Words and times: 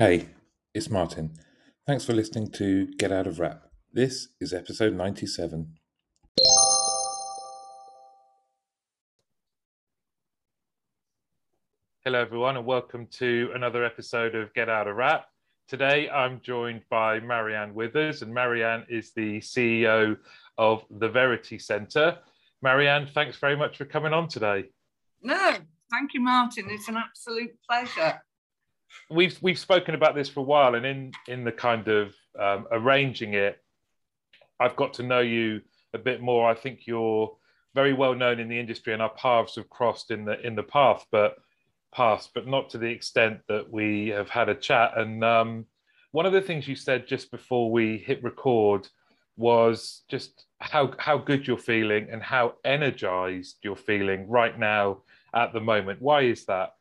Hey, 0.00 0.28
it's 0.72 0.88
Martin. 0.88 1.34
Thanks 1.86 2.06
for 2.06 2.14
listening 2.14 2.50
to 2.52 2.86
Get 2.96 3.12
Out 3.12 3.26
of 3.26 3.38
Wrap. 3.38 3.64
This 3.92 4.28
is 4.40 4.54
episode 4.54 4.94
97. 4.94 5.74
Hello, 12.02 12.18
everyone, 12.18 12.56
and 12.56 12.64
welcome 12.64 13.08
to 13.18 13.50
another 13.54 13.84
episode 13.84 14.34
of 14.34 14.54
Get 14.54 14.70
Out 14.70 14.88
of 14.88 14.96
Wrap. 14.96 15.26
Today, 15.68 16.08
I'm 16.08 16.40
joined 16.40 16.80
by 16.88 17.20
Marianne 17.20 17.74
Withers, 17.74 18.22
and 18.22 18.32
Marianne 18.32 18.86
is 18.88 19.12
the 19.12 19.40
CEO 19.40 20.16
of 20.56 20.82
the 20.90 21.10
Verity 21.10 21.58
Centre. 21.58 22.16
Marianne, 22.62 23.06
thanks 23.12 23.36
very 23.36 23.54
much 23.54 23.76
for 23.76 23.84
coming 23.84 24.14
on 24.14 24.28
today. 24.28 24.64
No, 25.20 25.56
thank 25.90 26.14
you, 26.14 26.22
Martin. 26.22 26.70
It's 26.70 26.88
an 26.88 26.96
absolute 26.96 27.50
pleasure. 27.68 28.22
We've 29.10 29.36
we've 29.42 29.58
spoken 29.58 29.94
about 29.94 30.14
this 30.14 30.28
for 30.28 30.40
a 30.40 30.44
while, 30.44 30.74
and 30.74 30.86
in 30.86 31.12
in 31.28 31.44
the 31.44 31.52
kind 31.52 31.88
of 31.88 32.14
um, 32.38 32.66
arranging 32.70 33.34
it, 33.34 33.58
I've 34.58 34.76
got 34.76 34.94
to 34.94 35.02
know 35.02 35.20
you 35.20 35.62
a 35.94 35.98
bit 35.98 36.20
more. 36.20 36.48
I 36.48 36.54
think 36.54 36.86
you're 36.86 37.36
very 37.74 37.92
well 37.92 38.14
known 38.14 38.40
in 38.40 38.48
the 38.48 38.58
industry, 38.58 38.92
and 38.92 39.02
our 39.02 39.10
paths 39.14 39.56
have 39.56 39.70
crossed 39.70 40.10
in 40.10 40.24
the 40.24 40.40
in 40.46 40.54
the 40.54 40.62
path, 40.62 41.04
but 41.10 41.36
past, 41.92 42.30
but 42.34 42.46
not 42.46 42.70
to 42.70 42.78
the 42.78 42.86
extent 42.86 43.40
that 43.48 43.70
we 43.70 44.08
have 44.08 44.28
had 44.28 44.48
a 44.48 44.54
chat. 44.54 44.96
And 44.96 45.24
um, 45.24 45.66
one 46.12 46.26
of 46.26 46.32
the 46.32 46.40
things 46.40 46.68
you 46.68 46.76
said 46.76 47.06
just 47.06 47.30
before 47.30 47.70
we 47.70 47.98
hit 47.98 48.22
record 48.22 48.88
was 49.36 50.02
just 50.08 50.44
how 50.58 50.92
how 50.98 51.16
good 51.16 51.46
you're 51.46 51.56
feeling 51.56 52.08
and 52.10 52.22
how 52.22 52.54
energized 52.64 53.56
you're 53.62 53.76
feeling 53.76 54.28
right 54.28 54.58
now 54.58 54.98
at 55.34 55.52
the 55.52 55.60
moment. 55.60 56.02
Why 56.02 56.22
is 56.22 56.44
that? 56.46 56.74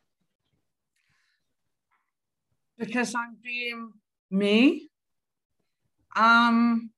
Because 2.79 3.13
I'm 3.13 3.37
being 3.43 3.91
me. 4.31 4.89
Um, 6.15 6.89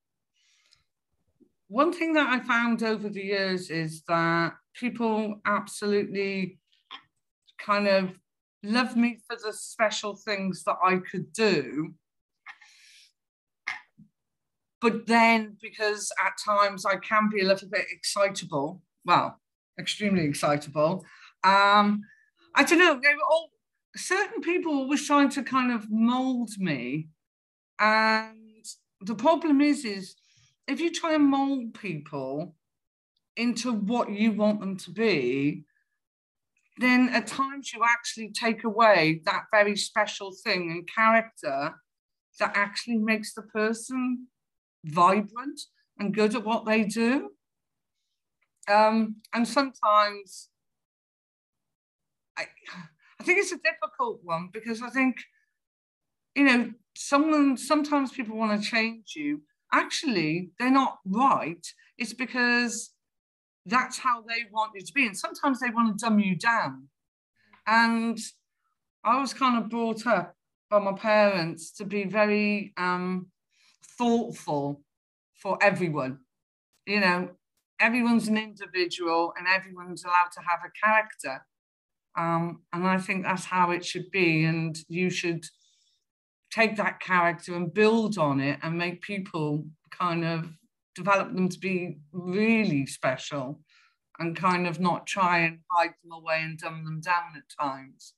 one 1.67 1.91
thing 1.91 2.13
that 2.13 2.27
I 2.27 2.39
found 2.39 2.83
over 2.83 3.09
the 3.09 3.23
years 3.23 3.69
is 3.69 4.03
that 4.07 4.53
people 4.73 5.41
absolutely 5.45 6.59
kind 7.57 7.87
of 7.87 8.11
love 8.63 8.95
me 8.95 9.19
for 9.27 9.35
the 9.43 9.53
special 9.53 10.15
things 10.15 10.63
that 10.65 10.77
I 10.83 10.97
could 10.97 11.33
do. 11.33 11.93
But 14.81 15.05
then, 15.05 15.57
because 15.61 16.11
at 16.25 16.33
times 16.43 16.85
I 16.85 16.97
can 16.97 17.29
be 17.29 17.41
a 17.41 17.45
little 17.45 17.69
bit 17.69 17.85
excitable, 17.91 18.81
well, 19.05 19.39
extremely 19.79 20.25
excitable, 20.25 21.05
um, 21.43 22.01
I 22.55 22.63
don't 22.63 22.79
know, 22.79 22.99
they 23.01 23.13
all 23.29 23.51
certain 23.95 24.41
people 24.41 24.73
always 24.73 25.05
trying 25.05 25.29
to 25.29 25.43
kind 25.43 25.71
of 25.71 25.89
mold 25.89 26.51
me. 26.57 27.07
And 27.79 28.65
the 29.01 29.15
problem 29.15 29.61
is, 29.61 29.85
is 29.85 30.15
if 30.67 30.79
you 30.79 30.91
try 30.91 31.13
and 31.13 31.25
mold 31.25 31.73
people 31.73 32.55
into 33.35 33.73
what 33.73 34.11
you 34.11 34.31
want 34.31 34.59
them 34.59 34.77
to 34.77 34.91
be, 34.91 35.63
then 36.77 37.09
at 37.09 37.27
times 37.27 37.73
you 37.73 37.81
actually 37.83 38.31
take 38.31 38.63
away 38.63 39.21
that 39.25 39.43
very 39.51 39.75
special 39.75 40.31
thing 40.43 40.71
and 40.71 40.89
character 40.93 41.75
that 42.39 42.51
actually 42.55 42.97
makes 42.97 43.33
the 43.33 43.41
person 43.41 44.27
vibrant 44.85 45.61
and 45.99 46.13
good 46.13 46.33
at 46.33 46.43
what 46.43 46.65
they 46.65 46.83
do. 46.83 47.29
Um, 48.67 49.17
and 49.33 49.47
sometimes 49.47 50.49
I, 52.37 52.47
I 53.21 53.23
think 53.23 53.37
it's 53.37 53.51
a 53.51 53.57
difficult 53.57 54.21
one 54.23 54.49
because 54.51 54.81
I 54.81 54.89
think, 54.89 55.17
you 56.35 56.43
know, 56.43 56.71
someone 56.95 57.55
sometimes 57.55 58.11
people 58.11 58.35
want 58.35 58.59
to 58.59 58.67
change 58.67 59.13
you. 59.15 59.43
Actually, 59.71 60.49
they're 60.57 60.71
not 60.71 60.97
right. 61.05 61.63
It's 61.99 62.13
because 62.13 62.95
that's 63.67 63.99
how 63.99 64.21
they 64.21 64.45
want 64.51 64.71
you 64.73 64.81
to 64.83 64.93
be. 64.93 65.05
And 65.05 65.15
sometimes 65.15 65.59
they 65.59 65.69
want 65.69 65.99
to 65.99 66.03
dumb 66.03 66.17
you 66.17 66.35
down. 66.35 66.87
And 67.67 68.17
I 69.03 69.21
was 69.21 69.35
kind 69.35 69.63
of 69.63 69.69
brought 69.69 70.07
up 70.07 70.35
by 70.71 70.79
my 70.79 70.93
parents 70.93 71.71
to 71.73 71.85
be 71.85 72.05
very 72.05 72.73
um, 72.75 73.27
thoughtful 73.99 74.81
for 75.35 75.59
everyone. 75.61 76.21
You 76.87 77.01
know, 77.01 77.29
everyone's 77.79 78.27
an 78.27 78.39
individual 78.39 79.31
and 79.37 79.47
everyone's 79.47 80.03
allowed 80.03 80.31
to 80.33 80.39
have 80.39 80.61
a 80.65 80.71
character. 80.83 81.45
Um, 82.17 82.61
and 82.73 82.85
I 82.87 82.97
think 82.97 83.23
that's 83.23 83.45
how 83.45 83.71
it 83.71 83.85
should 83.85 84.11
be. 84.11 84.43
And 84.43 84.77
you 84.87 85.09
should 85.09 85.45
take 86.51 86.75
that 86.77 86.99
character 86.99 87.55
and 87.55 87.73
build 87.73 88.17
on 88.17 88.39
it 88.39 88.59
and 88.61 88.77
make 88.77 89.01
people 89.01 89.65
kind 89.91 90.25
of 90.25 90.49
develop 90.95 91.33
them 91.33 91.47
to 91.47 91.59
be 91.59 91.99
really 92.11 92.85
special 92.85 93.61
and 94.19 94.35
kind 94.35 94.67
of 94.67 94.79
not 94.79 95.07
try 95.07 95.39
and 95.39 95.59
hide 95.71 95.93
them 96.03 96.11
away 96.11 96.41
and 96.43 96.59
dumb 96.59 96.83
them 96.83 96.99
down 96.99 97.33
at 97.35 97.43
times. 97.59 98.13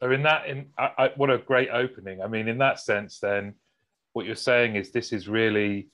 So 0.00 0.10
in 0.12 0.22
that, 0.22 0.46
in 0.46 0.66
I, 0.78 0.90
I, 0.96 1.10
what 1.16 1.30
a 1.30 1.38
great 1.38 1.70
opening. 1.70 2.22
I 2.22 2.28
mean, 2.28 2.46
in 2.46 2.58
that 2.58 2.78
sense, 2.78 3.18
then 3.18 3.54
what 4.12 4.26
you're 4.26 4.36
saying 4.36 4.76
is 4.76 4.90
this 4.90 5.12
is 5.12 5.28
really 5.28 5.88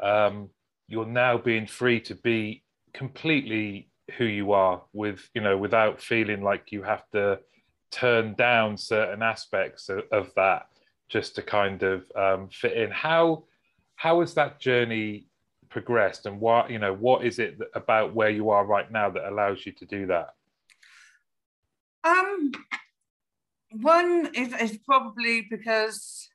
um, 0.00 0.48
you're 0.86 1.06
now 1.06 1.36
being 1.36 1.66
free 1.66 2.00
to 2.02 2.14
be 2.14 2.62
completely 2.94 3.89
who 4.16 4.24
you 4.24 4.52
are 4.52 4.82
with 4.92 5.28
you 5.34 5.40
know 5.40 5.56
without 5.56 6.00
feeling 6.00 6.42
like 6.42 6.72
you 6.72 6.82
have 6.82 7.08
to 7.10 7.38
turn 7.90 8.34
down 8.34 8.76
certain 8.76 9.22
aspects 9.22 9.88
of, 9.88 10.04
of 10.12 10.32
that 10.36 10.68
just 11.08 11.34
to 11.34 11.42
kind 11.42 11.82
of 11.82 12.04
um, 12.14 12.48
fit 12.48 12.72
in. 12.72 12.90
How 12.90 13.44
how 13.96 14.20
has 14.20 14.34
that 14.34 14.60
journey 14.60 15.26
progressed 15.68 16.26
and 16.26 16.40
what 16.40 16.70
you 16.70 16.78
know 16.78 16.94
what 16.94 17.24
is 17.24 17.38
it 17.38 17.58
about 17.74 18.14
where 18.14 18.30
you 18.30 18.50
are 18.50 18.64
right 18.64 18.90
now 18.90 19.10
that 19.10 19.28
allows 19.28 19.64
you 19.64 19.72
to 19.72 19.86
do 19.86 20.06
that 20.06 20.34
um 22.02 22.50
one 23.70 24.30
is, 24.34 24.52
is 24.54 24.78
probably 24.78 25.42
because 25.42 26.29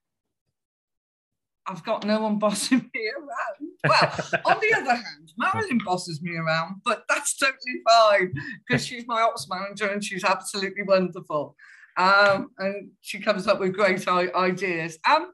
I've 1.67 1.83
got 1.83 2.05
no 2.05 2.21
one 2.21 2.37
bossing 2.39 2.89
me 2.93 3.11
around. 3.17 3.71
Well, 3.87 4.41
on 4.45 4.59
the 4.61 4.73
other 4.77 4.95
hand, 4.95 5.31
Marilyn 5.37 5.79
bosses 5.83 6.21
me 6.21 6.35
around, 6.35 6.81
but 6.83 7.03
that's 7.09 7.37
totally 7.37 7.81
fine 7.87 8.33
because 8.67 8.85
she's 8.85 9.07
my 9.07 9.21
ops 9.21 9.47
manager 9.49 9.87
and 9.87 10.03
she's 10.03 10.23
absolutely 10.23 10.83
wonderful. 10.83 11.55
Um, 11.97 12.51
and 12.59 12.91
she 13.01 13.19
comes 13.19 13.47
up 13.47 13.59
with 13.59 13.73
great 13.73 14.07
ideas. 14.07 14.99
Um, 15.09 15.31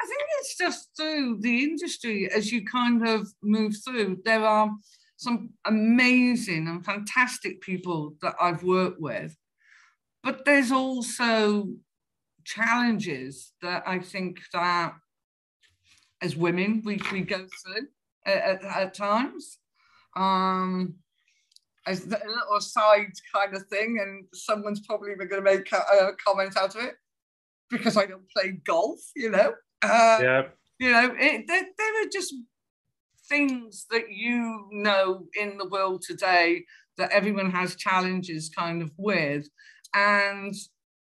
I 0.00 0.06
think 0.06 0.22
it's 0.40 0.56
just 0.56 0.90
through 0.96 1.38
the 1.40 1.64
industry 1.64 2.30
as 2.30 2.52
you 2.52 2.64
kind 2.64 3.06
of 3.06 3.28
move 3.42 3.74
through. 3.84 4.18
There 4.24 4.44
are 4.44 4.70
some 5.16 5.50
amazing 5.64 6.68
and 6.68 6.84
fantastic 6.84 7.60
people 7.60 8.14
that 8.22 8.34
I've 8.40 8.62
worked 8.62 9.00
with, 9.00 9.36
but 10.22 10.44
there's 10.44 10.72
also 10.72 11.68
challenges 12.44 13.52
that 13.60 13.82
I 13.86 13.98
think 13.98 14.38
that 14.52 14.94
as 16.22 16.36
women 16.36 16.82
we, 16.84 17.00
we 17.12 17.20
go 17.22 17.46
through 17.62 17.88
at, 18.26 18.36
at, 18.36 18.64
at 18.64 18.94
times. 18.94 19.58
Um, 20.16 20.96
as 21.86 22.04
a 22.04 22.08
little 22.08 22.60
side 22.60 23.12
kind 23.34 23.54
of 23.54 23.66
thing, 23.68 23.98
and 24.00 24.26
someone's 24.34 24.86
probably 24.86 25.14
going 25.14 25.28
to 25.30 25.40
make 25.40 25.72
a, 25.72 25.76
a 25.76 26.12
comment 26.24 26.56
out 26.56 26.74
of 26.74 26.82
it 26.82 26.94
because 27.70 27.96
I 27.96 28.04
don't 28.04 28.28
play 28.30 28.60
golf, 28.64 29.00
you 29.16 29.30
know. 29.30 29.54
Uh, 29.82 30.18
yeah. 30.22 30.42
You 30.78 30.92
know, 30.92 31.14
it, 31.18 31.46
there, 31.46 31.64
there 31.76 32.02
are 32.02 32.08
just 32.12 32.34
things 33.28 33.86
that 33.90 34.10
you 34.10 34.66
know 34.70 35.26
in 35.38 35.58
the 35.58 35.68
world 35.68 36.02
today 36.02 36.64
that 36.98 37.10
everyone 37.10 37.50
has 37.50 37.76
challenges 37.76 38.50
kind 38.50 38.82
of 38.82 38.90
with. 38.96 39.48
And, 39.94 40.54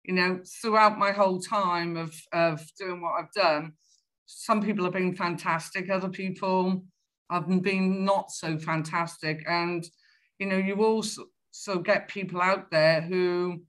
you 0.04 0.14
know, 0.14 0.40
throughout 0.60 0.98
my 0.98 1.12
whole 1.12 1.40
time 1.40 1.96
of, 1.96 2.14
of 2.32 2.60
doing 2.78 3.00
what 3.00 3.14
I've 3.18 3.32
done, 3.32 3.72
some 4.26 4.62
people 4.62 4.84
have 4.84 4.94
been 4.94 5.14
fantastic, 5.14 5.90
other 5.90 6.08
people 6.08 6.84
have 7.30 7.48
been 7.62 8.04
not 8.04 8.30
so 8.30 8.58
fantastic. 8.58 9.44
And, 9.48 9.84
you 10.38 10.46
know, 10.46 10.56
you 10.56 10.84
also 10.84 11.24
so 11.50 11.78
get 11.78 12.08
people 12.08 12.40
out 12.40 12.70
there 12.70 13.00
who 13.00 13.62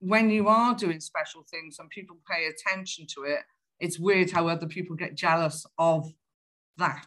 when 0.00 0.30
you 0.30 0.48
are 0.48 0.74
doing 0.74 0.98
special 0.98 1.44
things 1.48 1.76
and 1.78 1.88
people 1.88 2.16
pay 2.28 2.46
attention 2.46 3.06
to 3.14 3.22
it, 3.22 3.38
it's 3.78 4.00
weird 4.00 4.32
how 4.32 4.48
other 4.48 4.66
people 4.66 4.96
get 4.96 5.14
jealous 5.14 5.64
of 5.78 6.12
that. 6.76 7.06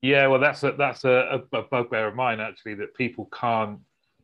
Yeah, 0.00 0.28
well, 0.28 0.40
that's 0.40 0.62
a 0.62 0.72
that's 0.72 1.04
a, 1.04 1.42
a 1.52 1.62
bugbear 1.62 2.08
of 2.08 2.14
mine 2.14 2.40
actually 2.40 2.74
that 2.76 2.94
people 2.94 3.28
can't 3.38 3.80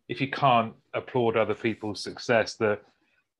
if 0.08 0.20
you 0.20 0.28
can't 0.28 0.75
applaud 0.94 1.37
other 1.37 1.55
people's 1.55 2.02
success, 2.02 2.56
that 2.56 2.82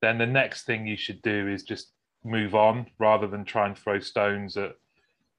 then 0.01 0.17
the 0.17 0.25
next 0.25 0.65
thing 0.65 0.87
you 0.87 0.97
should 0.97 1.21
do 1.21 1.47
is 1.47 1.63
just 1.63 1.91
move 2.23 2.55
on 2.55 2.87
rather 2.99 3.27
than 3.27 3.45
try 3.45 3.65
and 3.65 3.77
throw 3.77 3.99
stones 3.99 4.57
at 4.57 4.75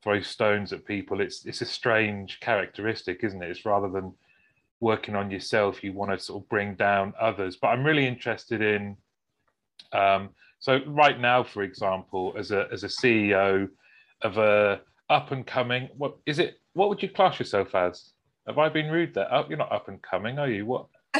throw 0.03 0.21
stones 0.21 0.73
at 0.73 0.85
people. 0.85 1.21
It's 1.21 1.47
it's 1.47 1.63
a 1.63 1.67
strange 1.67 2.41
characteristic, 2.41 3.25
isn't 3.25 3.43
it? 3.43 3.51
It's 3.51 3.65
rather 3.65 3.89
than 3.89 4.15
working 4.81 5.15
on 5.15 5.31
yourself, 5.31 5.83
you 5.83 5.93
want 5.93 6.11
to 6.11 6.19
sort 6.19 6.43
of 6.43 6.49
bring 6.49 6.75
down 6.75 7.15
others. 7.19 7.57
But 7.57 7.69
I'm 7.69 7.85
really 7.85 8.07
interested 8.07 8.61
in 8.61 8.97
Um, 9.93 10.31
so 10.59 10.81
right 10.87 11.21
now, 11.21 11.43
for 11.43 11.63
example, 11.63 12.35
as 12.39 12.51
a 12.51 12.69
as 12.73 12.85
a 12.85 12.89
CEO 12.89 13.69
of 14.23 14.39
a 14.39 14.81
up 15.11 15.31
and 15.33 15.47
coming, 15.47 15.89
what 15.97 16.17
is 16.27 16.39
it? 16.39 16.61
What 16.75 16.89
would 16.89 17.03
you 17.03 17.09
class 17.09 17.39
yourself 17.39 17.75
as? 17.75 18.13
Have 18.47 18.59
I 18.59 18.69
been 18.69 18.91
rude 18.91 19.15
there? 19.15 19.29
Oh, 19.33 19.47
you're 19.49 19.59
not 19.59 19.73
up 19.73 19.89
and 19.89 20.03
coming, 20.03 20.39
are 20.39 20.49
you? 20.49 20.67
What? 20.67 20.87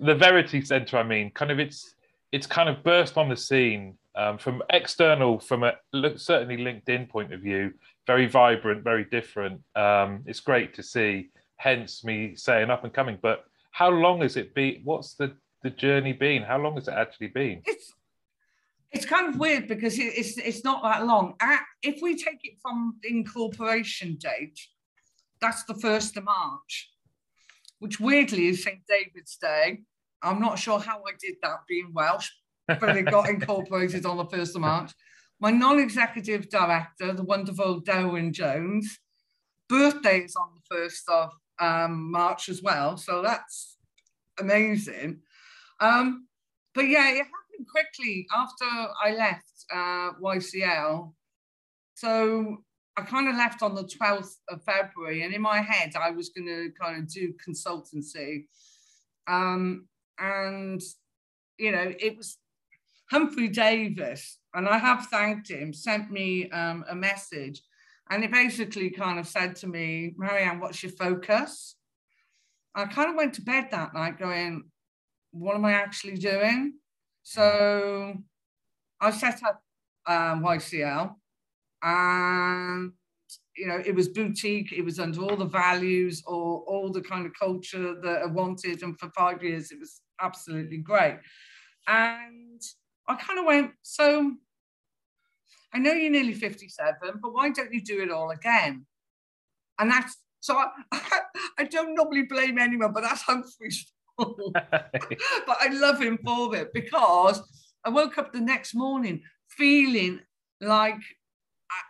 the 0.00 0.14
Verity 0.14 0.62
Centre, 0.64 0.98
I 0.98 1.02
mean, 1.02 1.30
kind 1.30 1.50
of 1.50 1.58
it's 1.58 1.94
it's 2.34 2.48
kind 2.48 2.68
of 2.68 2.82
burst 2.82 3.16
on 3.16 3.28
the 3.28 3.36
scene 3.36 3.96
um, 4.16 4.38
from 4.38 4.60
external, 4.70 5.38
from 5.38 5.62
a 5.62 5.74
certainly 6.16 6.56
LinkedIn 6.56 7.08
point 7.08 7.32
of 7.32 7.40
view, 7.40 7.72
very 8.08 8.26
vibrant, 8.26 8.82
very 8.82 9.04
different. 9.04 9.60
Um, 9.76 10.24
it's 10.26 10.40
great 10.40 10.74
to 10.74 10.82
see. 10.82 11.30
Hence 11.58 12.02
me 12.02 12.34
saying 12.34 12.70
up 12.70 12.82
and 12.82 12.92
coming. 12.92 13.18
But 13.22 13.44
how 13.70 13.88
long 13.88 14.20
has 14.22 14.36
it 14.36 14.52
been? 14.52 14.80
What's 14.82 15.14
the 15.14 15.36
the 15.62 15.70
journey 15.70 16.12
been? 16.12 16.42
How 16.42 16.58
long 16.58 16.74
has 16.74 16.88
it 16.88 16.94
actually 16.94 17.28
been? 17.28 17.62
It's 17.66 17.92
it's 18.90 19.06
kind 19.06 19.28
of 19.28 19.38
weird 19.38 19.68
because 19.68 19.96
it's 19.96 20.36
it's 20.36 20.64
not 20.64 20.82
that 20.82 21.06
long. 21.06 21.34
If 21.82 22.02
we 22.02 22.16
take 22.16 22.40
it 22.42 22.58
from 22.60 22.96
the 23.00 23.10
incorporation 23.10 24.16
date, 24.16 24.58
that's 25.40 25.62
the 25.64 25.74
first 25.74 26.16
of 26.16 26.24
March, 26.24 26.90
which 27.78 28.00
weirdly 28.00 28.48
is 28.48 28.64
St 28.64 28.80
David's 28.88 29.36
Day. 29.36 29.84
I'm 30.24 30.40
not 30.40 30.58
sure 30.58 30.78
how 30.78 30.98
I 30.98 31.12
did 31.20 31.36
that 31.42 31.58
being 31.68 31.92
Welsh, 31.92 32.30
but 32.66 32.96
it 32.96 33.10
got 33.10 33.28
incorporated 33.36 34.06
on 34.06 34.16
the 34.16 34.24
first 34.24 34.54
of 34.54 34.62
March. 34.62 34.92
My 35.40 35.50
non-executive 35.50 36.48
director, 36.48 37.12
the 37.12 37.24
wonderful 37.24 37.80
Darwin 37.80 38.32
Jones, 38.32 38.98
birthday 39.68 40.20
is 40.20 40.36
on 40.36 40.48
the 40.54 40.76
first 40.76 41.08
of 41.08 41.30
um, 41.58 42.10
March 42.10 42.48
as 42.48 42.62
well, 42.62 42.96
so 42.96 43.22
that's 43.22 43.76
amazing. 44.38 45.20
Um, 45.80 46.26
but 46.74 46.88
yeah, 46.88 47.10
it 47.10 47.18
happened 47.18 47.68
quickly 47.70 48.26
after 48.34 48.64
I 49.02 49.12
left 49.12 49.64
uh, 49.72 50.12
YCL. 50.20 51.12
So 51.94 52.58
I 52.96 53.02
kind 53.02 53.28
of 53.28 53.36
left 53.36 53.62
on 53.62 53.74
the 53.74 53.84
12th 53.84 54.36
of 54.48 54.62
February, 54.64 55.22
and 55.22 55.34
in 55.34 55.42
my 55.42 55.60
head, 55.60 55.92
I 55.96 56.10
was 56.10 56.30
going 56.30 56.46
to 56.46 56.70
kind 56.80 56.98
of 56.98 57.12
do 57.12 57.32
consultancy. 57.46 58.46
Um, 59.26 59.86
and, 60.18 60.80
you 61.58 61.72
know, 61.72 61.92
it 61.98 62.16
was 62.16 62.38
Humphrey 63.10 63.48
Davis, 63.48 64.38
and 64.54 64.68
I 64.68 64.78
have 64.78 65.06
thanked 65.06 65.50
him, 65.50 65.72
sent 65.72 66.10
me 66.10 66.50
um, 66.50 66.84
a 66.88 66.94
message, 66.94 67.62
and 68.10 68.22
he 68.22 68.28
basically 68.28 68.90
kind 68.90 69.18
of 69.18 69.26
said 69.26 69.56
to 69.56 69.66
me, 69.66 70.14
Marianne, 70.16 70.60
what's 70.60 70.82
your 70.82 70.92
focus? 70.92 71.76
I 72.74 72.86
kind 72.86 73.10
of 73.10 73.16
went 73.16 73.34
to 73.34 73.42
bed 73.42 73.68
that 73.70 73.94
night 73.94 74.18
going, 74.18 74.64
what 75.32 75.54
am 75.54 75.64
I 75.64 75.72
actually 75.72 76.16
doing? 76.16 76.74
So 77.22 78.14
I 79.00 79.10
set 79.10 79.42
up 79.42 79.62
um, 80.06 80.42
YCL 80.42 81.14
and 81.82 82.92
you 83.56 83.66
know 83.66 83.80
it 83.84 83.94
was 83.94 84.08
boutique 84.08 84.72
it 84.72 84.82
was 84.84 84.98
under 84.98 85.20
all 85.20 85.36
the 85.36 85.44
values 85.44 86.22
or 86.26 86.64
all 86.66 86.90
the 86.90 87.00
kind 87.02 87.26
of 87.26 87.32
culture 87.38 87.94
that 88.00 88.22
i 88.22 88.26
wanted 88.26 88.82
and 88.82 88.98
for 88.98 89.10
five 89.10 89.42
years 89.42 89.70
it 89.70 89.78
was 89.78 90.00
absolutely 90.20 90.78
great 90.78 91.18
and 91.86 92.60
i 93.08 93.14
kind 93.14 93.38
of 93.38 93.44
went 93.44 93.72
so 93.82 94.32
i 95.72 95.78
know 95.78 95.92
you're 95.92 96.10
nearly 96.10 96.34
57 96.34 96.94
but 97.22 97.32
why 97.32 97.50
don't 97.50 97.72
you 97.72 97.82
do 97.82 98.02
it 98.02 98.10
all 98.10 98.30
again 98.30 98.86
and 99.78 99.90
that's 99.90 100.16
so 100.40 100.56
i, 100.56 100.68
I 101.58 101.64
don't 101.64 101.94
normally 101.94 102.22
blame 102.22 102.58
anyone 102.58 102.92
but 102.92 103.02
that's 103.02 103.22
humphrey's 103.22 103.92
fault. 104.16 104.40
but 104.52 105.56
I 105.60 105.68
love 105.72 106.00
him 106.00 106.18
for 106.24 106.54
it 106.56 106.72
because 106.72 107.42
I 107.84 107.90
woke 107.90 108.18
up 108.18 108.32
the 108.32 108.40
next 108.40 108.74
morning 108.74 109.22
feeling 109.48 110.20
like 110.60 111.00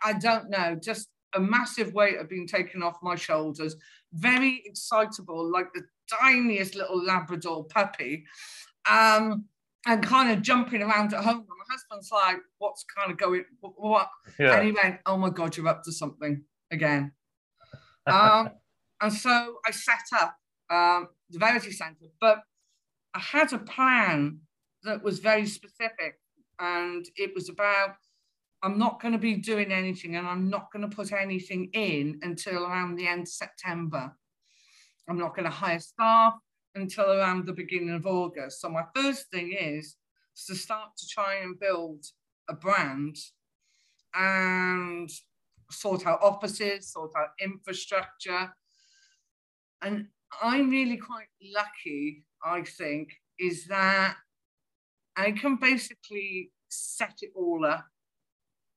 I, 0.03 0.09
I 0.09 0.13
don't 0.13 0.49
know, 0.49 0.77
just 0.81 1.07
a 1.33 1.39
massive 1.39 1.93
weight 1.93 2.17
had 2.17 2.29
been 2.29 2.47
taken 2.47 2.81
off 2.81 2.97
my 3.01 3.15
shoulders, 3.15 3.75
very 4.13 4.63
excitable, 4.65 5.51
like 5.51 5.67
the 5.73 5.83
tiniest 6.09 6.75
little 6.75 7.03
Labrador 7.03 7.65
puppy. 7.65 8.25
Um, 8.89 9.45
and 9.85 10.03
kind 10.03 10.31
of 10.31 10.41
jumping 10.41 10.81
around 10.81 11.13
at 11.13 11.23
home. 11.23 11.37
And 11.37 11.47
my 11.47 11.65
husband's 11.69 12.11
like, 12.11 12.37
what's 12.57 12.83
kind 12.97 13.11
of 13.11 13.17
going, 13.17 13.45
what? 13.61 14.09
Yeah. 14.39 14.55
And 14.55 14.65
he 14.65 14.71
went, 14.71 14.99
oh 15.05 15.17
my 15.17 15.29
God, 15.29 15.55
you're 15.55 15.67
up 15.67 15.83
to 15.83 15.91
something 15.91 16.43
again. 16.71 17.11
um, 18.07 18.49
and 19.01 19.13
so 19.13 19.57
I 19.65 19.71
set 19.71 20.19
up 20.19 20.37
um, 20.71 21.09
the 21.29 21.37
Verity 21.37 21.71
Centre, 21.71 22.07
but 22.19 22.41
I 23.13 23.19
had 23.19 23.53
a 23.53 23.59
plan 23.59 24.39
that 24.83 25.03
was 25.03 25.19
very 25.19 25.45
specific. 25.45 26.19
And 26.59 27.05
it 27.15 27.33
was 27.35 27.49
about 27.49 27.97
I'm 28.63 28.79
not 28.79 28.99
going 28.99 29.11
to 29.11 29.19
be 29.19 29.35
doing 29.35 29.71
anything 29.71 30.15
and 30.15 30.25
I'm 30.25 30.49
not 30.49 30.71
going 30.71 30.89
to 30.89 30.95
put 30.95 31.11
anything 31.11 31.69
in 31.73 32.19
until 32.23 32.65
around 32.65 32.95
the 32.95 33.07
end 33.07 33.23
of 33.23 33.27
September. 33.27 34.15
I'm 35.07 35.17
not 35.17 35.35
going 35.35 35.45
to 35.45 35.51
hire 35.51 35.79
staff 35.79 36.33
until 36.73 37.11
around 37.11 37.45
the 37.45 37.53
beginning 37.53 37.93
of 37.93 38.05
August. 38.05 38.61
So 38.61 38.69
my 38.69 38.83
first 38.95 39.29
thing 39.31 39.55
is 39.57 39.95
to 40.47 40.55
start 40.55 40.89
to 40.97 41.07
try 41.07 41.35
and 41.35 41.59
build 41.59 42.03
a 42.49 42.53
brand 42.53 43.15
and 44.13 45.09
sort 45.71 46.05
out 46.05 46.21
offices, 46.21 46.91
sort 46.91 47.11
out 47.17 47.29
infrastructure. 47.41 48.53
And 49.81 50.07
I'm 50.41 50.69
really 50.69 50.97
quite 50.97 51.27
lucky, 51.53 52.23
I 52.43 52.63
think, 52.63 53.09
is 53.39 53.65
that 53.67 54.15
I 55.15 55.31
can 55.31 55.55
basically 55.55 56.51
set 56.69 57.19
it 57.21 57.31
all 57.35 57.65
up 57.65 57.85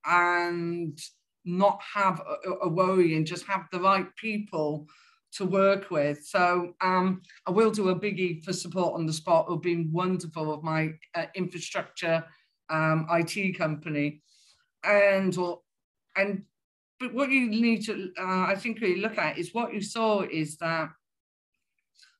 and 0.06 0.98
not 1.44 1.80
have 1.94 2.20
a, 2.20 2.50
a 2.62 2.68
worry 2.68 3.16
and 3.16 3.26
just 3.26 3.46
have 3.46 3.66
the 3.72 3.80
right 3.80 4.06
people 4.16 4.86
to 5.32 5.44
work 5.44 5.90
with. 5.90 6.24
So 6.24 6.74
um, 6.80 7.22
I 7.46 7.50
will 7.50 7.70
do 7.70 7.90
a 7.90 7.98
biggie 7.98 8.42
for 8.42 8.52
support 8.52 8.94
on 8.94 9.06
the 9.06 9.12
spot. 9.12 9.46
It'll 9.46 9.58
be 9.58 9.86
wonderful 9.90 10.52
of 10.52 10.62
my 10.62 10.94
uh, 11.14 11.26
infrastructure 11.34 12.24
um, 12.70 13.06
IT 13.10 13.56
company, 13.56 14.22
and 14.84 15.36
or 15.36 15.60
and 16.16 16.44
but 17.00 17.14
what 17.14 17.30
you 17.30 17.48
need 17.48 17.84
to 17.86 18.10
uh, 18.18 18.46
I 18.48 18.56
think 18.56 18.80
really 18.80 19.00
look 19.00 19.18
at 19.18 19.38
is 19.38 19.54
what 19.54 19.72
you 19.72 19.80
saw 19.80 20.22
is 20.22 20.56
that 20.58 20.90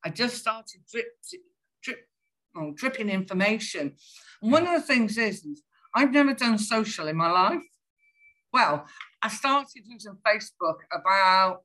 I 0.04 0.10
just 0.10 0.36
started 0.36 0.80
drip 0.90 1.06
drip 1.82 2.08
dripping 2.74 3.10
information. 3.10 3.94
And 4.42 4.52
one 4.52 4.66
of 4.66 4.72
the 4.72 4.86
things 4.86 5.18
is, 5.18 5.44
is 5.44 5.62
I've 5.94 6.12
never 6.12 6.34
done 6.34 6.58
social 6.58 7.08
in 7.08 7.16
my 7.16 7.30
life. 7.30 7.62
Well, 8.52 8.86
I 9.22 9.28
started 9.28 9.82
using 9.86 10.16
Facebook 10.26 10.76
about 10.92 11.62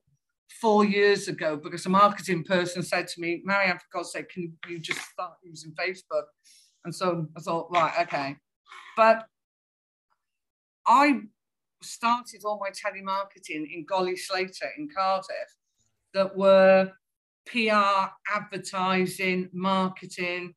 four 0.48 0.84
years 0.84 1.28
ago 1.28 1.56
because 1.56 1.86
a 1.86 1.88
marketing 1.88 2.44
person 2.44 2.82
said 2.82 3.08
to 3.08 3.20
me, 3.20 3.42
Marianne, 3.44 3.78
for 3.78 3.98
God's 3.98 4.12
sake, 4.12 4.28
can 4.30 4.52
you 4.68 4.78
just 4.78 5.00
start 5.00 5.32
using 5.42 5.72
Facebook? 5.72 6.24
And 6.84 6.94
so 6.94 7.26
I 7.36 7.40
thought, 7.40 7.68
right, 7.70 7.92
okay. 8.02 8.36
But 8.96 9.26
I 10.86 11.20
started 11.82 12.42
all 12.44 12.60
my 12.60 12.70
telemarketing 12.70 13.66
in 13.72 13.84
Golley 13.90 14.18
Slater 14.18 14.70
in 14.78 14.88
Cardiff 14.94 15.56
that 16.12 16.36
were 16.36 16.92
PR, 17.46 18.10
advertising, 18.34 19.50
marketing. 19.52 20.54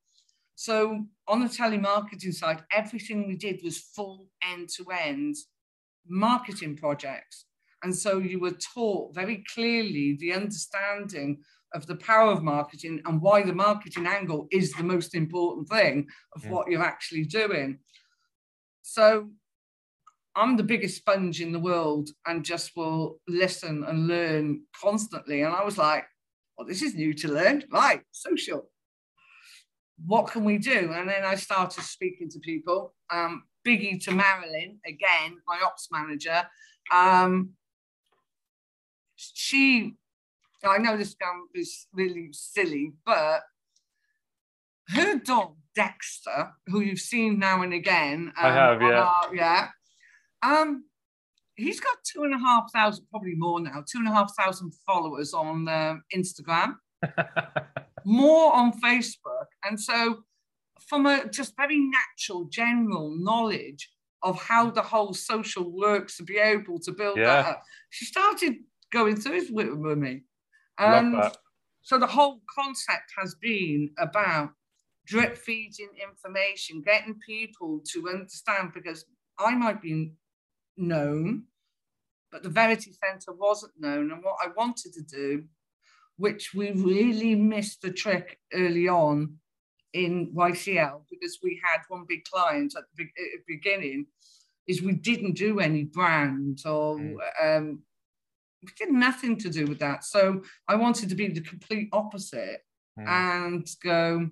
So 0.56 1.06
on 1.28 1.42
the 1.42 1.50
telemarketing 1.50 2.34
side, 2.34 2.64
everything 2.72 3.28
we 3.28 3.36
did 3.36 3.62
was 3.64 3.78
full 3.78 4.28
end 4.42 4.70
to 4.78 4.86
end 4.92 5.36
marketing 6.08 6.78
projects. 6.78 7.46
And 7.84 7.96
so 7.96 8.18
you 8.18 8.40
were 8.40 8.58
taught 8.74 9.14
very 9.14 9.44
clearly 9.54 10.18
the 10.20 10.34
understanding 10.34 11.40
of 11.74 11.86
the 11.86 11.96
power 11.96 12.32
of 12.32 12.44
marketing 12.44 13.02
and 13.06 13.22
why 13.22 13.44
the 13.44 13.54
marketing 13.54 14.08
angle 14.08 14.48
is 14.52 14.72
the 14.74 14.84
most 14.84 15.14
important 15.14 15.70
thing 15.70 16.08
of 16.36 16.44
yeah. 16.44 16.52
what 16.52 16.68
you're 16.70 16.84
actually 16.84 17.26
doing. 17.26 17.80
So 18.82 19.30
I'm 20.36 20.56
the 20.56 20.64
biggest 20.64 20.98
sponge 20.98 21.42
in 21.42 21.52
the 21.52 21.60
world 21.60 22.10
and 22.26 22.46
just 22.46 22.72
will 22.76 23.20
listen 23.28 23.84
and 23.84 24.08
learn 24.08 24.62
constantly. 24.80 25.42
And 25.42 25.54
I 25.54 25.64
was 25.64 25.78
like, 25.78 26.06
well, 26.58 26.68
this 26.68 26.82
is 26.82 26.96
new 26.96 27.14
to 27.16 27.28
learn. 27.28 27.64
Right, 27.72 28.02
social. 28.12 28.70
What 30.06 30.28
can 30.28 30.44
we 30.44 30.58
do? 30.58 30.92
And 30.94 31.10
then 31.10 31.24
I 31.24 31.36
started 31.36 31.84
speaking 31.84 32.30
to 32.30 32.40
people. 32.40 32.94
Um, 33.12 33.44
biggie 33.68 34.02
to 34.06 34.12
Marilyn, 34.12 34.80
again, 34.86 35.38
my 35.48 35.60
ops 35.64 35.90
manager. 35.92 36.48
Um, 36.94 37.50
she, 39.18 39.96
I 40.64 40.78
know 40.78 40.96
this 40.98 41.16
is 41.54 41.88
really 41.94 42.30
silly, 42.32 42.94
but 43.06 43.42
her 44.90 45.20
dog 45.20 45.56
Dexter, 45.76 46.54
who 46.68 46.80
you've 46.82 47.00
seen 47.00 47.38
now 47.40 47.62
and 47.62 47.74
again, 47.74 48.32
um, 48.38 48.46
I 48.46 48.54
have, 48.54 48.82
yeah, 48.82 49.02
our, 49.04 49.36
yeah. 49.36 49.68
Um, 50.42 50.86
he's 51.56 51.80
got 51.80 51.98
two 52.04 52.24
and 52.24 52.34
a 52.34 52.40
half 52.40 52.72
thousand, 52.74 53.06
probably 53.12 53.36
more 53.36 53.60
now, 53.60 53.84
two 53.90 54.00
and 54.00 54.08
a 54.08 54.12
half 54.12 54.34
thousand 54.36 54.74
followers 54.86 55.34
on 55.34 55.68
uh, 55.68 55.98
Instagram, 56.16 56.76
more 58.06 58.54
on 58.56 58.72
Facebook, 58.80 59.46
and 59.64 59.80
so 59.80 60.24
from 60.88 61.06
a 61.06 61.28
just 61.30 61.56
very 61.58 61.78
natural, 61.80 62.46
general 62.46 63.16
knowledge 63.20 63.90
of 64.24 64.42
how 64.42 64.72
the 64.72 64.82
whole 64.82 65.14
social 65.14 65.72
works 65.72 66.18
to 66.18 66.24
be 66.24 66.38
able 66.38 66.80
to 66.80 66.92
build 66.92 67.18
Yeah. 67.18 67.26
that 67.26 67.46
up. 67.50 67.64
She 67.92 68.06
started 68.06 68.56
going 68.92 69.16
through 69.16 69.38
it 69.38 69.54
with, 69.54 69.70
with 69.74 69.98
me. 69.98 70.24
And 70.80 71.16
so 71.82 71.98
the 71.98 72.08
whole 72.08 72.42
concept 72.54 73.12
has 73.18 73.36
been 73.36 73.92
about 73.98 74.52
drip 75.06 75.38
feeding 75.38 75.90
information, 76.02 76.82
getting 76.82 77.18
people 77.26 77.82
to 77.94 78.10
understand 78.10 78.72
because 78.74 79.06
I 79.40 79.56
might 79.56 79.82
be 79.82 80.12
known, 80.76 81.44
but 82.32 82.44
the 82.44 82.50
Verity 82.50 82.92
Centre 82.92 83.32
wasn't 83.32 83.74
known. 83.80 84.12
And 84.12 84.24
what 84.24 84.36
I 84.44 84.50
wanted 84.56 84.94
to 84.94 85.02
do, 85.02 85.46
which 86.18 86.54
we 86.54 86.72
really 86.72 87.36
missed 87.36 87.82
the 87.82 87.92
trick 87.92 88.40
early 88.54 88.88
on 88.88 89.38
in 89.94 90.34
YCL, 90.36 91.04
because 91.10 91.40
we 91.42 91.60
had 91.64 91.82
one 91.88 92.06
big 92.08 92.26
client 92.26 92.74
at 92.78 92.84
the 92.96 93.04
at 93.04 93.40
the 93.48 93.56
beginning, 93.56 94.08
is 94.68 94.82
we 94.82 94.94
didn't 94.94 95.34
do 95.38 95.60
any 95.60 95.86
brand 95.86 96.60
or 96.66 96.98
Mm. 96.98 97.18
um, 97.42 97.84
did 98.76 98.92
nothing 98.92 99.38
to 99.38 99.50
do 99.50 99.66
with 99.66 99.80
that. 99.80 100.04
So 100.04 100.44
I 100.68 100.76
wanted 100.76 101.10
to 101.10 101.16
be 101.16 101.28
the 101.30 101.42
complete 101.42 101.90
opposite 101.92 102.62
Mm. 103.00 103.08
and 103.08 103.68
go, 103.84 104.30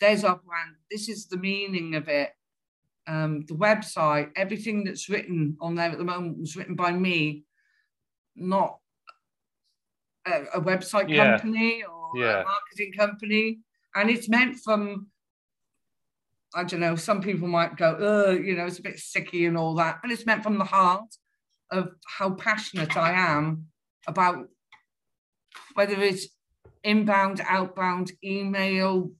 there's 0.00 0.24
our 0.24 0.36
brand. 0.44 0.74
This 0.90 1.08
is 1.08 1.26
the 1.28 1.36
meaning 1.36 1.94
of 1.94 2.08
it. 2.08 2.32
Um, 3.06 3.44
the 3.46 3.54
website, 3.54 4.32
everything 4.34 4.82
that's 4.82 5.08
written 5.08 5.56
on 5.60 5.76
there 5.76 5.90
at 5.92 5.98
the 5.98 6.02
moment 6.04 6.38
was 6.38 6.56
written 6.56 6.74
by 6.74 6.90
me, 6.90 7.44
not 8.34 8.80
a, 10.26 10.42
a 10.54 10.60
website 10.60 11.08
Yeah. 11.08 11.38
company 11.38 11.84
or 11.84 12.10
Yeah. 12.16 12.40
a 12.40 12.44
marketing 12.44 12.92
company. 12.92 13.60
And 13.94 14.10
it's 14.10 14.28
meant 14.28 14.56
from, 14.56 15.12
I 16.56 16.64
don't 16.64 16.80
know, 16.80 16.96
some 16.96 17.20
people 17.22 17.46
might 17.46 17.76
go, 17.76 18.30
you 18.30 18.56
know, 18.56 18.66
it's 18.66 18.80
a 18.80 18.82
bit 18.82 18.96
sicky 18.96 19.46
and 19.46 19.56
all 19.56 19.74
that, 19.76 20.00
but 20.02 20.10
it's 20.10 20.26
meant 20.26 20.42
from 20.42 20.58
the 20.58 20.64
heart 20.64 21.14
of 21.70 21.92
how 22.06 22.30
passionate 22.30 22.96
I 22.96 23.12
am 23.12 23.66
about 24.06 24.48
whether 25.74 26.00
it's 26.00 26.28
inbound, 26.84 27.40
outbound, 27.46 28.12
email, 28.24 29.10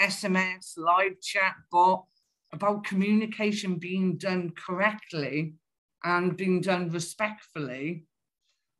SMS, 0.00 0.74
live 0.76 1.20
chat, 1.20 1.54
bot, 1.70 2.04
about 2.52 2.84
communication 2.84 3.76
being 3.76 4.16
done 4.16 4.52
correctly 4.56 5.54
and 6.04 6.36
being 6.36 6.60
done 6.60 6.90
respectfully, 6.90 8.04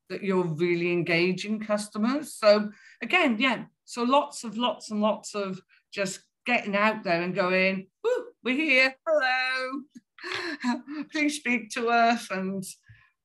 that 0.08 0.22
you're 0.22 0.44
really 0.44 0.92
engaging 0.92 1.60
customers. 1.60 2.34
So 2.34 2.70
again, 3.02 3.36
yeah, 3.38 3.64
so 3.84 4.02
lots 4.02 4.44
of 4.44 4.56
lots 4.56 4.90
and 4.90 5.00
lots 5.00 5.34
of 5.34 5.60
just 5.92 6.20
getting 6.46 6.74
out 6.74 7.04
there 7.04 7.22
and 7.22 7.34
going, 7.34 7.86
we're 8.42 8.54
here, 8.54 8.94
hello, 9.06 9.82
please 11.12 11.36
speak 11.36 11.70
to 11.70 11.88
us. 11.88 12.30
And 12.30 12.64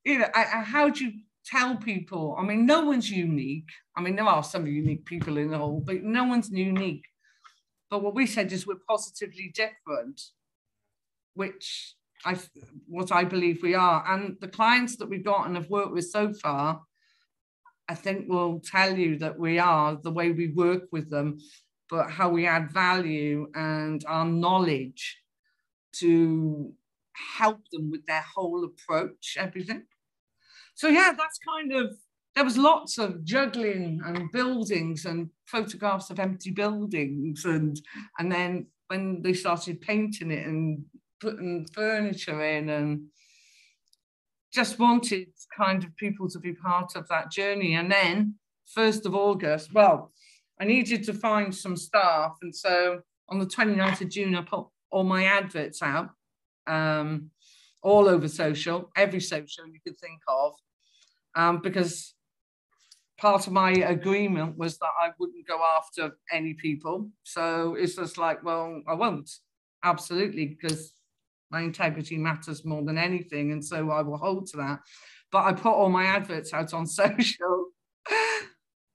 you 0.05 0.19
know, 0.19 0.27
I, 0.33 0.41
I, 0.41 0.61
how 0.61 0.89
do 0.89 1.05
you 1.05 1.13
tell 1.45 1.75
people? 1.75 2.35
I 2.39 2.43
mean, 2.43 2.65
no 2.65 2.85
one's 2.85 3.09
unique. 3.09 3.69
I 3.97 4.01
mean, 4.01 4.15
there 4.15 4.25
are 4.25 4.43
some 4.43 4.67
unique 4.67 5.05
people 5.05 5.37
in 5.37 5.49
the 5.49 5.57
whole, 5.57 5.81
but 5.85 6.03
no 6.03 6.23
one's 6.23 6.49
unique. 6.49 7.05
But 7.89 8.03
what 8.03 8.15
we 8.15 8.27
said 8.27 8.51
is 8.51 8.65
we're 8.65 8.75
positively 8.87 9.51
different, 9.53 10.21
which 11.33 11.95
I 12.23 12.37
what 12.87 13.11
I 13.11 13.23
believe 13.23 13.61
we 13.61 13.75
are. 13.75 14.03
And 14.07 14.37
the 14.41 14.47
clients 14.47 14.95
that 14.97 15.09
we've 15.09 15.25
got 15.25 15.47
and 15.47 15.55
have 15.55 15.69
worked 15.69 15.93
with 15.93 16.09
so 16.09 16.33
far, 16.33 16.81
I 17.87 17.95
think 17.95 18.29
will 18.29 18.59
tell 18.59 18.97
you 18.97 19.17
that 19.19 19.37
we 19.39 19.59
are 19.59 19.95
the 20.01 20.11
way 20.11 20.31
we 20.31 20.47
work 20.47 20.83
with 20.91 21.09
them, 21.09 21.39
but 21.89 22.09
how 22.09 22.29
we 22.29 22.47
add 22.47 22.71
value 22.71 23.47
and 23.55 24.03
our 24.07 24.25
knowledge 24.25 25.19
to 25.93 26.73
help 27.37 27.61
them 27.71 27.89
with 27.89 28.05
their 28.07 28.25
whole 28.35 28.65
approach, 28.65 29.37
everything. 29.39 29.83
So 30.75 30.87
yeah, 30.89 31.13
that's 31.17 31.39
kind 31.39 31.73
of 31.73 31.95
there 32.35 32.43
was 32.43 32.57
lots 32.57 32.97
of 32.97 33.23
juggling 33.23 34.01
and 34.05 34.29
buildings 34.31 35.05
and 35.05 35.29
photographs 35.45 36.09
of 36.09 36.19
empty 36.19 36.51
buildings 36.51 37.45
and 37.45 37.79
and 38.19 38.31
then 38.31 38.67
when 38.87 39.21
they 39.21 39.33
started 39.33 39.81
painting 39.81 40.31
it 40.31 40.45
and 40.45 40.83
putting 41.21 41.65
furniture 41.73 42.43
in 42.43 42.69
and 42.69 43.05
just 44.53 44.77
wanted 44.77 45.27
kind 45.57 45.83
of 45.83 45.95
people 45.97 46.29
to 46.29 46.39
be 46.39 46.53
part 46.53 46.95
of 46.95 47.07
that 47.07 47.31
journey. 47.31 47.75
And 47.75 47.91
then 47.91 48.35
1st 48.77 49.05
of 49.05 49.15
august 49.15 49.73
well 49.73 50.11
i 50.59 50.65
needed 50.65 51.03
to 51.03 51.13
find 51.13 51.53
some 51.53 51.77
staff. 51.77 52.35
And 52.41 52.53
so 52.53 53.01
on 53.29 53.39
the 53.39 53.45
29th 53.45 54.01
of 54.01 54.09
june 54.09 54.35
i 54.35 54.41
put 54.41 54.65
all 54.91 55.03
my 55.03 55.25
adverts 55.25 55.81
out 55.81 56.09
um, 56.67 57.29
all 57.89 58.07
over 58.09 58.27
social 58.27 58.91
every 58.95 59.21
social 59.21 59.65
you 59.67 59.79
could 59.85 59.97
think 59.99 60.19
of 60.27 60.53
um, 61.35 61.59
because 61.61 62.15
part 63.17 63.47
of 63.47 63.53
my 63.53 63.71
agreement 63.71 64.57
was 64.57 64.77
that 64.77 64.91
I 65.01 65.11
wouldn't 65.19 65.47
go 65.47 65.59
after 65.77 66.17
any 66.31 66.53
people. 66.53 67.09
So 67.23 67.75
it's 67.75 67.95
just 67.95 68.17
like, 68.17 68.43
well, 68.43 68.81
I 68.87 68.93
won't. 68.93 69.29
Absolutely, 69.83 70.47
because 70.47 70.93
my 71.51 71.61
integrity 71.61 72.17
matters 72.17 72.65
more 72.65 72.83
than 72.83 72.97
anything. 72.97 73.51
And 73.51 73.63
so 73.63 73.91
I 73.91 74.01
will 74.01 74.17
hold 74.17 74.47
to 74.47 74.57
that. 74.57 74.79
But 75.31 75.45
I 75.45 75.53
put 75.53 75.73
all 75.73 75.89
my 75.89 76.05
adverts 76.05 76.53
out 76.53 76.73
on 76.73 76.85
social 77.01 77.67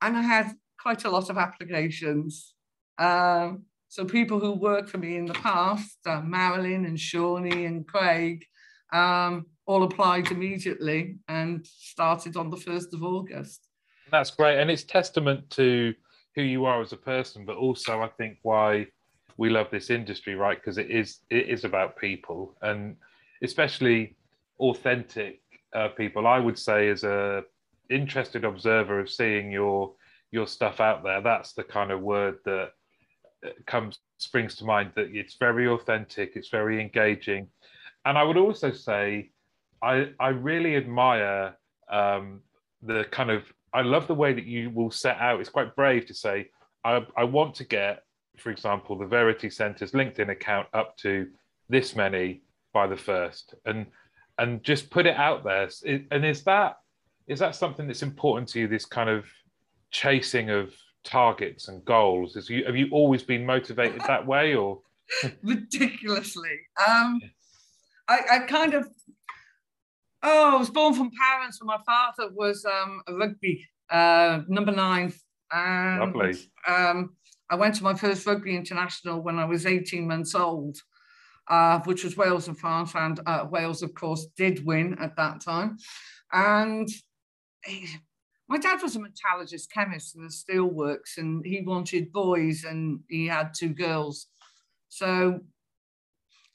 and 0.03 0.17
I 0.17 0.23
had 0.23 0.53
quite 0.81 1.05
a 1.05 1.11
lot 1.11 1.31
of 1.31 1.39
applications. 1.39 2.55
Um, 2.99 3.65
so 3.89 4.05
people 4.05 4.39
who 4.39 4.53
worked 4.53 4.91
for 4.91 4.99
me 4.99 5.17
in 5.17 5.27
the 5.27 5.35
past, 5.35 5.99
uh, 6.07 6.21
Marilyn 6.21 6.85
and 6.85 6.99
Shawnee 6.99 7.67
and 7.67 7.87
Craig, 7.87 8.45
um, 8.93 9.47
all 9.67 9.83
applied 9.83 10.31
immediately 10.31 11.17
and 11.29 11.67
started 11.67 12.37
on 12.37 12.51
the 12.51 12.57
1st 12.57 12.93
of 12.93 13.03
August. 13.03 13.67
That's 14.11 14.31
great, 14.31 14.59
and 14.59 14.71
it's 14.71 14.83
testament 14.83 15.49
to 15.51 15.95
who 16.35 16.43
you 16.43 16.65
are 16.65 16.81
as 16.81 16.93
a 16.93 16.97
person, 16.97 17.45
but 17.45 17.57
also 17.57 18.01
I 18.01 18.09
think 18.09 18.39
why 18.43 18.87
we 19.37 19.51
love 19.51 19.69
this 19.71 19.91
industry, 19.91 20.35
right? 20.35 20.59
Because 20.59 20.79
it 20.79 20.91
is 20.91 21.21
it 21.31 21.49
is 21.49 21.65
about 21.65 21.97
people, 21.97 22.57
and 22.63 22.97
especially 23.43 24.17
authentic 24.59 25.41
uh, 25.73 25.89
people. 25.89 26.27
I 26.27 26.39
would 26.39 26.59
say, 26.59 26.89
as 26.89 27.05
a 27.05 27.45
interested 27.89 28.45
observer 28.45 29.01
of 29.01 29.11
seeing 29.11 29.51
your 29.51 29.95
your 30.31 30.47
stuff 30.47 30.81
out 30.81 31.03
there, 31.03 31.21
that's 31.21 31.53
the 31.53 31.65
kind 31.65 31.91
of 31.91 32.01
word 32.01 32.39
that 32.45 32.73
uh, 33.45 33.51
comes 33.67 33.99
springs 34.19 34.57
to 34.57 34.65
mind. 34.65 34.93
That 34.95 35.09
it's 35.15 35.37
very 35.41 35.69
authentic, 35.69 36.33
it's 36.35 36.51
very 36.51 36.81
engaging, 36.81 37.49
and 38.05 38.19
I 38.19 38.23
would 38.23 38.37
also 38.37 38.73
say, 38.73 39.31
I 39.83 40.11
I 40.19 40.29
really 40.29 40.77
admire 40.77 41.57
um, 41.91 42.41
the 42.83 43.05
kind 43.11 43.31
of 43.31 43.45
I 43.73 43.83
love 43.83 44.07
the 44.07 44.15
way 44.15 44.33
that 44.33 44.45
you 44.45 44.71
will 44.71 44.91
set 44.91 45.19
out. 45.19 45.41
It's 45.41 45.49
quite 45.49 45.77
brave 45.77 46.07
to 46.07 46.15
say, 46.15 46.51
I, 46.85 47.07
I 47.17 47.25
want 47.25 47.55
to 47.57 47.65
get, 47.65 48.03
for 48.37 48.51
example, 48.51 48.99
the 48.99 49.07
Verity 49.07 49.51
Centre's 49.51 49.93
LinkedIn 49.93 50.31
account 50.31 50.67
up 50.73 50.97
to 50.99 51.29
this 51.69 51.95
many 51.95 52.43
by 52.73 52.87
the 52.87 52.97
first, 52.97 53.55
and 53.65 53.87
and 54.39 54.63
just 54.65 54.91
put 54.91 55.07
it 55.07 55.17
out 55.17 55.45
there. 55.45 55.69
And 56.11 56.25
is 56.25 56.43
that 56.45 56.77
is 57.27 57.39
that 57.39 57.55
something 57.55 57.87
that's 57.87 58.03
important 58.03 58.49
to 58.49 58.61
you? 58.61 58.69
This 58.69 58.85
kind 58.85 59.11
of 59.11 59.27
chasing 59.91 60.51
of 60.51 60.75
targets 61.05 61.69
and 61.69 61.85
goals. 61.85 62.37
Is 62.37 62.49
you 62.49 62.65
have 62.65 62.77
you 62.77 62.89
always 62.91 63.23
been 63.23 63.45
motivated 63.45 64.01
that 64.07 64.27
way, 64.27 64.55
or 64.55 64.81
ridiculously? 65.43 66.59
Um, 66.89 67.21
I, 68.11 68.19
I 68.31 68.39
kind 68.41 68.75
of 68.75 68.89
Oh, 70.23 70.55
I 70.55 70.59
was 70.59 70.69
born 70.69 70.93
from 70.93 71.11
parents, 71.11 71.61
and 71.61 71.67
my 71.67 71.79
father 71.87 72.31
was 72.35 72.65
um, 72.67 73.03
a 73.09 73.15
rugby 73.15 73.67
uh, 73.89 74.43
number 74.49 74.73
nine. 74.73 75.13
And, 75.51 76.01
Lovely. 76.01 76.39
Um, 76.67 77.17
I 77.49 77.55
went 77.55 77.75
to 77.77 77.83
my 77.83 77.95
first 77.95 78.27
rugby 78.27 78.55
international 78.55 79.23
when 79.23 79.39
I 79.39 79.47
was 79.47 79.65
18 79.65 80.07
months 80.07 80.35
old, 80.35 80.77
uh, 81.49 81.81
which 81.81 82.05
was 82.05 82.19
Wales 82.19 82.49
and 82.49 82.59
France. 82.59 82.93
And 82.95 83.19
uh, 83.25 83.47
Wales, 83.51 83.83
of 83.83 83.95
course, 83.95 84.27
did 84.37 84.65
win 84.65 84.99
at 85.01 85.17
that 85.17 85.41
time. 85.41 85.79
And 86.33 86.89
he, 87.65 87.89
my 88.47 88.59
dad 88.59 88.83
was 88.83 88.95
a 88.97 89.01
metallurgist 89.01 89.73
chemist 89.73 90.17
in 90.17 90.23
the 90.23 90.29
steelworks, 90.29 91.17
and 91.17 91.45
he 91.47 91.63
wanted 91.63 92.13
boys, 92.13 92.65
and 92.65 93.01
he 93.09 93.27
had 93.27 93.55
two 93.55 93.71
girls. 93.71 94.27
So 94.91 95.41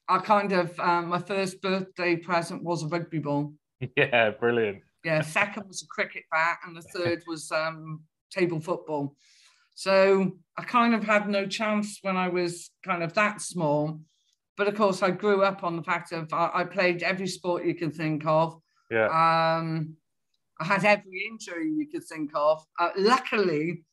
I 0.07 0.19
kind 0.19 0.51
of 0.51 0.79
um, 0.79 1.07
my 1.09 1.19
first 1.19 1.61
birthday 1.61 2.15
present 2.15 2.63
was 2.63 2.83
a 2.83 2.87
rugby 2.87 3.19
ball. 3.19 3.53
Yeah, 3.97 4.31
brilliant. 4.31 4.81
Yeah, 5.03 5.21
second 5.21 5.67
was 5.67 5.83
a 5.83 5.87
cricket 5.87 6.23
bat, 6.31 6.57
and 6.65 6.75
the 6.75 6.81
third 6.81 7.23
was 7.27 7.51
um, 7.51 8.01
table 8.31 8.59
football. 8.59 9.15
So 9.75 10.31
I 10.57 10.63
kind 10.63 10.95
of 10.95 11.03
had 11.03 11.27
no 11.27 11.45
chance 11.45 11.99
when 12.01 12.15
I 12.15 12.29
was 12.29 12.71
kind 12.83 13.03
of 13.03 13.13
that 13.13 13.41
small. 13.41 13.99
But 14.57 14.69
of 14.69 14.75
course, 14.75 15.03
I 15.03 15.11
grew 15.11 15.43
up 15.43 15.63
on 15.63 15.75
the 15.75 15.83
fact 15.83 16.13
of 16.13 16.31
I, 16.31 16.49
I 16.53 16.63
played 16.63 17.03
every 17.03 17.27
sport 17.27 17.65
you 17.65 17.75
can 17.75 17.91
think 17.91 18.25
of. 18.25 18.57
Yeah. 18.89 19.07
Um, 19.07 19.97
I 20.59 20.63
had 20.63 20.85
every 20.85 21.27
injury 21.29 21.69
you 21.69 21.87
could 21.91 22.05
think 22.05 22.31
of. 22.33 22.65
Uh, 22.79 22.91
luckily, 22.95 23.83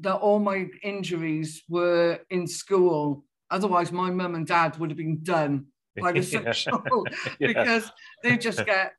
that 0.00 0.16
all 0.16 0.40
my 0.40 0.66
injuries 0.82 1.62
were 1.68 2.18
in 2.30 2.46
school 2.46 3.24
Otherwise, 3.50 3.92
my 3.92 4.10
mum 4.10 4.34
and 4.34 4.46
dad 4.46 4.78
would 4.78 4.90
have 4.90 4.96
been 4.96 5.20
done 5.22 5.66
by 6.00 6.12
the 6.12 6.22
social 6.36 6.82
Yeah. 7.38 7.48
because 7.48 7.90
they 8.22 8.36
just 8.36 8.64
get 8.64 8.92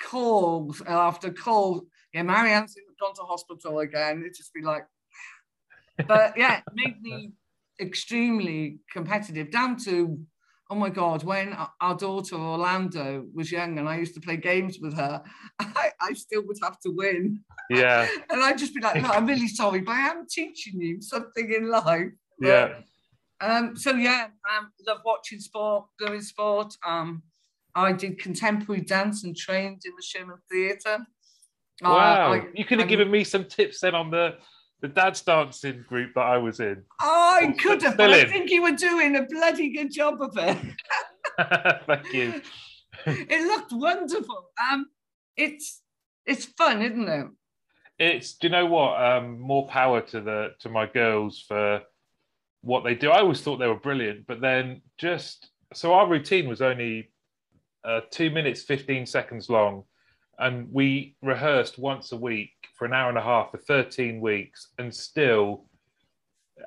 calls 0.00 0.80
uh, 0.82 0.90
after 0.90 1.30
calls. 1.32 1.82
Yeah, 2.14 2.22
Marianne's 2.22 2.74
gone 3.00 3.14
to 3.14 3.22
hospital 3.22 3.78
again. 3.80 4.20
It'd 4.20 4.34
just 4.34 4.52
be 4.52 4.62
like, 4.62 4.84
but 6.06 6.36
yeah, 6.36 6.58
it 6.58 6.64
made 6.74 7.00
me 7.02 7.32
extremely 7.80 8.78
competitive 8.90 9.50
down 9.50 9.76
to, 9.84 10.18
oh 10.70 10.74
my 10.74 10.88
God, 10.90 11.24
when 11.24 11.56
our 11.80 11.96
daughter 11.96 12.36
Orlando 12.36 13.24
was 13.34 13.50
young 13.50 13.78
and 13.78 13.88
I 13.88 13.96
used 13.98 14.14
to 14.14 14.20
play 14.20 14.36
games 14.36 14.78
with 14.80 14.94
her, 14.94 15.22
I, 15.58 15.90
I 16.00 16.12
still 16.12 16.46
would 16.46 16.58
have 16.62 16.78
to 16.80 16.90
win. 16.90 17.40
yeah, 17.70 18.06
And 18.30 18.42
I'd 18.42 18.58
just 18.58 18.74
be 18.74 18.80
like, 18.80 19.02
no, 19.02 19.08
I'm 19.08 19.26
really 19.26 19.48
sorry, 19.48 19.80
but 19.80 19.92
I 19.92 20.08
am 20.08 20.26
teaching 20.28 20.80
you 20.80 21.00
something 21.00 21.52
in 21.52 21.68
life. 21.70 22.08
But, 22.38 22.48
yeah. 22.48 22.74
Um, 23.42 23.76
so 23.76 23.92
yeah, 23.92 24.28
um, 24.56 24.70
love 24.86 25.00
watching 25.04 25.40
sport, 25.40 25.84
doing 25.98 26.22
sport. 26.22 26.72
Um, 26.86 27.22
I 27.74 27.92
did 27.92 28.18
contemporary 28.18 28.82
dance 28.82 29.24
and 29.24 29.36
trained 29.36 29.82
in 29.84 29.92
the 29.96 30.02
Sherman 30.02 30.38
Theatre. 30.50 30.98
Uh, 31.84 31.88
Wow, 31.88 32.32
I- 32.34 32.46
you 32.54 32.64
could 32.64 32.78
have 32.78 32.86
I- 32.86 32.90
given 32.90 33.10
me 33.10 33.24
some 33.24 33.44
tips 33.44 33.80
then 33.80 33.94
on 33.94 34.10
the 34.10 34.36
the 34.80 34.88
dad's 34.88 35.20
dancing 35.22 35.84
group 35.88 36.12
that 36.16 36.22
I 36.26 36.38
was 36.38 36.58
in. 36.58 36.82
I 36.98 37.54
could 37.58 37.80
have, 37.82 37.96
but 37.96 38.10
Still 38.10 38.26
I 38.26 38.28
think 38.28 38.50
you 38.50 38.62
were 38.62 38.72
doing 38.72 39.14
a 39.14 39.22
bloody 39.22 39.70
good 39.70 39.92
job 39.92 40.20
of 40.20 40.36
it. 40.36 40.58
Thank 41.86 42.12
you. 42.12 42.42
it 43.06 43.46
looked 43.46 43.72
wonderful. 43.72 44.50
Um, 44.70 44.86
it's 45.36 45.82
it's 46.26 46.44
fun, 46.46 46.82
isn't 46.82 47.08
it? 47.08 47.26
It's 47.98 48.34
do 48.34 48.48
you 48.48 48.52
know 48.52 48.66
what? 48.66 49.00
Um, 49.02 49.40
more 49.40 49.66
power 49.68 50.00
to 50.02 50.20
the 50.20 50.54
to 50.60 50.68
my 50.68 50.86
girls 50.86 51.44
for 51.46 51.82
what 52.62 52.84
they 52.84 52.94
do. 52.94 53.10
I 53.10 53.20
always 53.20 53.40
thought 53.40 53.58
they 53.58 53.68
were 53.68 53.76
brilliant, 53.76 54.26
but 54.26 54.40
then 54.40 54.82
just 54.98 55.50
so 55.74 55.94
our 55.94 56.08
routine 56.08 56.48
was 56.48 56.62
only 56.62 57.10
uh, 57.84 58.00
two 58.10 58.30
minutes 58.30 58.62
fifteen 58.62 59.06
seconds 59.06 59.48
long, 59.48 59.84
and 60.38 60.68
we 60.72 61.16
rehearsed 61.22 61.78
once 61.78 62.12
a 62.12 62.16
week 62.16 62.52
for 62.76 62.86
an 62.86 62.92
hour 62.92 63.08
and 63.08 63.18
a 63.18 63.22
half 63.22 63.50
for 63.50 63.58
thirteen 63.58 64.20
weeks, 64.20 64.68
and 64.78 64.94
still. 64.94 65.66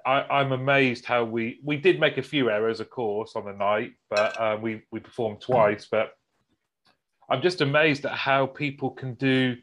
I, 0.06 0.24
I'm 0.24 0.52
amazed 0.52 1.06
how 1.06 1.24
we 1.24 1.60
we 1.64 1.78
did 1.78 2.00
make 2.00 2.18
a 2.18 2.24
few 2.24 2.50
errors, 2.50 2.80
of 2.80 2.90
course, 2.90 3.36
on 3.36 3.46
the 3.46 3.54
night, 3.54 3.92
but 4.10 4.40
uh, 4.42 4.58
we 4.60 4.82
we 4.92 5.00
performed 5.00 5.40
twice. 5.42 5.88
But 5.90 6.12
I'm 7.30 7.42
just 7.42 7.62
amazed 7.62 8.06
at 8.06 8.12
how 8.12 8.48
people 8.48 8.90
can 8.90 9.14
do 9.14 9.56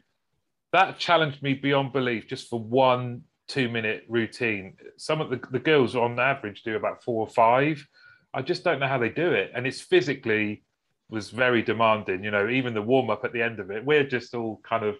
that 0.71 0.97
challenged 0.97 1.43
me 1.43 1.53
beyond 1.53 1.93
belief 1.93 2.27
just 2.27 2.49
for 2.49 2.59
one 2.59 3.23
two 3.53 3.69
minute 3.69 4.03
routine. 4.09 4.75
Some 4.97 5.21
of 5.21 5.29
the, 5.29 5.39
the 5.51 5.59
girls 5.59 5.95
on 5.95 6.19
average 6.19 6.63
do 6.63 6.75
about 6.75 7.03
four 7.03 7.21
or 7.21 7.29
five. 7.29 7.87
I 8.33 8.41
just 8.41 8.63
don't 8.63 8.79
know 8.79 8.87
how 8.87 8.97
they 8.97 9.09
do 9.09 9.31
it. 9.31 9.51
And 9.53 9.67
it's 9.67 9.79
physically 9.79 10.63
was 11.09 11.29
very 11.29 11.61
demanding 11.61 12.23
you 12.23 12.31
know 12.31 12.49
even 12.49 12.73
the 12.73 12.81
warm 12.81 13.11
up 13.11 13.23
at 13.23 13.33
the 13.33 13.41
end 13.41 13.59
of 13.59 13.69
it. 13.69 13.85
We're 13.85 14.07
just 14.07 14.33
all 14.33 14.59
kind 14.67 14.83
of 14.83 14.95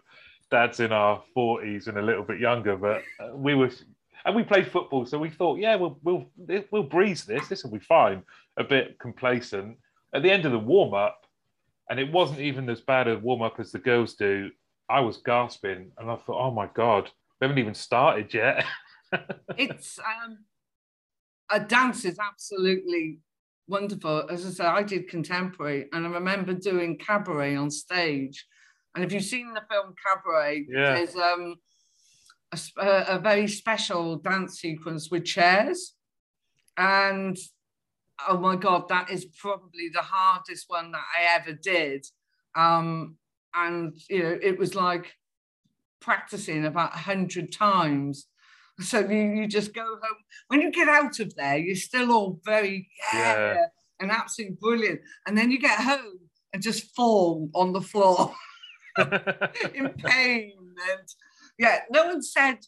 dads 0.52 0.80
in 0.80 0.92
our 0.92 1.24
40s 1.36 1.88
and 1.88 1.98
a 1.98 2.02
little 2.02 2.24
bit 2.24 2.40
younger 2.40 2.78
but 2.78 3.02
uh, 3.20 3.36
we 3.36 3.56
were 3.56 3.72
and 4.24 4.36
we 4.36 4.44
played 4.44 4.68
football 4.68 5.08
so 5.08 5.18
we 5.18 5.32
thought 5.32 5.58
yeah 5.58 5.76
we'll 5.76 5.98
we'll 6.04 6.30
we'll 6.70 6.84
breeze 6.84 7.26
this. 7.26 7.48
This 7.48 7.64
will 7.64 7.72
be 7.72 7.80
fine. 7.80 8.22
A 8.58 8.64
bit 8.64 9.00
complacent. 9.00 9.78
At 10.14 10.22
the 10.22 10.32
end 10.32 10.46
of 10.46 10.52
the 10.52 10.60
warm 10.60 10.94
up 10.94 11.26
and 11.90 12.00
it 12.00 12.12
wasn't 12.12 12.42
even 12.42 12.70
as 12.70 12.82
bad 12.82 13.08
a 13.08 13.18
warm 13.18 13.42
up 13.42 13.60
as 13.60 13.72
the 13.72 13.80
girls 13.80 14.14
do 14.14 14.52
I 14.88 15.00
was 15.00 15.18
gasping 15.18 15.92
and 15.98 16.12
I 16.12 16.16
thought, 16.18 16.40
oh 16.40 16.52
my 16.52 16.68
God, 16.68 17.10
we 17.40 17.46
haven't 17.46 17.60
even 17.60 17.74
started 17.74 18.34
yet. 18.34 18.66
it's 19.58 20.00
um 20.00 20.40
a 21.52 21.60
dance 21.60 22.06
is 22.06 22.18
absolutely 22.20 23.20
wonderful. 23.68 24.28
As 24.30 24.46
I 24.46 24.50
said, 24.50 24.66
I 24.66 24.84
did 24.84 25.08
contemporary, 25.08 25.88
and 25.94 26.06
I 26.06 26.10
remember 26.10 26.54
doing 26.54 26.98
cabaret 26.98 27.56
on 27.56 27.70
stage. 27.70 28.46
And 28.96 29.04
if 29.04 29.12
you've 29.12 29.24
seen 29.24 29.54
the 29.54 29.62
film 29.70 29.94
Cabaret, 30.06 30.66
Yeah. 30.70 30.94
there's 30.96 31.16
um 31.16 31.56
a, 32.52 32.60
a, 32.78 33.06
a 33.16 33.20
very 33.20 33.48
special 33.48 34.18
dance 34.18 34.60
sequence 34.60 35.10
with 35.12 35.26
chairs, 35.26 35.96
and 36.78 37.38
oh 38.28 38.38
my 38.38 38.56
god, 38.56 38.88
that 38.90 39.10
is 39.10 39.26
probably 39.26 39.90
the 39.94 40.02
hardest 40.02 40.66
one 40.68 40.92
that 40.92 41.04
I 41.18 41.36
ever 41.36 41.54
did. 41.54 42.06
Um, 42.56 43.18
and 43.56 43.96
you 44.10 44.24
know, 44.24 44.38
it 44.42 44.58
was 44.60 44.76
like 44.76 45.14
practicing 46.04 46.66
about 46.66 46.94
a 46.94 47.00
hundred 47.00 47.52
times. 47.52 48.28
So 48.80 49.00
you, 49.00 49.24
you 49.38 49.48
just 49.48 49.74
go 49.74 49.84
home. 49.86 50.18
When 50.48 50.62
you 50.62 50.72
get 50.72 50.90
out 50.90 51.20
of 51.20 51.34
there, 51.36 51.58
you're 51.58 51.76
still 51.76 52.12
all 52.12 52.40
very 52.44 52.90
yeah, 53.14 53.54
Yeah. 53.54 53.66
and 54.00 54.12
absolutely 54.12 54.58
brilliant. 54.60 55.02
And 55.28 55.38
then 55.38 55.52
you 55.52 55.60
get 55.60 55.80
home 55.80 56.20
and 56.52 56.62
just 56.62 56.96
fall 56.96 57.50
on 57.54 57.72
the 57.74 57.82
floor 57.82 58.34
in 58.98 59.90
pain. 59.98 60.54
And 60.92 61.08
yeah, 61.58 61.80
no 61.92 62.08
one 62.08 62.22
said 62.22 62.60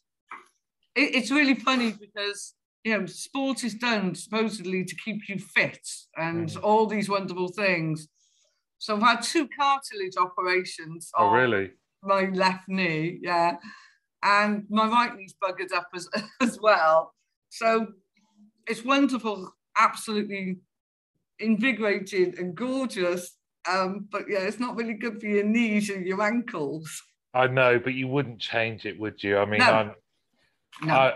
it, 0.96 1.16
it's 1.16 1.32
really 1.32 1.56
funny 1.56 1.92
because 2.00 2.54
you 2.84 2.98
know 2.98 3.06
sport 3.08 3.64
is 3.64 3.74
done 3.76 4.14
supposedly 4.16 4.86
to 4.86 4.96
keep 5.04 5.28
you 5.28 5.40
fit 5.40 5.88
and 6.18 6.50
Mm. 6.50 6.64
all 6.64 6.86
these 6.86 7.10
wonderful 7.10 7.48
things. 7.50 8.08
So 8.78 8.96
I've 8.96 9.02
had 9.02 9.22
two 9.24 9.48
cartilage 9.60 10.18
operations. 10.18 11.10
oh, 11.18 11.26
on 11.28 11.34
really? 11.34 11.72
My 12.06 12.30
left 12.34 12.68
knee, 12.68 13.20
yeah, 13.22 13.58
and 14.24 14.66
my 14.70 14.88
right 14.88 15.16
knee's 15.16 15.36
buggered 15.42 15.74
up 15.74 15.88
as 15.96 16.10
as 16.42 16.60
well. 16.62 17.14
So 17.50 17.88
it's 18.68 18.84
wonderful, 18.84 19.54
absolutely 19.78 20.58
invigorated 21.40 22.40
and 22.40 22.56
gorgeous. 22.56 23.38
Um, 23.70 24.08
but 24.12 24.26
yeah, 24.30 24.40
it's 24.40 24.60
not 24.60 24.76
really 24.76 24.94
good 24.94 25.20
for 25.20 25.28
your 25.28 25.44
knees 25.44 25.90
and 25.90 26.06
your 26.06 26.22
ankles. 26.22 27.02
I 27.34 27.48
know, 27.48 27.80
but 27.80 27.94
you 27.94 28.08
wouldn't 28.08 28.40
change 28.40 28.86
it, 28.86 29.00
would 29.00 29.22
you? 29.22 29.38
I 29.38 29.46
mean, 29.46 29.60
No. 29.60 29.72
I'm 29.74 29.92
No, 30.84 30.94
I, 30.94 31.14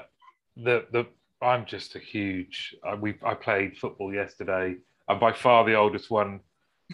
the 0.58 0.86
the 0.92 1.08
I'm 1.42 1.66
just 1.66 1.96
a 1.96 2.00
huge. 2.00 2.76
I, 2.84 2.96
we 2.96 3.16
I 3.24 3.34
played 3.34 3.78
football 3.78 4.14
yesterday. 4.14 4.76
I'm 5.08 5.20
by 5.20 5.32
far 5.32 5.64
the 5.66 5.76
oldest 5.76 6.12
one 6.12 6.42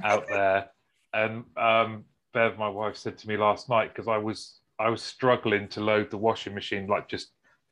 out 0.04 0.28
there, 0.28 0.70
and 1.14 1.44
um, 1.58 2.06
Bev, 2.36 2.60
my 2.60 2.70
wife, 2.70 2.96
said 2.96 3.18
to 3.18 3.28
me 3.28 3.38
last 3.38 3.70
night 3.70 3.92
because 3.94 4.08
I 4.08 4.18
was 4.18 4.60
I 4.78 4.90
was 4.90 5.02
struggling 5.02 5.68
to 5.70 5.82
load 5.82 6.12
the 6.12 6.18
washing 6.18 6.54
machine, 6.54 6.86
like 6.86 7.08
just 7.08 7.30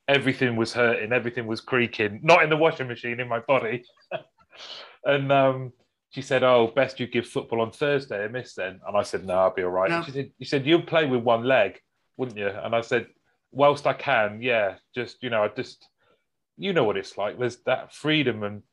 everything 0.07 0.55
was 0.55 0.73
hurting, 0.73 1.11
everything 1.11 1.45
was 1.45 1.61
creaking, 1.61 2.19
not 2.23 2.43
in 2.43 2.49
the 2.49 2.57
washing 2.57 2.87
machine, 2.87 3.19
in 3.19 3.27
my 3.27 3.39
body, 3.39 3.83
and 5.05 5.31
um, 5.31 5.73
she 6.09 6.23
said, 6.23 6.41
"Oh, 6.43 6.71
best 6.75 6.99
you 6.99 7.05
give 7.05 7.27
football 7.27 7.61
on 7.61 7.71
Thursday 7.71 8.25
a 8.25 8.29
miss 8.29 8.55
then," 8.55 8.79
and 8.87 8.97
I 8.97 9.03
said, 9.03 9.25
"No, 9.25 9.35
I'll 9.35 9.53
be 9.53 9.63
all 9.63 9.69
right." 9.69 9.91
No. 9.91 10.01
She 10.01 10.11
said, 10.11 10.31
"You 10.39 10.45
said 10.45 10.65
you'll 10.65 10.81
play 10.81 11.05
with 11.05 11.21
one 11.21 11.43
leg, 11.43 11.79
wouldn't 12.17 12.39
you?" 12.39 12.47
And 12.47 12.73
I 12.73 12.81
said, 12.81 13.07
whilst 13.53 13.87
I 13.87 13.93
can, 13.93 14.41
yeah, 14.41 14.75
just 14.93 15.23
you 15.23 15.29
know, 15.29 15.43
I 15.43 15.47
just 15.47 15.87
you 16.57 16.73
know 16.73 16.83
what 16.83 16.97
it's 16.97 17.17
like. 17.17 17.39
There's 17.39 17.57
that 17.65 17.93
freedom 17.93 18.43
and 18.43 18.63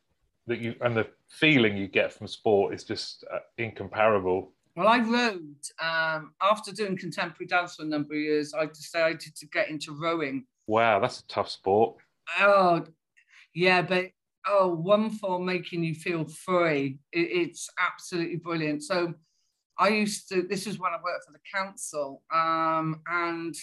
that 0.46 0.58
you 0.58 0.74
and 0.80 0.96
the 0.96 1.06
feeling 1.28 1.76
you 1.76 1.86
get 1.86 2.12
from 2.12 2.26
sport 2.26 2.74
is 2.74 2.82
just 2.82 3.24
uh, 3.32 3.38
incomparable. 3.58 4.52
Well, 4.76 4.88
I 4.88 4.98
rode 4.98 5.64
um, 5.82 6.32
after 6.40 6.72
doing 6.72 6.96
contemporary 6.96 7.46
dance 7.46 7.76
for 7.76 7.82
a 7.82 7.86
number 7.86 8.14
of 8.14 8.20
years. 8.20 8.54
I 8.54 8.66
decided 8.66 9.34
to 9.36 9.46
get 9.46 9.68
into 9.68 9.92
rowing. 9.92 10.46
Wow, 10.66 11.00
that's 11.00 11.20
a 11.20 11.26
tough 11.26 11.50
sport. 11.50 11.96
Oh, 12.38 12.84
yeah, 13.54 13.82
but 13.82 14.10
oh, 14.46 14.68
one 14.68 15.10
for 15.10 15.40
making 15.40 15.82
you 15.82 15.94
feel 15.94 16.24
free. 16.24 16.98
It, 17.12 17.18
it's 17.20 17.68
absolutely 17.78 18.36
brilliant. 18.36 18.82
So 18.84 19.14
I 19.78 19.88
used 19.88 20.28
to, 20.28 20.42
this 20.42 20.66
is 20.66 20.78
when 20.78 20.92
I 20.92 20.98
worked 21.02 21.24
for 21.26 21.32
the 21.32 21.38
council, 21.52 22.22
um, 22.32 23.00
and 23.06 23.54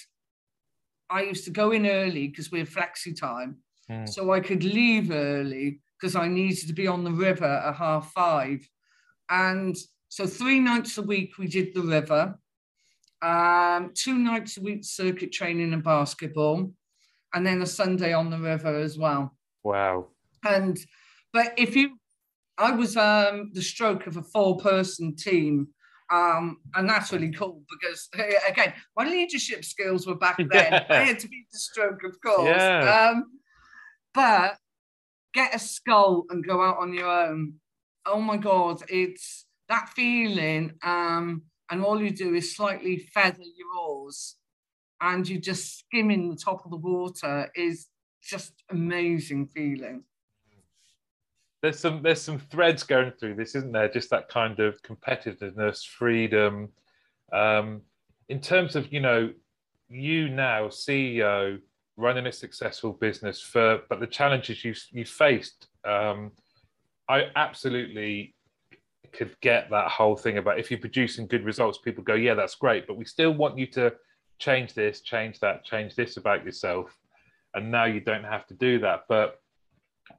I 1.10 1.22
used 1.24 1.46
to 1.46 1.52
go 1.52 1.72
in 1.72 1.88
early 1.88 2.28
because 2.28 2.52
we 2.52 2.60
had 2.60 2.68
flexi 2.68 3.18
time. 3.18 3.58
Hmm. 3.90 4.06
So 4.06 4.34
I 4.34 4.42
could 4.42 4.64
leave 4.64 5.12
early 5.12 5.80
because 6.00 6.16
I 6.16 6.28
needed 6.28 6.68
to 6.68 6.74
be 6.74 6.88
on 6.88 7.04
the 7.04 7.12
river 7.12 7.46
at 7.46 7.76
half 7.76 8.12
five. 8.12 8.68
And 9.30 9.76
so 10.10 10.26
three 10.26 10.60
nights 10.60 10.98
a 10.98 11.02
week 11.02 11.38
we 11.38 11.48
did 11.48 11.74
the 11.74 11.82
river, 11.82 12.38
um, 13.22 13.92
two 13.94 14.18
nights 14.18 14.58
a 14.58 14.62
week 14.62 14.84
circuit 14.84 15.32
training 15.32 15.74
and 15.74 15.84
basketball, 15.84 16.72
and 17.34 17.46
then 17.46 17.62
a 17.62 17.66
Sunday 17.66 18.14
on 18.14 18.30
the 18.30 18.40
river 18.40 18.78
as 18.78 18.98
well. 18.98 19.36
Wow. 19.64 20.08
And 20.48 20.78
but 21.34 21.54
if 21.58 21.76
you, 21.76 21.98
I 22.58 22.72
was 22.72 22.96
um, 22.96 23.52
the 23.54 23.62
stroke 23.62 24.08
of 24.08 24.18
a 24.18 24.24
four-person 24.24 25.16
team, 25.16 25.68
um, 26.10 26.58
and 26.76 26.90
that's 26.90 27.12
really 27.12 27.32
cool 27.32 27.64
because 27.70 28.10
again, 28.48 28.74
my 28.96 29.08
leadership 29.08 29.66
skills 29.66 30.08
were 30.08 30.16
back 30.16 30.38
then. 30.38 30.48
Yeah. 30.52 30.86
I 30.90 31.04
had 31.04 31.20
to 31.20 31.28
be 31.28 31.46
the 31.52 31.60
stroke, 31.60 32.04
of 32.04 32.20
course. 32.22 32.48
Yeah. 32.48 33.12
Um, 33.12 33.26
but 34.14 34.58
get 35.34 35.54
a 35.54 35.60
skull 35.60 36.26
and 36.30 36.46
go 36.46 36.62
out 36.62 36.78
on 36.78 36.94
your 36.94 37.10
own. 37.10 37.56
Oh 38.06 38.22
my 38.22 38.38
god, 38.38 38.84
it's 38.88 39.46
that 39.70 39.90
feeling. 39.90 40.74
Um, 40.84 41.44
and 41.70 41.84
all 41.84 42.02
you 42.02 42.12
do 42.12 42.34
is 42.34 42.56
slightly 42.56 42.98
feather 42.98 43.44
your 43.44 43.80
oars, 43.80 44.36
and 45.02 45.28
you 45.28 45.40
just 45.40 45.80
skimming 45.80 46.30
the 46.30 46.36
top 46.36 46.64
of 46.66 46.72
the 46.72 46.78
water 46.78 47.52
is 47.56 47.88
just 48.22 48.54
amazing 48.70 49.48
feeling. 49.48 50.04
there's 51.62 51.80
some 51.80 52.02
there's 52.02 52.22
some 52.22 52.40
threads 52.40 52.84
going 52.84 53.12
through 53.12 53.36
this, 53.36 53.56
isn't 53.56 53.72
there? 53.72 53.90
Just 53.90 54.10
that 54.12 54.30
kind 54.30 54.60
of 54.60 54.82
competitiveness, 54.84 55.86
freedom. 55.86 56.70
Um, 57.34 57.82
in 58.30 58.40
terms 58.40 58.76
of 58.76 58.92
you 58.92 59.00
know, 59.00 59.32
you 59.90 60.30
now 60.30 60.68
CEO 60.68 61.60
running 61.98 62.28
a 62.28 62.32
successful 62.32 62.94
business 62.94 63.42
for, 63.42 63.82
but 63.90 64.00
the 64.00 64.08
challenges 64.08 64.64
you 64.64 64.74
you 64.92 65.06
faced. 65.06 65.68
Um, 65.84 66.32
I 67.10 67.26
absolutely 67.36 68.36
could 69.14 69.36
get 69.42 69.70
that 69.70 69.90
whole 69.90 70.16
thing 70.16 70.38
about 70.38 70.60
if 70.60 70.70
you're 70.72 70.80
producing 70.80 71.28
good 71.28 71.44
results, 71.44 71.78
people 71.78 72.04
go, 72.04 72.14
yeah, 72.14 72.34
that's 72.34 72.56
great, 72.56 72.88
but 72.88 72.98
we 72.98 73.06
still 73.06 73.32
want 73.32 73.58
you 73.58 73.68
to 73.68 73.94
change 74.40 74.74
this, 74.74 75.02
change 75.02 75.40
that, 75.40 75.64
change 75.64 75.96
this 75.96 76.18
about 76.18 76.46
yourself. 76.46 76.96
And 77.54 77.72
now 77.72 77.86
you 77.86 78.00
don't 78.00 78.24
have 78.24 78.46
to 78.48 78.54
do 78.54 78.80
that. 78.80 79.06
But 79.08 79.40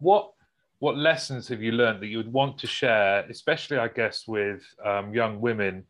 what 0.01 0.33
what 0.81 0.96
lessons 0.96 1.48
have 1.48 1.61
you 1.61 1.72
learned 1.72 2.01
that 2.01 2.07
you 2.07 2.18
would 2.18 2.33
want 2.33 2.57
to 2.59 2.66
share, 2.66 3.27
especially 3.29 3.79
I 3.79 3.88
guess 3.88 4.29
with 4.29 4.62
um, 4.85 5.12
young 5.12 5.40
women, 5.40 5.85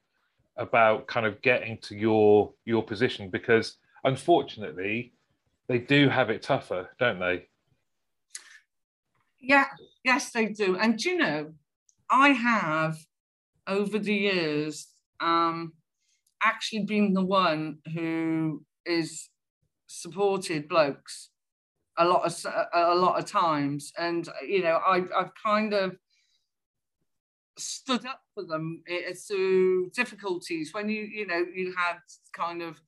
about 0.57 1.07
kind 1.07 1.27
of 1.27 1.41
getting 1.43 1.79
to 1.83 1.97
your 1.97 2.53
your 2.65 2.83
position? 2.83 3.31
Because 3.31 3.77
unfortunately, 4.05 5.13
they 5.69 5.79
do 5.79 6.09
have 6.09 6.31
it 6.31 6.43
tougher, 6.43 6.89
don't 6.99 7.19
they? 7.19 7.47
Yeah, 9.41 9.67
yes, 10.05 10.33
they 10.33 10.47
do. 10.47 10.77
And 10.77 11.03
you 11.03 11.17
know, 11.17 11.53
I 12.11 12.31
have 12.31 12.99
over 13.67 13.99
the 13.99 14.15
years 14.15 14.89
um, 15.21 15.73
actually 16.43 16.85
been 16.85 17.13
the 17.13 17.25
one 17.25 17.79
who 17.95 18.65
is 18.87 19.29
supported 19.87 20.69
blokes 20.69 21.31
a 21.99 22.05
lot 22.05 22.25
of 22.25 22.53
a 22.73 22.95
lot 22.95 23.19
of 23.19 23.25
times, 23.25 23.93
and 23.99 24.29
you 24.47 24.63
know 24.63 24.77
I, 24.77 25.03
I've 25.17 25.33
kind 25.45 25.75
of 25.75 25.97
stood 27.59 28.07
up 28.07 28.21
for 28.35 28.45
them 28.45 28.83
eh, 28.89 29.13
through 29.27 29.91
difficulties 29.91 30.73
when 30.73 30.89
you 30.89 31.03
you 31.03 31.27
know 31.27 31.45
you 31.53 31.75
had 31.77 31.97
kind 32.33 32.63
of 32.63 32.81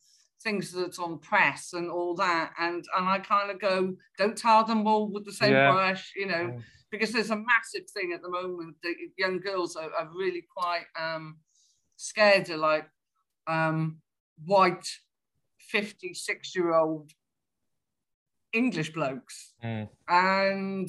things 0.42 0.72
that's 0.72 0.98
on 0.98 1.18
press 1.18 1.72
and 1.74 1.90
all 1.90 2.14
that 2.14 2.52
and 2.58 2.84
and 2.96 3.08
I 3.08 3.18
kind 3.18 3.50
of 3.50 3.60
go 3.60 3.94
don't 4.16 4.38
tar 4.38 4.64
them 4.64 4.86
all 4.86 5.08
with 5.08 5.24
the 5.24 5.32
same 5.32 5.52
yeah. 5.52 5.72
brush 5.72 6.12
you 6.16 6.26
know 6.26 6.34
mm. 6.34 6.62
Because 6.90 7.12
there's 7.12 7.30
a 7.30 7.36
massive 7.36 7.88
thing 7.90 8.12
at 8.12 8.22
the 8.22 8.28
moment 8.28 8.76
that 8.82 8.94
young 9.16 9.38
girls 9.40 9.76
are, 9.76 9.90
are 9.98 10.08
really 10.14 10.44
quite 10.56 10.84
um 10.98 11.38
scared 11.96 12.48
of 12.50 12.60
like 12.60 12.88
um 13.46 13.98
white 14.44 14.86
56 15.58 16.56
year 16.56 16.74
old 16.74 17.12
English 18.52 18.92
blokes. 18.92 19.54
Mm. 19.64 19.88
And, 20.08 20.88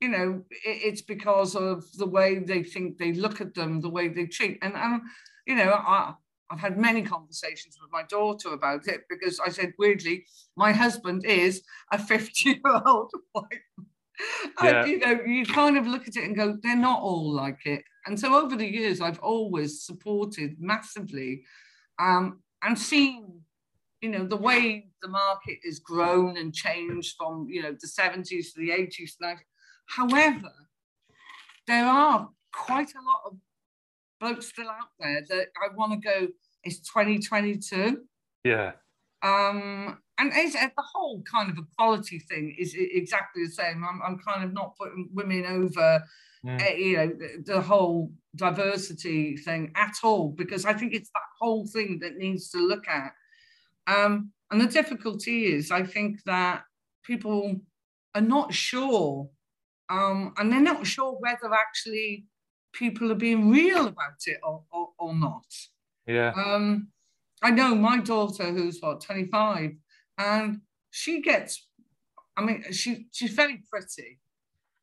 you 0.00 0.08
know, 0.08 0.42
it, 0.50 0.78
it's 0.84 1.02
because 1.02 1.54
of 1.54 1.84
the 1.96 2.06
way 2.06 2.38
they 2.38 2.62
think 2.62 2.98
they 2.98 3.12
look 3.12 3.40
at 3.40 3.54
them, 3.54 3.80
the 3.80 3.88
way 3.88 4.08
they 4.08 4.26
treat. 4.26 4.58
And, 4.62 4.74
and 4.74 5.02
you 5.46 5.54
know, 5.54 5.72
I, 5.72 6.14
I've 6.50 6.60
had 6.60 6.78
many 6.78 7.02
conversations 7.02 7.76
with 7.80 7.90
my 7.92 8.02
daughter 8.04 8.50
about 8.52 8.88
it 8.88 9.02
because 9.08 9.40
I 9.40 9.50
said, 9.50 9.72
weirdly, 9.78 10.26
my 10.56 10.72
husband 10.72 11.24
is 11.24 11.62
a 11.92 11.98
50 11.98 12.50
year 12.50 12.60
old 12.84 13.12
white. 13.32 13.60
Yeah. 14.62 14.86
You 14.86 14.98
know, 14.98 15.20
you 15.26 15.44
kind 15.44 15.76
of 15.76 15.86
look 15.86 16.08
at 16.08 16.16
it 16.16 16.24
and 16.24 16.34
go, 16.34 16.56
they're 16.62 16.74
not 16.74 17.02
all 17.02 17.30
like 17.30 17.66
it. 17.66 17.82
And 18.06 18.18
so 18.18 18.34
over 18.34 18.56
the 18.56 18.66
years, 18.66 19.00
I've 19.02 19.18
always 19.18 19.84
supported 19.84 20.56
massively 20.58 21.42
um, 21.98 22.40
and 22.62 22.78
seen 22.78 23.42
you 24.00 24.10
know, 24.10 24.26
the 24.26 24.36
way 24.36 24.88
the 25.02 25.08
market 25.08 25.58
has 25.64 25.78
grown 25.78 26.36
and 26.36 26.54
changed 26.54 27.16
from, 27.16 27.46
you 27.48 27.62
know, 27.62 27.72
the 27.72 27.86
70s 27.86 28.52
to 28.52 28.60
the 28.60 28.70
80s, 28.70 29.12
90s. 29.22 29.38
However, 29.86 30.52
there 31.66 31.86
are 31.86 32.28
quite 32.52 32.90
a 32.94 33.04
lot 33.04 33.22
of 33.26 33.36
blokes 34.20 34.48
still 34.48 34.68
out 34.68 34.88
there 34.98 35.22
that 35.28 35.48
I 35.56 35.74
want 35.74 35.92
to 35.92 36.08
go, 36.08 36.28
it's 36.62 36.80
2022. 36.80 38.02
Yeah. 38.44 38.72
Um, 39.22 39.98
and 40.18 40.32
it's, 40.34 40.54
the 40.54 40.70
whole 40.94 41.22
kind 41.30 41.50
of 41.50 41.58
equality 41.58 42.18
thing 42.18 42.54
is 42.58 42.74
exactly 42.76 43.44
the 43.44 43.52
same. 43.52 43.84
I'm, 43.84 44.00
I'm 44.06 44.18
kind 44.18 44.44
of 44.44 44.52
not 44.52 44.76
putting 44.78 45.08
women 45.12 45.44
over, 45.46 46.02
mm. 46.44 46.60
uh, 46.60 46.74
you 46.74 46.96
know, 46.96 47.08
the, 47.08 47.42
the, 47.54 47.60
whole 47.60 48.12
diversity 48.34 49.36
thing 49.36 49.72
at 49.74 49.94
all, 50.02 50.30
because 50.30 50.64
I 50.64 50.72
think 50.72 50.94
it's 50.94 51.10
that 51.10 51.22
whole 51.40 51.66
thing 51.66 51.98
that 52.00 52.16
needs 52.16 52.50
to 52.50 52.58
look 52.58 52.88
at 52.88 53.12
um, 53.86 54.32
and 54.50 54.60
the 54.60 54.66
difficulty 54.66 55.46
is, 55.46 55.70
I 55.70 55.82
think 55.82 56.22
that 56.24 56.62
people 57.04 57.56
are 58.14 58.20
not 58.20 58.52
sure, 58.52 59.28
um, 59.88 60.32
and 60.36 60.52
they're 60.52 60.60
not 60.60 60.86
sure 60.86 61.16
whether 61.20 61.52
actually 61.52 62.26
people 62.72 63.10
are 63.10 63.16
being 63.16 63.50
real 63.50 63.86
about 63.86 64.20
it 64.26 64.38
or, 64.42 64.62
or, 64.72 64.88
or 64.98 65.14
not. 65.14 65.46
Yeah. 66.06 66.32
Um, 66.36 66.88
I 67.42 67.50
know 67.50 67.74
my 67.74 67.98
daughter, 67.98 68.44
who's 68.50 68.80
what, 68.80 69.00
25, 69.00 69.72
and 70.18 70.60
she 70.90 71.20
gets, 71.20 71.66
I 72.36 72.42
mean, 72.42 72.64
she, 72.72 73.06
she's 73.12 73.32
very 73.32 73.62
pretty. 73.70 74.18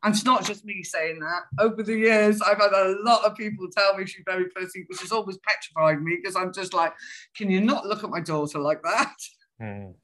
And 0.04 0.14
it's 0.14 0.26
not 0.26 0.46
just 0.46 0.66
me 0.66 0.84
saying 0.84 1.20
that. 1.20 1.44
Over 1.60 1.82
the 1.82 1.96
years, 1.96 2.42
I've 2.42 2.58
had 2.58 2.74
a 2.74 2.98
lot 3.04 3.24
of 3.24 3.36
people 3.36 3.68
tell 3.72 3.98
me 3.98 4.06
she's 4.06 4.24
very 4.26 4.50
pretty, 4.50 4.84
which 4.88 5.00
has 5.00 5.14
always 5.14 5.38
petrified 5.38 6.02
me 6.02 6.18
because 6.22 6.36
I'm 6.36 6.52
just 6.52 6.74
like, 6.74 6.94
can 7.36 7.50
you 7.50 7.62
not 7.62 7.86
look 7.86 8.04
at 8.04 8.10
my 8.10 8.20
daughter 8.20 8.60
like 8.60 8.82
that? 8.84 9.16
Mm. 9.62 9.94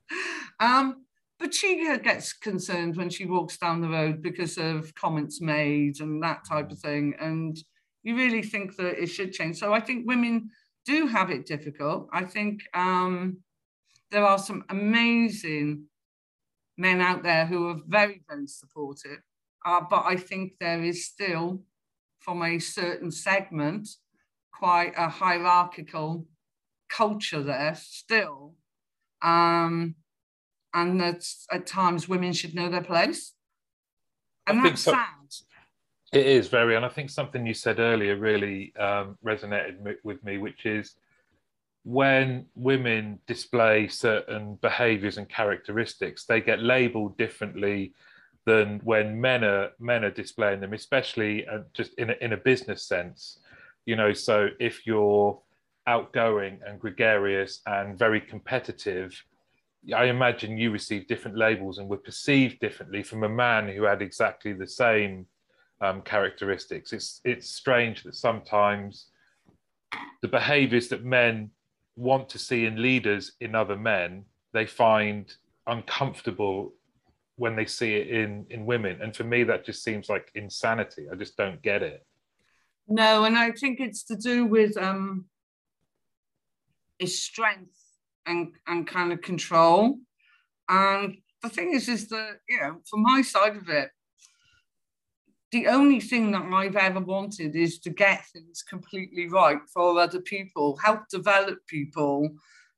Um, 0.61 1.05
but 1.39 1.53
she 1.53 1.77
gets 2.03 2.33
concerned 2.33 2.97
when 2.97 3.09
she 3.09 3.25
walks 3.25 3.57
down 3.57 3.79
the 3.79 3.87
road 3.87 4.21
because 4.21 4.57
of 4.57 4.93
comments 4.93 5.39
made 5.39 6.01
and 6.01 6.21
that 6.21 6.43
type 6.43 6.69
of 6.69 6.79
thing. 6.79 7.15
And 7.17 7.57
you 8.03 8.17
really 8.17 8.41
think 8.41 8.75
that 8.75 9.01
it 9.01 9.07
should 9.07 9.31
change. 9.31 9.57
So 9.57 9.73
I 9.73 9.79
think 9.79 10.05
women 10.05 10.49
do 10.85 11.07
have 11.07 11.29
it 11.29 11.45
difficult. 11.45 12.07
I 12.11 12.23
think 12.23 12.61
um, 12.73 13.37
there 14.11 14.25
are 14.25 14.37
some 14.37 14.63
amazing 14.69 15.85
men 16.77 17.01
out 17.01 17.23
there 17.23 17.45
who 17.45 17.69
are 17.69 17.79
very, 17.87 18.21
very 18.27 18.47
supportive. 18.47 19.19
Uh, 19.65 19.81
but 19.89 20.05
I 20.05 20.15
think 20.15 20.53
there 20.59 20.81
is 20.81 21.05
still, 21.05 21.61
from 22.19 22.41
a 22.41 22.59
certain 22.59 23.11
segment, 23.11 23.87
quite 24.53 24.93
a 24.97 25.09
hierarchical 25.09 26.25
culture 26.89 27.43
there 27.43 27.75
still. 27.75 28.55
Um, 29.21 29.95
and 30.73 30.99
that 31.01 31.25
at 31.51 31.67
times 31.67 32.07
women 32.07 32.31
should 32.31 32.55
know 32.55 32.69
their 32.69 32.83
place. 32.83 33.33
And 34.47 34.63
that's 34.63 34.81
so. 34.81 34.91
sad. 34.91 35.05
It 36.11 36.25
is 36.25 36.47
very, 36.47 36.75
and 36.75 36.83
I 36.83 36.89
think 36.89 37.09
something 37.09 37.45
you 37.45 37.53
said 37.53 37.79
earlier 37.79 38.15
really 38.15 38.73
um, 38.77 39.17
resonated 39.23 39.95
with 40.03 40.23
me, 40.23 40.39
which 40.39 40.65
is 40.65 40.95
when 41.83 42.45
women 42.55 43.19
display 43.27 43.87
certain 43.87 44.55
behaviors 44.55 45.17
and 45.17 45.29
characteristics, 45.29 46.25
they 46.25 46.41
get 46.41 46.61
labeled 46.61 47.17
differently 47.17 47.93
than 48.45 48.79
when 48.83 49.21
men 49.21 49.43
are 49.43 49.69
men 49.79 50.03
are 50.03 50.11
displaying 50.11 50.61
them, 50.61 50.73
especially 50.73 51.45
uh, 51.47 51.59
just 51.73 51.93
in 51.95 52.09
a, 52.09 52.15
in 52.21 52.33
a 52.33 52.37
business 52.37 52.83
sense. 52.83 53.39
You 53.85 53.95
know, 53.95 54.13
so 54.13 54.49
if 54.59 54.87
you're 54.87 55.39
outgoing 55.85 56.59
and 56.65 56.79
gregarious 56.79 57.61
and 57.65 57.97
very 57.97 58.21
competitive, 58.21 59.23
I 59.95 60.05
imagine 60.05 60.57
you 60.57 60.71
receive 60.71 61.07
different 61.07 61.37
labels 61.37 61.77
and 61.77 61.87
were 61.87 61.97
perceived 61.97 62.59
differently 62.59 63.03
from 63.03 63.23
a 63.23 63.29
man 63.29 63.69
who 63.69 63.83
had 63.83 64.01
exactly 64.01 64.53
the 64.53 64.67
same 64.67 65.27
um, 65.81 66.01
characteristics. 66.01 66.93
It's 66.93 67.21
it's 67.23 67.49
strange 67.49 68.03
that 68.03 68.15
sometimes 68.15 69.07
the 70.21 70.27
behaviours 70.27 70.89
that 70.89 71.03
men 71.03 71.51
want 71.95 72.29
to 72.29 72.39
see 72.39 72.65
in 72.65 72.81
leaders 72.81 73.33
in 73.41 73.55
other 73.55 73.75
men 73.75 74.23
they 74.53 74.65
find 74.65 75.33
uncomfortable 75.67 76.73
when 77.35 77.55
they 77.55 77.65
see 77.65 77.95
it 77.95 78.07
in 78.07 78.45
in 78.49 78.65
women. 78.65 79.01
And 79.01 79.15
for 79.15 79.23
me 79.23 79.43
that 79.45 79.65
just 79.65 79.83
seems 79.83 80.09
like 80.09 80.31
insanity. 80.35 81.07
I 81.11 81.15
just 81.15 81.37
don't 81.37 81.61
get 81.61 81.83
it. 81.83 82.05
No 82.87 83.25
and 83.25 83.37
i 83.37 83.51
think 83.51 83.79
it's 83.79 84.03
to 84.05 84.15
do 84.15 84.45
with 84.45 84.75
um 84.77 85.25
his 86.97 87.21
strength 87.21 87.79
and 88.25 88.53
and 88.67 88.87
kind 88.87 89.13
of 89.13 89.21
control. 89.21 89.99
And 90.67 91.17
the 91.41 91.49
thing 91.49 91.73
is 91.73 91.87
is 91.87 92.09
that 92.09 92.39
you 92.49 92.59
know 92.59 92.81
from 92.89 93.03
my 93.03 93.21
side 93.21 93.55
of 93.55 93.69
it 93.69 93.89
the 95.51 95.67
only 95.67 95.99
thing 95.99 96.31
that 96.31 96.43
I've 96.53 96.75
ever 96.75 96.99
wanted 96.99 97.55
is 97.55 97.79
to 97.79 97.89
get 97.89 98.25
things 98.27 98.61
completely 98.61 99.27
right 99.27 99.59
for 99.73 99.99
other 99.99 100.21
people, 100.21 100.77
help 100.77 101.07
develop 101.09 101.65
people. 101.67 102.29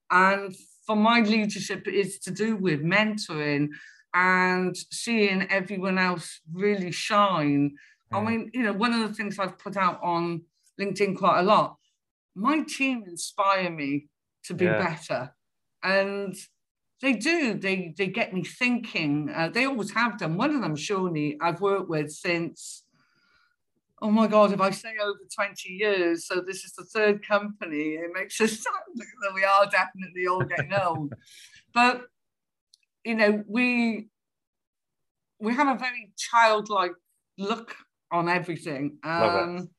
And 0.10 0.56
for 0.86 0.96
my 0.96 1.22
leadership, 1.22 1.88
is 1.88 2.20
to 2.20 2.32
do 2.32 2.56
with 2.56 2.82
mentoring 2.82 3.70
and 4.14 4.76
seeing 4.92 5.50
everyone 5.50 5.98
else 5.98 6.42
really 6.52 6.92
shine. 6.92 7.76
Mm. 8.12 8.18
I 8.18 8.24
mean, 8.24 8.52
you 8.54 8.64
know, 8.64 8.74
one 8.74 8.94
of 8.94 9.08
the 9.08 9.14
things 9.14 9.38
I've 9.38 9.60
put 9.60 9.78
out 9.78 10.00
on 10.02 10.44
LinkedIn 10.80 11.18
quite 11.18 11.40
a 11.40 11.44
lot, 11.44 11.78
my 12.36 12.62
team 12.62 13.04
inspire 13.06 13.70
me 13.70 14.08
to 14.46 14.54
be 14.54 14.66
yeah. 14.66 14.78
better. 14.78 15.36
And 15.84 16.36
they 17.02 17.14
do, 17.14 17.54
they 17.54 17.94
they 17.98 18.08
get 18.08 18.34
me 18.34 18.44
thinking. 18.44 19.30
Uh, 19.34 19.50
they 19.50 19.66
always 19.66 19.92
have 19.92 20.20
done. 20.20 20.38
One 20.38 20.54
of 20.54 20.62
them, 20.62 20.76
Shawnee, 20.76 21.38
I've 21.42 21.62
worked 21.62 21.90
with 21.90 22.12
since 22.12 22.84
oh 24.02 24.10
my 24.10 24.28
God, 24.28 24.52
if 24.52 24.60
I 24.60 24.72
say 24.72 24.96
over 25.02 25.20
20 25.34 25.70
years, 25.70 26.26
so 26.26 26.42
this 26.42 26.64
is 26.64 26.74
the 26.74 26.84
third 26.84 27.26
company, 27.26 27.96
it 27.96 28.12
makes 28.14 28.42
us 28.42 28.52
sound 28.64 28.98
that 28.98 29.34
we 29.34 29.44
are 29.44 29.66
definitely 29.70 30.28
all 30.28 30.44
getting 30.44 30.74
old. 30.86 31.14
But, 31.74 32.06
you 33.04 33.16
know, 33.16 33.44
we 33.48 34.08
we 35.40 35.54
have 35.54 35.68
a 35.68 35.80
very 35.80 36.12
childlike 36.18 36.94
look 37.38 37.76
on 38.12 38.30
everything. 38.30 38.98
Um, 39.04 39.70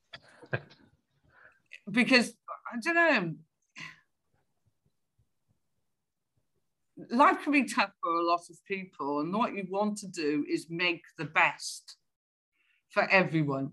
because, 1.91 2.35
I 2.73 2.79
don't 2.83 2.95
know, 2.95 3.35
life 7.11 7.43
can 7.43 7.53
be 7.53 7.65
tough 7.65 7.93
for 8.03 8.15
a 8.15 8.25
lot 8.25 8.43
of 8.51 8.65
people, 8.67 9.21
and 9.21 9.33
what 9.33 9.55
you 9.55 9.67
want 9.69 9.99
to 9.99 10.09
do 10.09 10.45
is 10.49 10.67
make 10.71 11.03
the 11.19 11.25
best 11.25 11.97
for 12.91 13.09
everyone. 13.11 13.73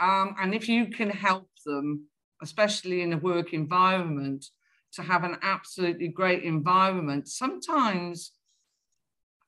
Um, 0.00 0.34
and 0.40 0.54
if 0.54 0.68
you 0.68 0.86
can 0.86 1.10
help 1.10 1.48
them, 1.66 2.06
especially 2.42 3.02
in 3.02 3.12
a 3.12 3.18
work 3.18 3.52
environment, 3.52 4.46
to 4.92 5.02
have 5.02 5.24
an 5.24 5.36
absolutely 5.42 6.08
great 6.08 6.44
environment, 6.44 7.28
sometimes 7.28 8.32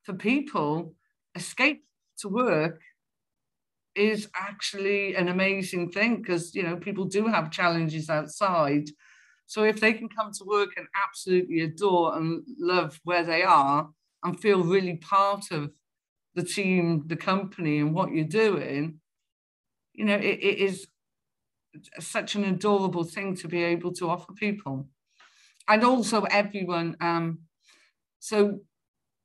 for 0.03 0.13
people, 0.15 0.95
escape 1.35 1.85
to 2.19 2.29
work 2.29 2.81
is 3.95 4.29
actually 4.35 5.15
an 5.15 5.29
amazing 5.29 5.91
thing 5.91 6.17
because 6.17 6.55
you 6.55 6.63
know 6.63 6.77
people 6.77 7.05
do 7.05 7.27
have 7.27 7.51
challenges 7.51 8.09
outside 8.09 8.89
so 9.51 9.65
if 9.65 9.81
they 9.81 9.93
can 9.93 10.09
come 10.09 10.31
to 10.33 10.45
work 10.45 10.71
and 10.77 10.87
absolutely 11.07 11.61
adore 11.61 12.17
and 12.17 12.43
love 12.59 13.01
where 13.05 13.25
they 13.25 13.43
are 13.43 13.91
and 14.23 14.41
feel 14.41 14.63
really 14.63 14.97
part 14.97 15.51
of 15.51 15.71
the 16.35 16.43
team 16.43 17.05
the 17.07 17.17
company 17.17 17.79
and 17.79 17.95
what 17.95 18.13
you're 18.13 18.25
doing 18.25 19.01
you 20.01 20.05
know, 20.07 20.17
it, 20.17 20.39
it 20.43 20.59
is 20.59 20.87
such 21.99 22.35
an 22.35 22.45
adorable 22.45 23.05
thing 23.05 23.37
to 23.37 23.49
be 23.49 23.63
able 23.63 23.93
to 23.93 24.09
offer 24.09 24.33
people. 24.33 24.89
And 25.69 25.85
also 25.85 26.23
everyone, 26.23 26.97
um, 27.01 27.41
so, 28.19 28.61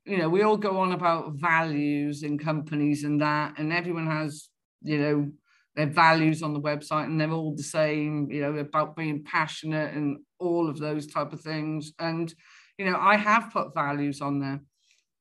you 0.06 0.18
know, 0.18 0.30
we 0.30 0.42
all 0.42 0.58
go 0.58 0.80
on 0.80 0.92
about 0.92 1.34
values 1.36 2.24
in 2.24 2.38
companies 2.38 3.04
and 3.04 3.22
that, 3.22 3.58
and 3.58 3.74
everyone 3.74 4.08
has, 4.08 4.50
you 4.82 5.00
know, 5.00 5.32
their 5.76 5.88
values 5.88 6.42
on 6.42 6.54
the 6.54 6.62
website 6.62 7.06
and 7.06 7.20
they're 7.20 7.32
all 7.32 7.56
the 7.56 7.64
same, 7.64 8.30
you 8.32 8.42
know, 8.42 8.56
about 8.56 8.96
being 8.96 9.24
passionate 9.24 9.94
and 9.94 10.20
all 10.40 10.70
of 10.70 10.80
those 10.80 11.08
type 11.08 11.34
of 11.34 11.42
things. 11.42 11.94
And, 12.00 12.34
you 12.78 12.90
know, 12.90 12.98
I 12.98 13.18
have 13.18 13.52
put 13.52 13.74
values 13.74 14.22
on 14.22 14.40
there, 14.40 14.62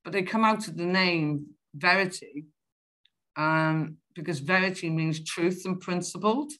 but 0.04 0.12
they 0.12 0.22
come 0.22 0.44
out 0.44 0.68
of 0.68 0.76
the 0.76 0.86
name 0.86 1.46
Verity. 1.74 2.46
Um, 3.36 3.96
because 4.14 4.38
verity 4.38 4.88
means 4.88 5.24
truth 5.24 5.62
and 5.64 5.80
principled, 5.80 6.52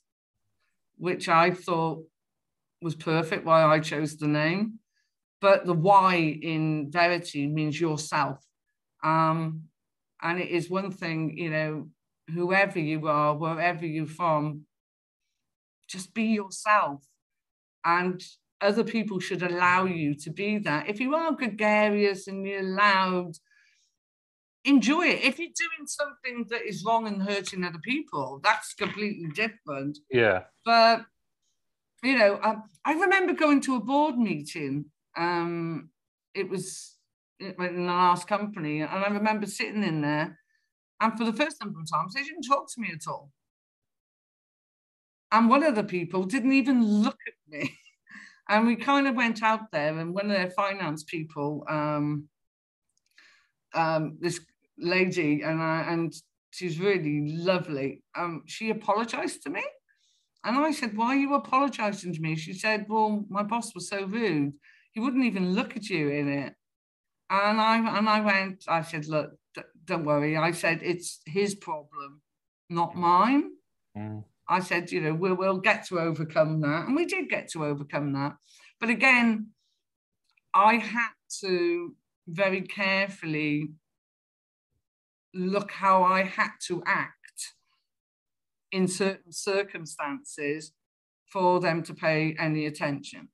which 0.97 1.29
I 1.29 1.53
thought 1.53 2.05
was 2.83 2.97
perfect 2.97 3.45
why 3.45 3.63
I 3.63 3.79
chose 3.79 4.17
the 4.17 4.27
name. 4.27 4.81
But 5.41 5.67
the 5.67 5.73
why 5.73 6.17
in 6.17 6.91
verity 6.91 7.47
means 7.47 7.81
yourself. 7.81 8.45
Um, 9.05 9.65
and 10.21 10.41
it 10.41 10.49
is 10.49 10.69
one 10.69 10.91
thing, 10.91 11.39
you 11.39 11.51
know, 11.51 11.89
whoever 12.33 12.79
you 12.79 13.07
are, 13.07 13.37
wherever 13.37 13.87
you're 13.87 14.07
from, 14.07 14.67
just 15.89 16.15
be 16.15 16.25
yourself. 16.25 17.05
And 17.85 18.23
other 18.61 18.85
people 18.85 19.21
should 19.21 19.43
allow 19.43 19.85
you 19.85 20.15
to 20.15 20.31
be 20.31 20.59
that. 20.59 20.89
If 20.89 21.01
you 21.01 21.15
are 21.15 21.33
gregarious 21.33 22.27
and 22.27 22.47
you're 22.47 22.63
loud 22.63 23.35
enjoy 24.65 25.07
it. 25.07 25.25
If 25.25 25.39
you're 25.39 25.49
doing 25.49 25.87
something 25.87 26.47
that 26.51 26.67
is 26.67 26.85
wrong 26.85 27.07
and 27.07 27.23
hurting 27.23 27.65
other 27.65 27.79
people, 27.83 28.41
that's 28.43 28.75
completely 28.75 29.29
different. 29.35 29.99
Yeah. 30.11 30.45
But 30.65 31.03
you 32.03 32.19
know, 32.19 32.39
I, 32.43 32.57
I 32.85 32.93
remember 32.95 33.33
going 33.33 33.61
to 33.63 33.77
a 33.77 33.81
board 33.81 34.17
meeting. 34.17 34.87
Um, 35.17 35.91
it 36.35 36.49
was 36.49 36.97
in 37.41 37.55
the 37.59 37.93
last 37.93 38.27
company, 38.27 38.81
and 38.81 38.91
I 38.91 39.09
remember 39.09 39.47
sitting 39.47 39.85
in 39.85 40.01
there, 40.01 40.39
and 41.05 41.19
for 41.19 41.25
the 41.25 41.35
first 41.35 41.63
number 41.63 41.79
of 41.81 41.91
times, 41.91 42.15
they 42.15 42.23
didn't 42.23 42.49
talk 42.49 42.73
to 42.73 42.81
me 42.81 42.89
at 42.95 43.07
all. 43.07 43.31
And 45.31 45.51
one 45.51 45.63
of 45.63 45.75
the 45.75 45.85
people 45.85 46.25
didn't 46.25 46.53
even 46.53 46.83
look 46.83 47.19
at 47.27 47.35
me. 47.47 47.77
and 48.49 48.67
we 48.67 48.77
kind 48.77 49.07
of 49.07 49.15
went 49.15 49.43
out 49.43 49.71
there, 49.71 49.99
and 49.99 50.15
one 50.15 50.31
of 50.31 50.37
their 50.37 50.51
finance 50.51 51.05
people, 51.05 51.67
um, 51.69 52.29
um, 53.75 54.17
this 54.19 54.41
lady, 54.79 55.43
and 55.43 55.63
I, 55.63 55.93
and 55.93 56.11
she's 56.53 56.81
really 56.81 57.37
lovely. 57.37 58.03
Um, 58.17 58.45
she 58.47 58.71
apologized 58.71 59.43
to 59.43 59.51
me. 59.51 59.63
And 60.43 60.57
I 60.57 60.71
said, 60.71 60.97
Why 60.97 61.09
are 61.09 61.19
you 61.19 61.35
apologizing 61.35 62.15
to 62.15 62.21
me? 62.21 62.35
She 62.37 62.55
said, 62.55 62.87
Well, 62.89 63.27
my 63.29 63.43
boss 63.43 63.75
was 63.75 63.91
so 63.91 64.07
rude. 64.07 64.55
He 64.93 65.01
wouldn't 65.01 65.25
even 65.25 65.53
look 65.53 65.77
at 65.77 65.91
you 65.91 66.09
in 66.09 66.29
it. 66.29 66.55
And 67.29 67.61
I 67.61 67.99
and 67.99 68.09
I 68.09 68.21
went, 68.21 68.65
I 68.69 68.83
said, 68.83 69.07
Look, 69.07 69.33
don't 69.85 70.05
worry. 70.05 70.37
I 70.37 70.53
said, 70.53 70.81
It's 70.83 71.21
his 71.27 71.55
problem, 71.55 72.23
not 72.71 72.95
mine. 72.95 73.51
Mm. 73.97 74.25
I 74.49 74.61
said, 74.61 74.93
you 74.93 75.01
know, 75.01 75.15
we'll, 75.15 75.35
we'll 75.35 75.59
get 75.59 75.87
to 75.87 75.99
overcome 75.99 76.61
that. 76.61 76.87
And 76.87 76.95
we 76.95 77.07
did 77.07 77.31
get 77.31 77.49
to 77.53 77.65
overcome 77.65 78.13
that. 78.13 78.37
But 78.79 78.91
again, 78.91 79.49
I 80.53 80.77
had 80.77 81.13
to 81.41 81.95
very 82.29 82.61
carefully 82.63 83.71
look 85.33 85.71
how 85.71 86.03
I 86.05 86.25
had 86.25 86.51
to 86.67 86.83
act 86.87 87.55
in 88.71 88.87
certain 88.87 89.33
circumstances 89.33 90.73
for 91.33 91.61
them 91.61 91.83
to 91.83 91.95
pay 91.95 92.37
any 92.39 92.67
attention. 92.67 93.29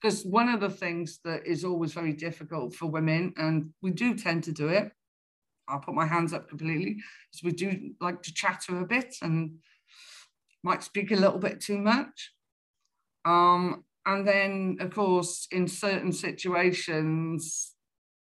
Because 0.00 0.24
one 0.24 0.48
of 0.48 0.60
the 0.60 0.70
things 0.70 1.20
that 1.24 1.46
is 1.46 1.64
always 1.64 1.92
very 1.92 2.12
difficult 2.12 2.74
for 2.74 2.86
women, 2.86 3.32
and 3.36 3.70
we 3.82 3.90
do 3.90 4.14
tend 4.14 4.44
to 4.44 4.52
do 4.52 4.68
it, 4.68 4.92
I'll 5.68 5.80
put 5.80 5.94
my 5.94 6.06
hands 6.06 6.32
up 6.32 6.48
completely, 6.48 6.96
is 7.32 7.42
we 7.42 7.52
do 7.52 7.94
like 8.00 8.22
to 8.22 8.34
chatter 8.34 8.78
a 8.78 8.86
bit 8.86 9.16
and 9.22 9.58
might 10.62 10.82
speak 10.82 11.10
a 11.10 11.16
little 11.16 11.38
bit 11.38 11.60
too 11.60 11.78
much. 11.78 12.32
Um, 13.24 13.84
and 14.04 14.26
then, 14.26 14.78
of 14.80 14.94
course, 14.94 15.48
in 15.50 15.66
certain 15.66 16.12
situations, 16.12 17.74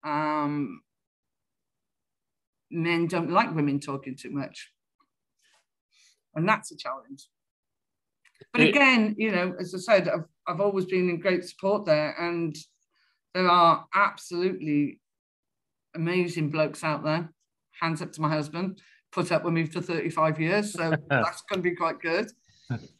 um, 0.04 0.82
men 2.70 3.08
don't 3.08 3.32
like 3.32 3.56
women 3.56 3.80
talking 3.80 4.16
too 4.16 4.32
much. 4.32 4.72
And 6.36 6.48
that's 6.48 6.72
a 6.72 6.78
challenge. 6.78 7.28
But 8.54 8.62
again, 8.62 9.16
you 9.18 9.32
know, 9.32 9.54
as 9.60 9.74
I 9.74 9.78
said, 9.78 10.10
I've, 10.10 10.26
I've 10.48 10.62
always 10.62 10.86
been 10.86 11.10
in 11.10 11.20
great 11.20 11.46
support 11.46 11.86
there. 11.86 12.16
And 12.20 12.56
there 13.34 13.50
are 13.50 13.86
absolutely 13.94 15.00
amazing 15.96 16.50
blokes 16.50 16.84
out 16.84 17.04
there. 17.04 17.32
Hands 17.80 18.02
up 18.02 18.12
to 18.14 18.22
my 18.22 18.30
husband, 18.30 18.82
put 19.12 19.32
up 19.32 19.44
with 19.44 19.54
me 19.54 19.66
for 19.66 19.82
35 19.82 20.40
years. 20.40 20.74
So 20.74 20.94
that's 21.10 21.42
going 21.44 21.60
to 21.60 21.70
be 21.70 21.76
quite 21.76 22.00
good. 22.02 22.32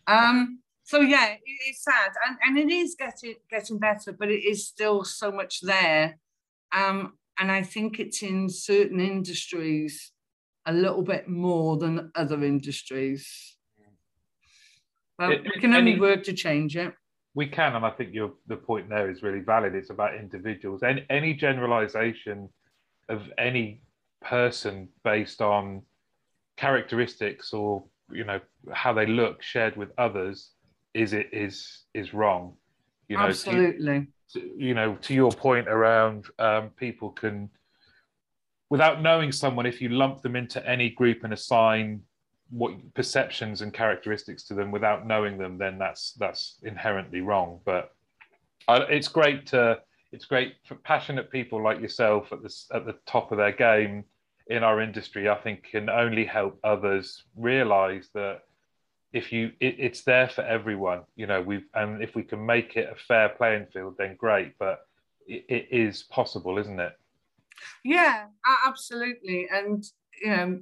Um, 0.08 0.60
so 0.84 1.02
yeah, 1.02 1.36
it's 1.46 1.84
sad. 1.84 2.12
And, 2.28 2.38
and 2.44 2.58
it 2.58 2.74
is 2.74 2.96
getting 2.98 3.36
getting 3.50 3.78
better, 3.78 4.12
but 4.12 4.30
it 4.30 4.44
is 4.44 4.68
still 4.68 5.04
so 5.04 5.32
much 5.32 5.62
there. 5.62 6.18
Um, 6.72 7.14
and 7.40 7.52
I 7.52 7.64
think 7.64 8.00
it's 8.00 8.24
in 8.24 8.50
certain 8.50 9.00
industries 9.00 10.12
a 10.66 10.74
little 10.74 11.04
bit 11.04 11.28
more 11.28 11.78
than 11.78 12.12
other 12.16 12.44
industries. 12.44 13.56
But 15.18 15.32
it, 15.32 15.44
we 15.44 15.62
can 15.62 15.74
only 15.74 15.92
any, 15.92 16.00
work 16.00 16.24
to 16.24 16.34
change 16.34 16.76
it. 16.76 16.94
We 17.36 17.48
can, 17.48 17.76
and 17.76 17.86
I 17.86 17.92
think 17.92 18.14
your 18.14 18.34
the 18.48 18.56
point 18.56 18.90
there 18.90 19.12
is 19.12 19.22
really 19.22 19.42
valid. 19.42 19.76
It's 19.76 19.90
about 19.90 20.16
individuals. 20.16 20.82
Any 20.82 21.06
any 21.10 21.34
generalization 21.34 22.50
of 23.10 23.22
any 23.38 23.82
person 24.22 24.88
based 25.04 25.42
on 25.42 25.82
characteristics 26.58 27.54
or 27.54 27.84
you 28.12 28.24
know 28.24 28.40
how 28.74 28.92
they 28.92 29.06
look 29.06 29.42
shared 29.42 29.76
with 29.76 29.90
others 29.98 30.52
is 30.94 31.14
it 31.14 31.30
is 31.32 31.86
is 31.94 32.14
wrong. 32.14 32.54
You 33.08 33.18
know, 33.18 33.24
absolutely 33.24 34.08
you 34.34 34.74
know, 34.74 34.96
to 35.02 35.14
your 35.14 35.32
point 35.32 35.68
around 35.68 36.26
um, 36.38 36.70
people 36.76 37.10
can, 37.12 37.50
without 38.70 39.02
knowing 39.02 39.32
someone, 39.32 39.66
if 39.66 39.82
you 39.82 39.90
lump 39.90 40.22
them 40.22 40.36
into 40.36 40.66
any 40.68 40.90
group 40.90 41.24
and 41.24 41.34
assign 41.34 42.02
what 42.52 42.74
perceptions 42.94 43.62
and 43.62 43.74
characteristics 43.74 44.44
to 44.44 44.54
them 44.54 44.72
without 44.72 45.06
knowing 45.06 45.38
them, 45.38 45.58
then 45.58 45.78
that's 45.78 46.14
that's 46.14 46.58
inherently 46.64 47.22
wrong. 47.22 47.60
But 47.66 47.92
I, 48.68 48.78
it's 48.82 49.08
great 49.08 49.48
to 49.48 49.80
it's 50.12 50.26
great 50.26 50.56
for 50.68 50.76
passionate 50.76 51.32
people 51.32 51.64
like 51.64 51.80
yourself 51.80 52.32
at 52.32 52.42
the 52.42 52.54
at 52.74 52.86
the 52.86 52.96
top 53.06 53.32
of 53.32 53.38
their 53.38 53.52
game 53.52 54.04
in 54.48 54.64
our 54.64 54.82
industry. 54.82 55.30
I 55.30 55.36
think 55.36 55.64
can 55.72 55.90
only 55.90 56.26
help 56.26 56.60
others 56.64 57.24
realize 57.36 58.10
that 58.14 58.42
if 59.14 59.32
you 59.32 59.52
it, 59.60 59.76
it's 59.80 60.02
there 60.04 60.30
for 60.30 60.42
everyone 60.42 61.02
you 61.16 61.26
know 61.26 61.42
we've 61.42 61.66
and 61.74 62.04
if 62.04 62.16
we 62.16 62.24
can 62.24 62.46
make 62.46 62.76
it 62.76 62.90
a 62.92 62.96
fair 63.08 63.30
playing 63.30 63.66
field 63.74 63.96
then 63.98 64.16
great 64.16 64.54
but 64.60 64.82
it, 65.28 65.46
it 65.50 65.68
is 65.72 66.04
possible 66.04 66.58
isn't 66.58 66.80
it 66.80 66.94
yeah 67.84 68.26
absolutely 68.68 69.48
and 69.52 69.84
you 70.22 70.30
know 70.30 70.60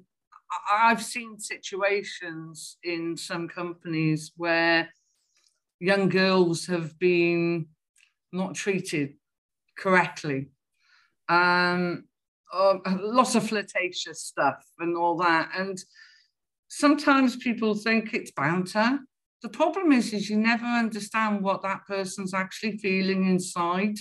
I've 0.71 1.03
seen 1.03 1.39
situations 1.39 2.77
in 2.81 3.17
some 3.17 3.49
companies 3.49 4.31
where 4.37 4.87
young 5.81 6.07
girls 6.07 6.65
have 6.67 6.97
been 6.99 7.67
not 8.31 8.55
treated 8.55 9.15
correctly. 9.77 10.49
Um, 11.29 12.05
uh, 12.53 12.77
lots 13.01 13.35
of 13.35 13.47
flirtatious 13.47 14.23
stuff 14.23 14.65
and 14.79 14.95
all 14.95 15.17
that. 15.17 15.49
And 15.57 15.77
sometimes 16.67 17.35
people 17.35 17.75
think 17.75 18.13
it's 18.13 18.31
banter. 18.31 18.99
The 19.41 19.49
problem 19.49 19.91
is, 19.91 20.13
is 20.13 20.29
you 20.29 20.37
never 20.37 20.65
understand 20.65 21.41
what 21.41 21.61
that 21.63 21.85
person's 21.87 22.33
actually 22.33 22.77
feeling 22.77 23.25
inside. 23.25 23.95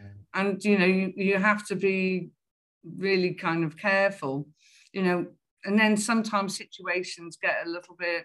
Mm. 0.00 0.10
And 0.34 0.64
you 0.64 0.78
know, 0.78 0.86
you, 0.86 1.12
you 1.16 1.38
have 1.38 1.66
to 1.66 1.76
be 1.76 2.30
really 2.96 3.34
kind 3.34 3.64
of 3.64 3.76
careful, 3.76 4.48
you 4.92 5.02
know, 5.02 5.26
and 5.64 5.78
then 5.78 5.96
sometimes 5.96 6.56
situations 6.56 7.38
get 7.40 7.64
a 7.64 7.68
little 7.68 7.94
bit, 7.94 8.24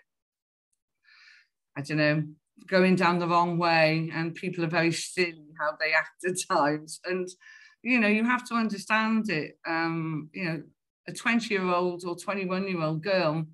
I 1.78 1.82
don't 1.82 1.98
know, 1.98 2.24
going 2.66 2.96
down 2.96 3.20
the 3.20 3.28
wrong 3.28 3.58
way, 3.58 4.10
and 4.14 4.36
people 4.36 4.64
are 4.64 4.70
very 4.70 4.92
silly 4.92 5.54
how 5.60 5.78
they 5.80 5.94
act 5.94 6.26
at 6.26 6.36
times. 6.50 7.00
And 7.06 7.28
you 7.84 8.00
know, 8.00 8.08
you 8.08 8.24
have 8.24 8.48
to 8.50 8.56
understand 8.56 9.30
it. 9.30 9.60
Um, 9.66 10.30
you 10.34 10.46
know, 10.46 10.64
a 11.08 11.14
20 11.14 11.54
year 11.54 11.66
old 11.66 12.04
or 12.06 12.16
21 12.16 12.68
year 12.68 12.82
old 12.82 13.04
girl, 13.04 13.46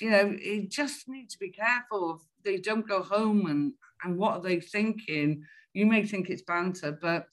you 0.00 0.10
know, 0.10 0.36
you 0.40 0.66
just 0.68 1.08
need 1.08 1.30
to 1.30 1.38
be 1.38 1.50
careful. 1.50 2.22
They 2.44 2.56
don't 2.56 2.88
go 2.88 3.02
home 3.02 3.46
and, 3.46 3.72
and 4.02 4.18
what 4.18 4.34
are 4.34 4.42
they 4.42 4.60
thinking? 4.60 5.44
You 5.72 5.86
may 5.86 6.04
think 6.04 6.28
it's 6.28 6.42
banter, 6.42 6.98
but 7.00 7.28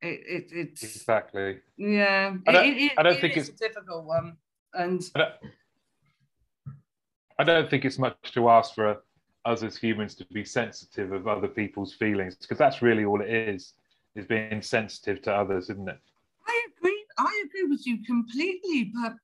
it, 0.00 0.20
it 0.26 0.52
it's 0.52 0.82
exactly 0.82 1.60
yeah. 1.76 2.34
I 2.46 2.52
don't, 2.52 2.66
it, 2.66 2.76
it, 2.76 2.92
I 2.98 3.02
don't 3.02 3.20
think 3.20 3.36
it's 3.36 3.48
a 3.48 3.56
difficult 3.56 4.04
one, 4.04 4.36
and 4.74 5.02
I 7.38 7.44
don't 7.44 7.68
think 7.68 7.84
it's 7.84 7.98
much 7.98 8.32
to 8.34 8.48
ask 8.48 8.74
for 8.74 8.98
us 9.44 9.62
as 9.62 9.76
humans 9.76 10.14
to 10.16 10.26
be 10.26 10.44
sensitive 10.44 11.12
of 11.12 11.26
other 11.26 11.48
people's 11.48 11.92
feelings 11.94 12.36
because 12.36 12.58
that's 12.58 12.82
really 12.82 13.04
all 13.04 13.20
it 13.20 13.28
is 13.28 13.74
is 14.14 14.26
being 14.26 14.62
sensitive 14.62 15.20
to 15.22 15.34
others, 15.34 15.70
isn't 15.70 15.88
it? 15.88 15.98
I 16.46 16.66
agree. 16.76 17.04
I 17.18 17.44
agree 17.46 17.64
with 17.64 17.86
you 17.86 18.04
completely. 18.04 18.92
But 18.94 19.14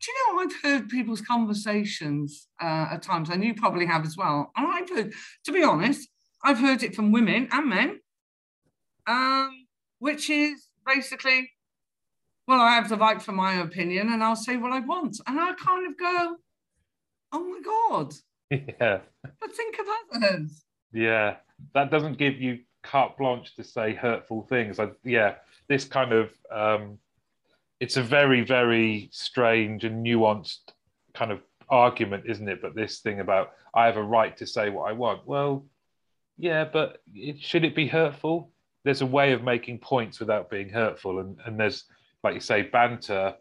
do 0.00 0.10
you 0.10 0.34
know, 0.34 0.40
I've 0.40 0.62
heard 0.62 0.88
people's 0.88 1.20
conversations 1.20 2.48
uh, 2.62 2.88
at 2.92 3.02
times, 3.02 3.30
and 3.30 3.44
you 3.44 3.54
probably 3.54 3.86
have 3.86 4.06
as 4.06 4.16
well. 4.16 4.52
And 4.56 4.66
I've 4.66 4.88
heard, 4.88 5.12
to 5.44 5.52
be 5.52 5.62
honest, 5.62 6.08
I've 6.42 6.58
heard 6.58 6.82
it 6.82 6.94
from 6.94 7.12
women 7.12 7.48
and 7.50 7.68
men, 7.68 8.00
um, 9.06 9.66
which 9.98 10.30
is 10.30 10.68
basically, 10.86 11.50
well, 12.46 12.60
I 12.60 12.74
have 12.74 12.88
the 12.88 12.96
right 12.96 13.20
for 13.20 13.32
my 13.32 13.54
opinion, 13.54 14.10
and 14.12 14.22
I'll 14.22 14.36
say 14.36 14.56
what 14.56 14.72
I 14.72 14.80
want. 14.80 15.20
And 15.26 15.38
I 15.38 15.52
kind 15.54 15.86
of 15.86 15.98
go, 15.98 16.36
oh 17.32 17.44
my 17.44 17.60
God. 17.64 18.14
Yeah. 18.50 19.00
But 19.22 19.54
think 19.54 19.78
of 19.78 19.86
others. 20.14 20.64
Yeah. 20.90 21.36
That 21.74 21.90
doesn't 21.90 22.16
give 22.16 22.40
you 22.40 22.60
carte 22.82 23.18
blanche 23.18 23.54
to 23.56 23.64
say 23.64 23.94
hurtful 23.94 24.46
things. 24.48 24.78
I, 24.78 24.88
yeah, 25.04 25.34
this 25.68 25.84
kind 25.84 26.12
of 26.12 26.30
um, 26.50 26.98
it's 27.80 27.96
a 27.96 28.02
very 28.02 28.42
very 28.42 29.08
strange 29.12 29.84
and 29.84 30.04
nuanced 30.04 30.72
kind 31.14 31.30
of 31.30 31.40
argument, 31.68 32.24
isn't 32.26 32.48
it? 32.48 32.62
But 32.62 32.74
this 32.74 33.00
thing 33.00 33.20
about 33.20 33.52
I 33.74 33.86
have 33.86 33.96
a 33.96 34.02
right 34.02 34.36
to 34.38 34.46
say 34.46 34.70
what 34.70 34.88
I 34.88 34.92
want. 34.92 35.26
Well, 35.26 35.66
yeah, 36.38 36.64
but 36.64 37.02
it, 37.12 37.40
should 37.40 37.64
it 37.64 37.74
be 37.74 37.86
hurtful? 37.86 38.50
There's 38.84 39.02
a 39.02 39.06
way 39.06 39.32
of 39.32 39.42
making 39.42 39.80
points 39.80 40.20
without 40.20 40.50
being 40.50 40.70
hurtful, 40.70 41.18
and 41.20 41.38
and 41.44 41.58
there's 41.60 41.84
like 42.24 42.34
you 42.34 42.40
say, 42.40 42.62
banter 42.62 43.34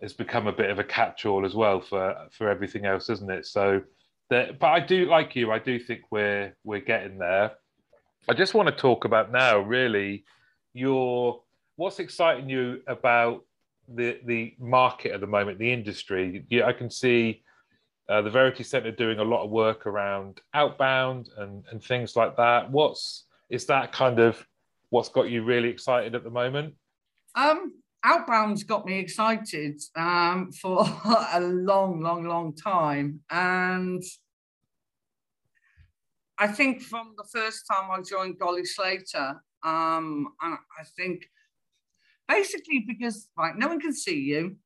has 0.00 0.12
become 0.12 0.46
a 0.46 0.52
bit 0.52 0.70
of 0.70 0.78
a 0.78 0.84
catch-all 0.84 1.44
as 1.44 1.54
well 1.54 1.80
for 1.80 2.14
for 2.30 2.48
everything 2.48 2.86
else, 2.86 3.10
isn't 3.10 3.30
it? 3.30 3.46
So. 3.46 3.82
That, 4.30 4.58
but 4.58 4.66
I 4.66 4.80
do 4.80 5.06
like 5.06 5.34
you. 5.34 5.50
I 5.50 5.58
do 5.58 5.78
think 5.78 6.02
we're 6.10 6.54
we're 6.62 6.80
getting 6.80 7.16
there. 7.16 7.52
I 8.28 8.34
just 8.34 8.52
want 8.52 8.68
to 8.68 8.74
talk 8.76 9.06
about 9.06 9.32
now, 9.32 9.58
really, 9.58 10.26
your 10.74 11.40
what's 11.76 11.98
exciting 11.98 12.50
you 12.50 12.82
about 12.86 13.46
the 13.88 14.20
the 14.26 14.54
market 14.58 15.12
at 15.12 15.20
the 15.20 15.26
moment, 15.26 15.58
the 15.58 15.72
industry. 15.72 16.44
Yeah, 16.50 16.66
I 16.66 16.74
can 16.74 16.90
see 16.90 17.42
uh, 18.10 18.20
the 18.20 18.28
Verity 18.28 18.64
Centre 18.64 18.90
doing 18.90 19.18
a 19.18 19.24
lot 19.24 19.44
of 19.44 19.50
work 19.50 19.86
around 19.86 20.42
outbound 20.52 21.30
and 21.38 21.64
and 21.70 21.82
things 21.82 22.14
like 22.14 22.36
that. 22.36 22.70
What's 22.70 23.24
is 23.48 23.64
that 23.66 23.92
kind 23.92 24.18
of 24.18 24.46
what's 24.90 25.08
got 25.08 25.30
you 25.30 25.42
really 25.42 25.70
excited 25.70 26.14
at 26.14 26.22
the 26.22 26.30
moment? 26.30 26.74
Um, 27.34 27.72
outbound's 28.08 28.64
got 28.64 28.86
me 28.86 28.98
excited 28.98 29.80
um, 29.96 30.50
for 30.60 30.84
a 31.32 31.40
long, 31.40 32.00
long, 32.00 32.24
long 32.24 32.54
time, 32.54 33.20
and 33.30 34.02
I 36.38 36.46
think 36.46 36.82
from 36.82 37.14
the 37.16 37.24
first 37.24 37.66
time 37.70 37.90
I 37.90 38.00
joined 38.02 38.38
Golley 38.38 38.66
Slater, 38.66 39.42
um, 39.64 40.28
and 40.40 40.54
I 40.78 40.84
think 40.96 41.24
basically 42.28 42.84
because 42.86 43.28
right, 43.36 43.56
no 43.56 43.68
one 43.68 43.80
can 43.80 43.92
see 43.92 44.20
you. 44.20 44.56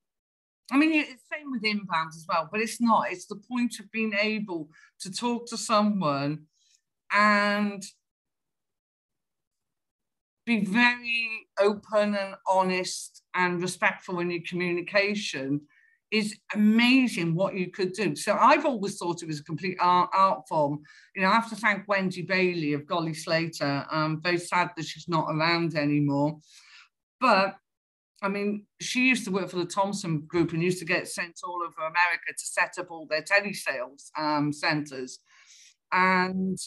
I 0.71 0.77
mean, 0.77 0.93
it's 0.93 1.23
same 1.33 1.51
with 1.51 1.65
inbound 1.65 2.11
as 2.15 2.25
well, 2.29 2.49
but 2.51 2.61
it's 2.61 2.81
not. 2.81 3.11
It's 3.11 3.27
the 3.27 3.41
point 3.51 3.79
of 3.81 3.91
being 3.91 4.13
able 4.21 4.69
to 5.01 5.13
talk 5.13 5.47
to 5.49 5.57
someone 5.57 6.47
and 7.11 7.83
be 10.45 10.65
very 10.65 11.47
open 11.61 12.15
and 12.15 12.35
honest 12.49 13.23
and 13.35 13.61
respectful 13.63 14.19
in 14.21 14.31
your 14.31 14.43
communication 14.47 15.61
is 16.11 16.37
amazing 16.55 17.35
what 17.35 17.55
you 17.55 17.71
could 17.71 17.93
do. 17.95 18.15
So 18.15 18.35
I've 18.35 18.67
always 18.67 18.99
thought 18.99 19.23
it 19.23 19.29
was 19.29 19.41
a 19.41 19.45
complete 19.45 19.79
art, 19.81 20.11
art 20.13 20.43
form. 20.47 20.81
You 21.17 21.23
know, 21.23 21.29
I 21.29 21.35
have 21.35 21.49
to 21.49 21.57
thank 21.57 21.89
Wendy 21.89 22.23
Bailey 22.23 22.75
of 22.75 22.83
Golley 22.83 23.17
Slater. 23.17 23.87
I'm 23.91 24.21
very 24.21 24.39
sad 24.39 24.71
that 24.77 24.85
she's 24.85 25.09
not 25.09 25.29
around 25.31 25.75
anymore. 25.75 26.39
But 27.19 27.57
I 28.21 28.29
mean, 28.29 28.67
she 28.81 29.09
used 29.09 29.25
to 29.25 29.33
work 29.33 29.49
for 29.49 29.57
the 29.57 29.65
Thompson 29.65 30.21
Group 30.21 30.53
and 30.53 30.63
used 30.63 30.79
to 30.79 30.85
get 30.85 31.09
sent 31.09 31.41
all 31.45 31.63
over 31.63 31.81
America 31.81 32.33
to 32.37 32.45
set 32.45 32.75
up 32.79 32.91
all 32.91 33.07
their 33.07 33.23
telesales 33.23 34.11
um, 34.17 34.53
centers. 34.53 35.19
And 35.91 36.59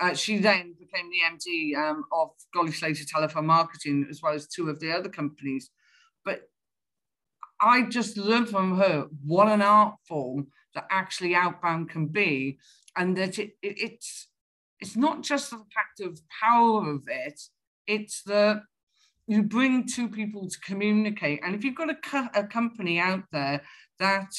uh, 0.00 0.14
she 0.14 0.38
then 0.38 0.74
became 0.78 1.10
the 1.10 1.20
MD 1.36 1.76
um, 1.76 2.04
of 2.12 2.30
Golley 2.54 2.72
Slater 2.72 3.04
Telephone 3.04 3.46
Marketing, 3.46 4.06
as 4.10 4.22
well 4.22 4.34
as 4.34 4.48
two 4.48 4.68
of 4.68 4.80
the 4.80 4.92
other 4.92 5.08
companies. 5.08 5.70
But 6.24 6.42
I 7.60 7.82
just 7.82 8.16
learned 8.16 8.48
from 8.48 8.78
her 8.78 9.06
what 9.24 9.48
an 9.48 9.62
art 9.62 9.94
form 10.08 10.48
that 10.74 10.86
actually 10.90 11.34
outbound 11.34 11.90
can 11.90 12.06
be, 12.06 12.58
and 12.96 13.16
that 13.16 13.38
it, 13.38 13.52
it, 13.62 13.76
it's 13.78 14.28
it's 14.80 14.96
not 14.96 15.22
just 15.22 15.50
the 15.50 15.58
fact 15.58 16.00
of 16.00 16.20
power 16.42 16.90
of 16.90 17.02
it; 17.06 17.40
it's 17.86 18.22
the 18.22 18.62
you 19.28 19.42
bring 19.42 19.86
two 19.86 20.08
people 20.08 20.48
to 20.48 20.58
communicate. 20.60 21.40
And 21.44 21.54
if 21.54 21.64
you've 21.64 21.76
got 21.76 21.90
a, 21.90 22.30
a 22.34 22.44
company 22.44 22.98
out 22.98 23.22
there 23.30 23.62
that 23.98 24.32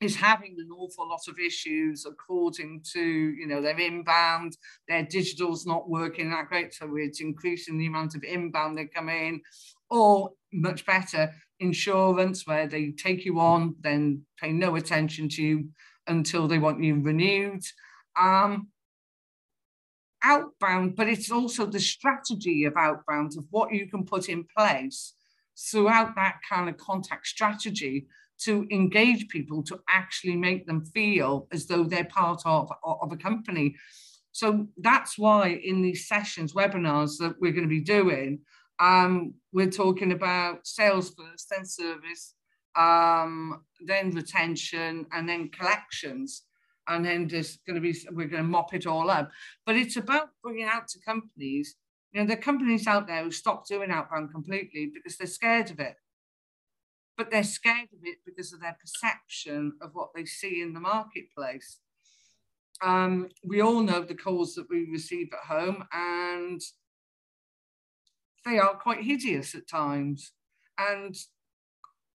is 0.00 0.16
having 0.16 0.56
an 0.58 0.70
awful 0.76 1.08
lot 1.08 1.28
of 1.28 1.38
issues 1.38 2.06
according 2.06 2.82
to 2.92 3.00
you 3.00 3.46
know 3.46 3.60
their 3.60 3.78
inbound 3.78 4.56
their 4.88 5.04
digital's 5.04 5.66
not 5.66 5.88
working 5.88 6.30
that 6.30 6.48
great 6.48 6.72
so 6.72 6.88
it's 6.96 7.20
increasing 7.20 7.78
the 7.78 7.86
amount 7.86 8.14
of 8.14 8.24
inbound 8.24 8.76
they 8.76 8.86
come 8.86 9.08
in 9.08 9.40
or 9.90 10.30
much 10.52 10.86
better 10.86 11.32
insurance 11.60 12.46
where 12.46 12.66
they 12.66 12.90
take 12.90 13.24
you 13.24 13.38
on, 13.38 13.76
then 13.80 14.22
pay 14.40 14.52
no 14.52 14.76
attention 14.76 15.28
to 15.28 15.42
you 15.42 15.68
until 16.06 16.48
they 16.48 16.58
want 16.58 16.82
you 16.82 17.00
renewed. 17.00 17.62
Um, 18.18 18.68
outbound, 20.22 20.96
but 20.96 21.08
it's 21.08 21.30
also 21.30 21.66
the 21.66 21.80
strategy 21.80 22.64
of 22.64 22.76
outbound 22.76 23.32
of 23.38 23.46
what 23.50 23.72
you 23.72 23.88
can 23.88 24.04
put 24.04 24.28
in 24.28 24.44
place 24.56 25.14
throughout 25.56 26.14
that 26.16 26.40
kind 26.48 26.68
of 26.68 26.76
contact 26.76 27.26
strategy 27.26 28.06
to 28.44 28.66
engage 28.70 29.28
people 29.28 29.62
to 29.64 29.80
actually 29.88 30.36
make 30.36 30.66
them 30.66 30.84
feel 30.84 31.46
as 31.52 31.66
though 31.66 31.84
they're 31.84 32.04
part 32.04 32.42
of, 32.44 32.72
of 32.84 33.12
a 33.12 33.16
company. 33.16 33.76
So 34.32 34.66
that's 34.78 35.18
why 35.18 35.60
in 35.64 35.82
these 35.82 36.08
sessions, 36.08 36.54
webinars 36.54 37.18
that 37.18 37.34
we're 37.40 37.52
going 37.52 37.64
to 37.64 37.68
be 37.68 37.80
doing, 37.80 38.40
um, 38.78 39.34
we're 39.52 39.70
talking 39.70 40.12
about 40.12 40.66
sales 40.66 41.14
first, 41.14 41.50
then 41.50 41.66
service, 41.66 42.34
um, 42.76 43.62
then 43.84 44.10
retention, 44.10 45.06
and 45.12 45.28
then 45.28 45.50
collections. 45.50 46.44
And 46.88 47.04
then 47.04 47.28
there's 47.28 47.58
going 47.66 47.74
to 47.74 47.80
be, 47.80 47.96
we're 48.10 48.28
going 48.28 48.42
to 48.42 48.48
mop 48.48 48.72
it 48.72 48.86
all 48.86 49.10
up. 49.10 49.30
But 49.66 49.76
it's 49.76 49.96
about 49.96 50.30
bringing 50.42 50.64
out 50.64 50.88
to 50.88 51.00
companies, 51.00 51.76
you 52.12 52.20
know, 52.20 52.26
the 52.26 52.36
companies 52.36 52.86
out 52.86 53.06
there 53.06 53.22
who 53.22 53.30
stop 53.30 53.66
doing 53.66 53.90
outbound 53.90 54.32
completely 54.32 54.90
because 54.92 55.16
they're 55.16 55.26
scared 55.26 55.70
of 55.70 55.78
it. 55.78 55.96
But 57.20 57.30
they're 57.30 57.44
scared 57.44 57.90
of 57.92 57.98
it 58.04 58.16
because 58.24 58.54
of 58.54 58.62
their 58.62 58.78
perception 58.80 59.74
of 59.82 59.90
what 59.92 60.08
they 60.14 60.24
see 60.24 60.62
in 60.62 60.72
the 60.72 60.80
marketplace. 60.80 61.76
Um, 62.80 63.28
we 63.44 63.60
all 63.60 63.82
know 63.82 64.00
the 64.00 64.14
calls 64.14 64.54
that 64.54 64.70
we 64.70 64.88
receive 64.90 65.28
at 65.34 65.46
home, 65.46 65.84
and 65.92 66.62
they 68.46 68.58
are 68.58 68.72
quite 68.72 69.02
hideous 69.02 69.54
at 69.54 69.68
times. 69.68 70.32
And 70.78 71.14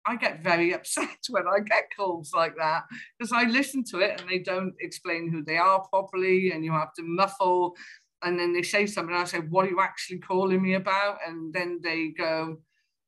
I 0.06 0.16
get 0.16 0.42
very 0.42 0.74
upset 0.74 1.18
when 1.30 1.50
I 1.50 1.60
get 1.60 1.90
calls 1.94 2.32
like 2.34 2.56
that 2.56 2.84
because 3.20 3.34
I 3.34 3.44
listen 3.44 3.84
to 3.92 4.00
it 4.00 4.22
and 4.22 4.30
they 4.30 4.40
don't 4.40 4.74
explain 4.80 5.30
who 5.30 5.44
they 5.44 5.58
are 5.58 5.86
properly, 5.90 6.52
and 6.52 6.64
you 6.64 6.72
have 6.72 6.94
to 6.94 7.04
muffle. 7.04 7.76
And 8.24 8.40
then 8.40 8.54
they 8.54 8.62
say 8.62 8.86
something, 8.86 9.14
and 9.14 9.24
I 9.24 9.26
say, 9.26 9.40
What 9.40 9.66
are 9.66 9.70
you 9.70 9.82
actually 9.82 10.20
calling 10.20 10.62
me 10.62 10.76
about? 10.76 11.18
And 11.28 11.54
then 11.54 11.82
they 11.84 12.14
go, 12.18 12.60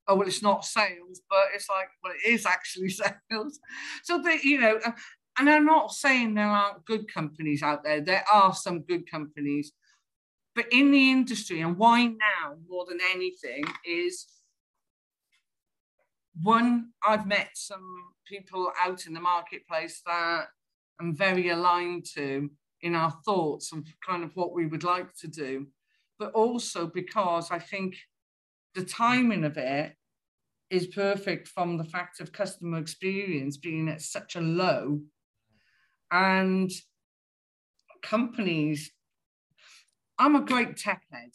Oh, 0.07 0.15
well, 0.15 0.27
it's 0.27 0.43
not 0.43 0.65
sales, 0.65 1.21
but 1.29 1.45
it's 1.53 1.67
like, 1.69 1.89
Well, 2.03 2.13
it 2.13 2.29
is 2.29 2.45
actually 2.45 2.89
sales. 3.31 3.59
So 4.03 4.21
they, 4.21 4.39
you 4.43 4.59
know, 4.59 4.79
uh, 4.85 4.91
and 5.37 5.49
I'm 5.49 5.65
not 5.65 5.91
saying 5.91 6.33
there 6.33 6.45
aren't 6.45 6.85
good 6.85 7.11
companies 7.13 7.61
out 7.61 7.83
there, 7.83 8.01
there 8.01 8.23
are 8.31 8.53
some 8.53 8.81
good 8.81 9.09
companies. 9.09 9.71
But 10.53 10.71
in 10.71 10.91
the 10.91 11.11
industry, 11.11 11.59
and 11.61 11.77
why 11.77 12.05
now 12.05 12.55
more 12.69 12.85
than 12.87 12.99
anything, 13.13 13.65
is 13.85 14.25
one, 16.41 16.91
I've 17.05 17.27
met 17.27 17.49
some 17.55 18.13
people 18.25 18.71
out 18.79 19.05
in 19.05 19.13
the 19.13 19.19
marketplace 19.19 20.01
that 20.05 20.45
I'm 20.99 21.15
very 21.15 21.49
aligned 21.49 22.05
to 22.15 22.49
in 22.81 22.95
our 22.95 23.11
thoughts 23.25 23.71
of 23.73 23.85
kind 24.05 24.23
of 24.23 24.31
what 24.35 24.53
we 24.53 24.65
would 24.65 24.83
like 24.83 25.13
to 25.17 25.27
do, 25.27 25.67
but 26.19 26.31
also 26.33 26.87
because 26.87 27.51
I 27.51 27.59
think 27.59 27.95
the 28.75 28.83
timing 28.83 29.43
of 29.43 29.57
it 29.57 29.95
is 30.69 30.87
perfect 30.87 31.47
from 31.47 31.77
the 31.77 31.83
fact 31.83 32.19
of 32.19 32.31
customer 32.31 32.77
experience 32.77 33.57
being 33.57 33.87
at 33.87 34.01
such 34.01 34.35
a 34.35 34.41
low 34.41 35.01
and 36.11 36.71
companies. 38.01 38.91
I'm 40.17 40.35
a 40.35 40.41
great 40.41 40.77
tech 40.77 41.03
head. 41.11 41.31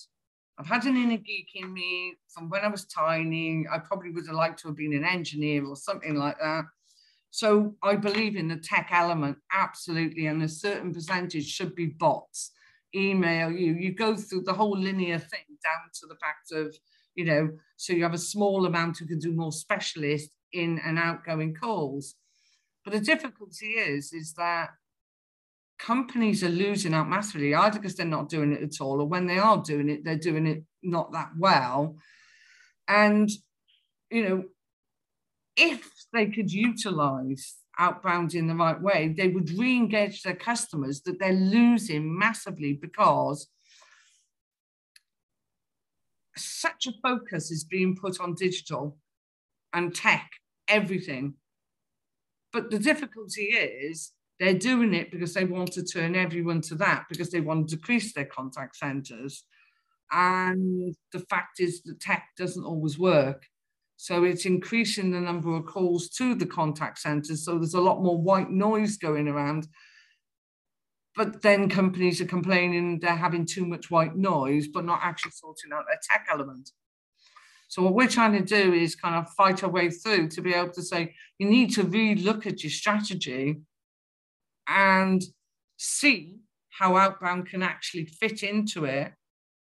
I've 0.59 0.67
had 0.67 0.85
an 0.85 0.97
inner 0.97 1.17
geek 1.17 1.49
in 1.55 1.73
me 1.73 2.17
from 2.29 2.51
when 2.51 2.63
I 2.63 2.69
was 2.69 2.85
tiny. 2.85 3.67
I 3.71 3.79
probably 3.79 4.11
would 4.11 4.27
have 4.27 4.37
liked 4.37 4.61
to 4.61 4.69
have 4.69 4.77
been 4.77 4.93
an 4.93 5.05
engineer 5.05 5.65
or 5.65 5.77
something 5.77 6.17
like 6.17 6.39
that. 6.39 6.65
So 7.31 7.75
I 7.83 7.97
believe 7.97 8.37
in 8.37 8.49
the 8.49 8.57
tech 8.57 8.89
element, 8.93 9.39
absolutely. 9.53 10.27
And 10.27 10.43
a 10.43 10.49
certain 10.49 10.93
percentage 10.93 11.47
should 11.47 11.75
be 11.75 11.87
bots, 11.87 12.51
email 12.95 13.51
you. 13.51 13.73
You 13.75 13.95
go 13.95 14.17
through 14.17 14.43
the 14.43 14.53
whole 14.53 14.77
linear 14.77 15.19
thing 15.19 15.47
down 15.63 15.91
to 16.01 16.07
the 16.07 16.17
fact 16.17 16.53
of, 16.53 16.77
you 17.15 17.25
know, 17.25 17.51
so 17.77 17.93
you 17.93 18.03
have 18.03 18.15
a 18.15 18.19
small 18.19 18.67
amount 18.67 18.99
who 18.99 19.07
can 19.07 19.19
do 19.19 19.33
more 19.33 19.53
specialist 19.53 20.31
in 20.53 20.81
and 20.85 20.99
outgoing 20.99 21.55
calls. 21.55 22.15
But 22.85 22.93
the 22.93 23.01
difficulty 23.01 23.73
is, 23.73 24.13
is 24.13 24.35
that 24.35 24.71
companies 25.79 26.45
are 26.45 26.49
losing 26.49 26.95
out 26.95 27.09
massively, 27.09 27.55
either 27.55 27.79
because 27.79 27.97
they're 27.97 28.07
not 28.07 28.29
doing 28.29 28.53
it 28.53 28.63
at 28.63 28.81
all, 28.81 29.01
or 29.01 29.07
when 29.07 29.27
they 29.27 29.39
are 29.39 29.59
doing 29.59 29.89
it, 29.89 30.05
they're 30.05 30.17
doing 30.17 30.47
it 30.47 30.65
not 30.83 31.13
that 31.13 31.31
well. 31.39 31.97
And, 32.89 33.31
you 34.11 34.29
know, 34.29 34.45
if 35.57 35.91
they 36.13 36.27
could 36.27 36.53
utilize 36.53 37.57
outbound 37.79 38.35
in 38.35 38.47
the 38.47 38.55
right 38.55 38.81
way, 38.81 39.15
they 39.17 39.29
would 39.29 39.51
re 39.59 39.77
engage 39.77 40.23
their 40.23 40.35
customers 40.35 41.01
that 41.03 41.19
they're 41.19 41.33
losing 41.33 42.19
massively 42.19 42.75
because 42.75 43.49
such 46.37 46.87
a 46.87 46.93
focus 47.03 47.51
is 47.51 47.65
being 47.65 47.97
put 47.97 48.21
on 48.21 48.35
digital 48.35 48.99
and 49.73 49.95
tech, 49.95 50.31
everything. 50.69 51.35
But 52.53 52.71
the 52.71 52.79
difficulty 52.79 53.45
is 53.45 54.13
they're 54.39 54.55
doing 54.55 54.95
it 54.95 55.11
because 55.11 55.35
they 55.35 55.45
want 55.45 55.73
to 55.73 55.85
turn 55.85 56.17
everyone 56.17 56.63
to 56.63 56.75
that 56.77 57.05
because 57.09 57.31
they 57.31 57.41
want 57.41 57.69
to 57.69 57.77
decrease 57.77 58.13
their 58.13 58.25
contact 58.25 58.77
centers. 58.77 59.45
And 60.13 60.95
the 61.13 61.21
fact 61.21 61.61
is 61.61 61.83
that 61.83 62.01
tech 62.01 62.29
doesn't 62.37 62.65
always 62.65 62.99
work. 62.99 63.45
So 63.97 64.25
it's 64.25 64.47
increasing 64.47 65.11
the 65.11 65.21
number 65.21 65.55
of 65.55 65.67
calls 65.67 66.09
to 66.11 66.35
the 66.35 66.47
contact 66.47 66.99
centers. 66.99 67.45
So 67.45 67.59
there's 67.59 67.75
a 67.75 67.81
lot 67.81 68.03
more 68.03 68.21
white 68.21 68.51
noise 68.51 68.97
going 68.97 69.29
around. 69.29 69.69
But 71.17 71.43
then 71.43 71.69
companies 71.69 72.21
are 72.21 72.27
complaining 72.27 73.01
they're 73.01 73.17
having 73.17 73.45
too 73.45 73.67
much 73.67 73.91
white 73.91 74.17
noise, 74.17 74.69
but 74.69 74.85
not 74.85 75.01
actually 75.03 75.33
sorting 75.33 75.73
out 75.73 75.85
their 75.89 75.99
tech 76.09 76.27
element. 76.31 76.71
So 77.69 77.83
what 77.83 77.95
we're 77.95 78.09
trying 78.09 78.33
to 78.33 78.45
do 78.45 78.73
is 78.73 78.97
kind 78.97 79.15
of 79.15 79.33
fight 79.35 79.63
our 79.63 79.71
way 79.71 79.91
through 79.91 80.29
to 80.31 80.43
be 80.43 80.55
able 80.55 80.73
to 80.73 80.83
say, 80.83 81.15
you 81.39 81.49
need 81.49 81.73
to 81.75 81.85
really 81.85 82.21
look 82.21 82.47
at 82.47 82.63
your 82.65 82.71
strategy 82.71 83.61
and 84.67 85.23
see 85.77 86.41
how 86.71 86.97
outbound 86.97 87.47
can 87.47 87.63
actually 87.63 88.07
fit 88.07 88.43
into 88.43 88.87
it 88.87 89.13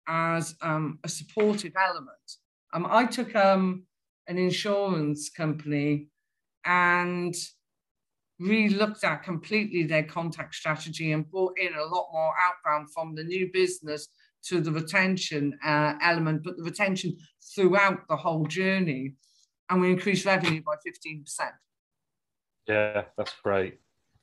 as 0.07 0.55
um, 0.61 0.99
a 1.03 1.09
supportive 1.09 1.72
element. 1.82 2.38
Um, 2.74 2.86
I 2.88 3.07
took 3.07 3.34
um, 3.36 3.84
an 4.28 4.36
insurance 4.36 5.30
company 5.30 6.09
and 6.64 7.34
re-looked 8.41 9.05
at 9.05 9.22
completely 9.22 9.85
their 9.85 10.03
contact 10.03 10.55
strategy 10.55 11.12
and 11.12 11.30
brought 11.30 11.59
in 11.59 11.74
a 11.74 11.85
lot 11.85 12.09
more 12.12 12.32
outbound 12.43 12.93
from 12.93 13.14
the 13.14 13.24
new 13.24 13.51
business 13.53 14.09
to 14.43 14.61
the 14.61 14.70
retention 14.70 15.59
uh, 15.64 15.95
element, 16.03 16.43
but 16.43 16.57
the 16.57 16.62
retention 16.62 17.16
throughout 17.55 18.07
the 18.09 18.16
whole 18.16 18.47
journey. 18.47 19.14
And 19.70 19.80
we 19.80 19.91
increased 19.91 20.26
revenue 20.26 20.62
by 20.62 20.74
15%. 20.87 21.24
Yeah, 22.66 23.05
that's 23.16 23.32
great. 23.43 23.78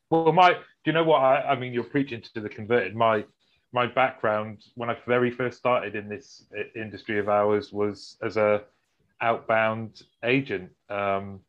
Well, 0.10 0.32
my, 0.34 0.54
do 0.54 0.60
you 0.86 0.94
know 0.94 1.04
what? 1.04 1.20
I, 1.20 1.54
I 1.54 1.56
mean, 1.60 1.74
you're 1.74 1.84
preaching 1.84 2.22
to 2.34 2.42
the 2.42 2.50
converted. 2.50 2.96
My, 2.96 3.26
my 3.72 3.88
background 3.88 4.64
when 4.76 4.90
I 4.90 4.98
very 5.08 5.32
first 5.32 5.58
started 5.58 5.96
in 5.96 6.10
this 6.10 6.46
industry 6.76 7.18
of 7.18 7.30
ours 7.30 7.72
was 7.72 8.18
as 8.22 8.38
a 8.38 8.64
outbound 9.22 10.04
agent, 10.24 10.70
um, 10.90 11.40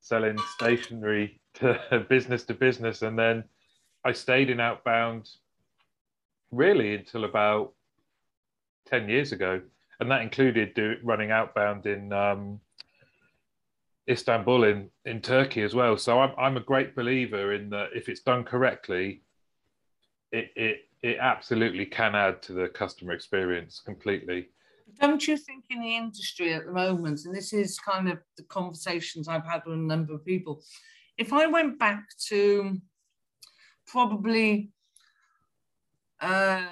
selling 0.00 0.38
stationery 0.54 1.40
to 1.60 2.06
business 2.08 2.44
to 2.44 2.54
business, 2.54 3.02
and 3.02 3.18
then 3.18 3.44
I 4.04 4.12
stayed 4.12 4.50
in 4.50 4.60
outbound 4.60 5.28
really 6.50 6.94
until 6.94 7.24
about 7.24 7.72
ten 8.86 9.08
years 9.08 9.32
ago, 9.32 9.60
and 10.00 10.10
that 10.10 10.22
included 10.22 10.74
do, 10.74 10.96
running 11.02 11.30
outbound 11.30 11.86
in 11.86 12.12
um, 12.12 12.60
Istanbul 14.08 14.64
in, 14.64 14.90
in 15.04 15.20
Turkey 15.20 15.62
as 15.62 15.74
well. 15.74 15.96
So 15.98 16.20
I'm, 16.20 16.32
I'm 16.38 16.56
a 16.56 16.60
great 16.60 16.96
believer 16.96 17.52
in 17.52 17.68
that 17.70 17.90
if 17.94 18.08
it's 18.08 18.20
done 18.20 18.42
correctly, 18.44 19.22
it, 20.32 20.50
it, 20.56 20.78
it 21.02 21.18
absolutely 21.20 21.84
can 21.84 22.14
add 22.14 22.42
to 22.42 22.52
the 22.52 22.68
customer 22.68 23.12
experience 23.12 23.82
completely. 23.84 24.48
Don't 24.98 25.26
you 25.28 25.36
think 25.36 25.64
in 25.68 25.82
the 25.82 25.96
industry 25.96 26.54
at 26.54 26.64
the 26.64 26.72
moment, 26.72 27.24
and 27.26 27.34
this 27.34 27.52
is 27.52 27.78
kind 27.78 28.08
of 28.08 28.18
the 28.36 28.42
conversations 28.44 29.28
I've 29.28 29.44
had 29.44 29.62
with 29.66 29.74
a 29.74 29.80
number 29.80 30.14
of 30.14 30.24
people, 30.24 30.62
if 31.18 31.32
I 31.32 31.46
went 31.46 31.78
back 31.78 32.04
to 32.28 32.78
probably 33.86 34.70
uh, 36.20 36.62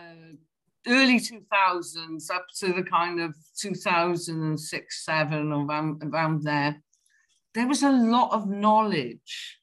early 0.87 1.19
2000s 1.19 2.31
up 2.33 2.47
to 2.61 2.73
the 2.73 2.83
kind 2.83 3.21
of 3.21 3.35
2006, 3.59 5.05
7, 5.05 5.53
around, 5.53 6.03
around 6.05 6.45
there, 6.45 6.81
there 7.55 7.67
was 7.67 7.83
a 7.83 7.91
lot 7.91 8.33
of 8.33 8.49
knowledge 8.49 9.59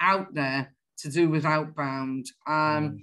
out 0.00 0.34
there 0.34 0.74
to 0.98 1.08
do 1.08 1.28
with 1.28 1.44
outbound. 1.44 2.26
Um, 2.46 2.98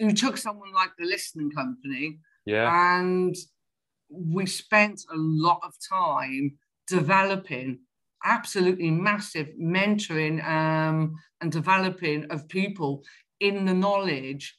mm. 0.00 0.18
Took 0.18 0.36
someone 0.36 0.72
like 0.72 0.90
the 0.98 1.06
listening 1.06 1.52
company, 1.52 2.18
yeah, 2.44 2.98
and 2.98 3.36
we 4.10 4.44
spent 4.44 5.00
a 5.12 5.16
lot 5.16 5.60
of 5.62 5.72
time 5.88 6.58
developing 6.88 7.78
absolutely 8.24 8.90
massive 8.90 9.48
mentoring 9.60 10.44
um, 10.46 11.14
and 11.40 11.52
developing 11.52 12.24
of 12.30 12.48
people 12.48 13.02
in 13.40 13.64
the 13.64 13.74
knowledge 13.74 14.58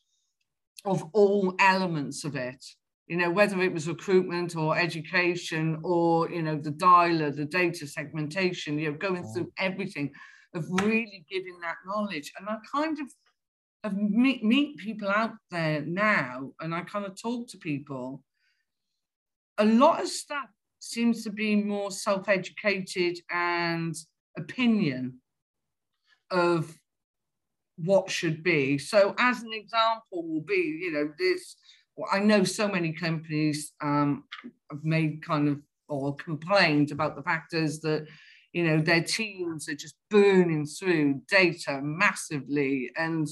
of 0.85 1.03
all 1.13 1.55
elements 1.59 2.23
of 2.23 2.35
it 2.35 2.63
you 3.07 3.17
know, 3.17 3.29
whether 3.29 3.61
it 3.61 3.71
was 3.71 3.87
recruitment 3.87 4.55
or 4.55 4.77
education 4.77 5.79
or, 5.83 6.29
you 6.31 6.41
know, 6.41 6.57
the 6.57 6.71
dialer, 6.71 7.35
the 7.35 7.45
data 7.45 7.85
segmentation, 7.85 8.79
you 8.79 8.91
know, 8.91 8.97
going 8.97 9.23
mm. 9.23 9.33
through 9.33 9.51
everything 9.59 10.11
of 10.55 10.65
really 10.81 11.25
giving 11.29 11.59
that 11.61 11.75
knowledge. 11.85 12.31
And 12.39 12.49
I 12.49 12.57
kind 12.71 12.97
of, 12.99 13.07
of 13.83 13.95
meet, 13.95 14.43
meet 14.43 14.77
people 14.77 15.09
out 15.09 15.33
there 15.51 15.81
now 15.81 16.51
and 16.59 16.73
I 16.73 16.81
kind 16.81 17.05
of 17.05 17.19
talk 17.21 17.47
to 17.49 17.57
people. 17.59 18.23
A 19.59 19.65
lot 19.65 20.01
of 20.01 20.07
stuff 20.07 20.49
seems 20.85 21.23
to 21.23 21.31
be 21.31 21.55
more 21.55 21.91
self-educated 21.91 23.19
and 23.31 23.95
opinion 24.37 25.19
of 26.31 26.77
what 27.77 28.09
should 28.09 28.43
be. 28.43 28.77
So 28.77 29.15
as 29.19 29.41
an 29.43 29.51
example 29.53 30.27
will 30.27 30.41
be, 30.41 30.79
you 30.81 30.91
know, 30.91 31.11
this 31.17 31.55
I 32.11 32.19
know 32.19 32.43
so 32.43 32.67
many 32.67 32.91
companies 32.91 33.71
um, 33.81 34.25
have 34.69 34.83
made 34.83 35.23
kind 35.23 35.47
of 35.47 35.61
or 35.87 36.15
complained 36.15 36.91
about 36.91 37.15
the 37.15 37.21
factors 37.21 37.79
that 37.81 38.05
you 38.53 38.63
know 38.63 38.79
their 38.81 39.03
teams 39.03 39.69
are 39.69 39.75
just 39.75 39.95
burning 40.09 40.65
through 40.65 41.21
data 41.29 41.79
massively 41.81 42.91
and 42.97 43.27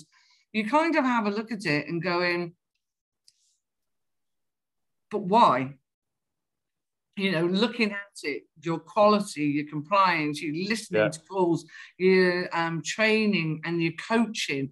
you 0.52 0.68
kind 0.70 0.96
of 0.96 1.04
have 1.04 1.26
a 1.26 1.32
look 1.32 1.52
at 1.52 1.66
it 1.66 1.88
and 1.88 2.04
going 2.04 2.54
but 5.10 5.24
why 5.24 5.74
you 7.16 7.32
know, 7.32 7.46
looking 7.46 7.92
at 7.92 8.18
it, 8.24 8.44
your 8.62 8.80
quality, 8.80 9.44
your 9.44 9.68
compliance, 9.68 10.42
your 10.42 10.56
listening 10.68 11.02
Yeah. 11.02 11.10
to 11.10 11.20
calls, 11.22 11.66
your 11.98 12.50
um, 12.56 12.82
training 12.82 13.62
and 13.66 13.82
your 13.82 13.94
coaching, 13.94 14.72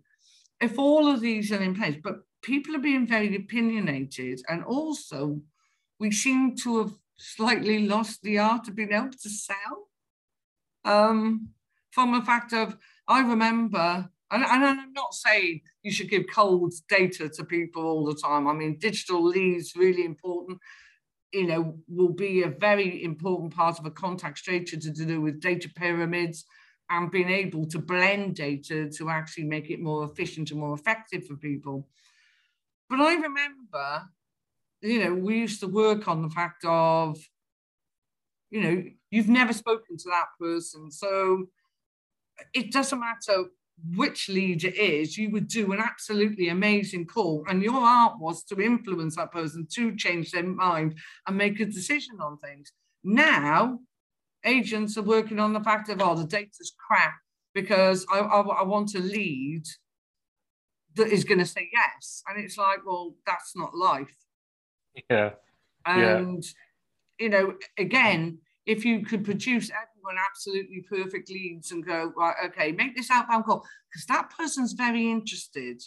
if 0.59 0.77
all 0.77 1.07
of 1.07 1.21
these 1.21 1.51
are 1.51 1.61
in 1.61 1.75
place, 1.75 1.97
but 2.03 2.21
people 2.41 2.75
are 2.75 2.79
being 2.79 3.05
very 3.07 3.35
opinionated 3.35 4.41
and 4.49 4.63
also 4.63 5.41
we 5.99 6.11
seem 6.11 6.55
to 6.55 6.79
have 6.79 6.93
slightly 7.17 7.87
lost 7.87 8.23
the 8.23 8.39
art 8.39 8.67
of 8.67 8.75
being 8.75 8.91
able 8.93 9.11
to 9.11 9.29
sell. 9.29 9.89
Um, 10.83 11.49
from 11.91 12.13
the 12.13 12.25
fact 12.25 12.53
of, 12.53 12.75
I 13.07 13.21
remember, 13.21 14.09
and, 14.31 14.43
and 14.43 14.63
I'm 14.65 14.93
not 14.93 15.13
saying 15.13 15.61
you 15.83 15.91
should 15.91 16.09
give 16.09 16.23
cold 16.33 16.73
data 16.89 17.29
to 17.29 17.43
people 17.43 17.83
all 17.83 18.05
the 18.05 18.15
time. 18.15 18.47
I 18.47 18.53
mean, 18.53 18.77
digital 18.79 19.21
leads 19.23 19.75
really 19.75 20.05
important. 20.05 20.57
You 21.33 21.47
know, 21.47 21.77
will 21.87 22.13
be 22.13 22.43
a 22.43 22.49
very 22.49 23.03
important 23.03 23.53
part 23.55 23.79
of 23.79 23.85
a 23.85 23.91
contact 23.91 24.39
strategy 24.39 24.91
to 24.91 25.05
do 25.05 25.21
with 25.21 25.39
data 25.39 25.69
pyramids 25.73 26.45
and 26.89 27.09
being 27.09 27.29
able 27.29 27.65
to 27.67 27.79
blend 27.79 28.35
data 28.35 28.89
to 28.89 29.09
actually 29.09 29.45
make 29.45 29.69
it 29.69 29.81
more 29.81 30.03
efficient 30.03 30.51
and 30.51 30.59
more 30.59 30.75
effective 30.75 31.25
for 31.25 31.37
people. 31.37 31.87
But 32.89 32.99
I 32.99 33.13
remember, 33.13 34.09
you 34.81 35.03
know, 35.03 35.13
we 35.13 35.37
used 35.39 35.61
to 35.61 35.67
work 35.67 36.09
on 36.09 36.21
the 36.21 36.29
fact 36.29 36.65
of, 36.65 37.17
you 38.49 38.61
know, 38.61 38.83
you've 39.09 39.29
never 39.29 39.53
spoken 39.53 39.95
to 39.95 40.09
that 40.09 40.27
person. 40.37 40.91
So 40.91 41.45
it 42.53 42.73
doesn't 42.73 42.99
matter 42.99 43.45
which 43.95 44.29
lead 44.29 44.63
it 44.63 44.75
is, 44.75 45.17
you 45.17 45.29
would 45.31 45.47
do 45.47 45.71
an 45.71 45.79
absolutely 45.79 46.49
amazing 46.49 47.05
call. 47.05 47.43
And 47.47 47.63
your 47.63 47.81
art 47.81 48.19
was 48.19 48.43
to 48.45 48.61
influence 48.61 49.15
that 49.15 49.31
person 49.31 49.67
to 49.73 49.95
change 49.95 50.31
their 50.31 50.43
mind 50.43 50.95
and 51.27 51.37
make 51.37 51.59
a 51.59 51.65
decision 51.65 52.19
on 52.21 52.37
things. 52.37 52.71
Now, 53.03 53.79
agents 54.45 54.97
are 54.97 55.03
working 55.03 55.39
on 55.39 55.53
the 55.53 55.59
fact 55.59 55.89
of, 55.89 56.01
oh, 56.01 56.15
the 56.15 56.25
data's 56.25 56.73
crap 56.87 57.15
because 57.53 58.05
I, 58.11 58.19
I, 58.19 58.41
I 58.41 58.63
want 58.63 58.95
a 58.95 58.99
lead 58.99 59.63
that 60.95 61.07
is 61.07 61.23
going 61.23 61.39
to 61.39 61.45
say 61.45 61.69
yes. 61.71 62.23
And 62.27 62.43
it's 62.43 62.57
like, 62.57 62.85
well, 62.85 63.15
that's 63.25 63.55
not 63.55 63.75
life. 63.75 64.15
Yeah. 65.09 65.31
Yeah. 65.87 66.17
And, 66.17 66.43
you 67.19 67.29
know, 67.29 67.53
again, 67.77 68.39
if 68.65 68.85
you 68.85 69.03
could 69.03 69.25
produce 69.25 69.71
everyone 70.01 70.23
absolutely 70.29 70.81
perfect 70.81 71.29
leads 71.29 71.71
and 71.71 71.85
go, 71.85 72.11
right, 72.15 72.35
okay, 72.45 72.71
make 72.71 72.95
this 72.95 73.11
outbound 73.11 73.45
call, 73.45 73.65
because 73.89 74.05
that 74.07 74.29
person's 74.35 74.73
very 74.73 75.09
interested. 75.09 75.81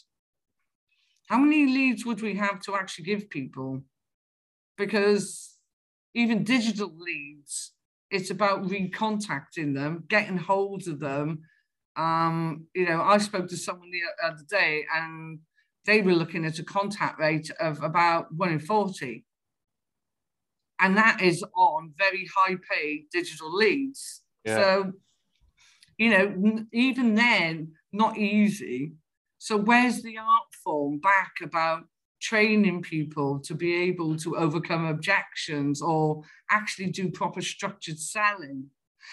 How 1.28 1.38
many 1.38 1.66
leads 1.66 2.04
would 2.04 2.22
we 2.22 2.34
have 2.36 2.60
to 2.62 2.74
actually 2.74 3.04
give 3.04 3.30
people? 3.30 3.82
Because 4.76 5.56
even 6.14 6.44
digital 6.44 6.92
leads, 6.96 7.72
it's 8.10 8.30
about 8.30 8.64
recontacting 8.64 9.74
them, 9.74 10.04
getting 10.08 10.36
hold 10.36 10.86
of 10.86 11.00
them. 11.00 11.42
Um, 11.96 12.66
you 12.74 12.86
know, 12.86 13.02
I 13.02 13.18
spoke 13.18 13.48
to 13.48 13.56
someone 13.56 13.90
the 13.90 14.26
other 14.26 14.42
day 14.48 14.84
and 14.94 15.38
they 15.86 16.02
were 16.02 16.12
looking 16.12 16.44
at 16.44 16.58
a 16.58 16.64
contact 16.64 17.18
rate 17.18 17.50
of 17.60 17.82
about 17.82 18.32
one 18.34 18.50
in 18.50 18.58
40 18.58 19.24
and 20.80 20.96
that 20.96 21.20
is 21.22 21.44
on 21.56 21.92
very 21.96 22.28
high 22.36 22.56
paid 22.70 23.06
digital 23.12 23.54
leads. 23.54 24.22
Yeah. 24.44 24.56
So, 24.56 24.92
you 25.98 26.10
know, 26.10 26.64
even 26.72 27.14
then, 27.14 27.72
not 27.92 28.18
easy. 28.18 28.94
So, 29.38 29.56
where's 29.56 30.02
the 30.02 30.18
art 30.18 30.48
form 30.64 30.98
back 30.98 31.34
about 31.42 31.84
training 32.20 32.82
people 32.82 33.38
to 33.40 33.54
be 33.54 33.74
able 33.74 34.16
to 34.16 34.36
overcome 34.36 34.86
objections 34.86 35.80
or 35.82 36.22
actually 36.50 36.86
do 36.90 37.10
proper 37.10 37.40
structured 37.42 37.98
selling? 37.98 38.66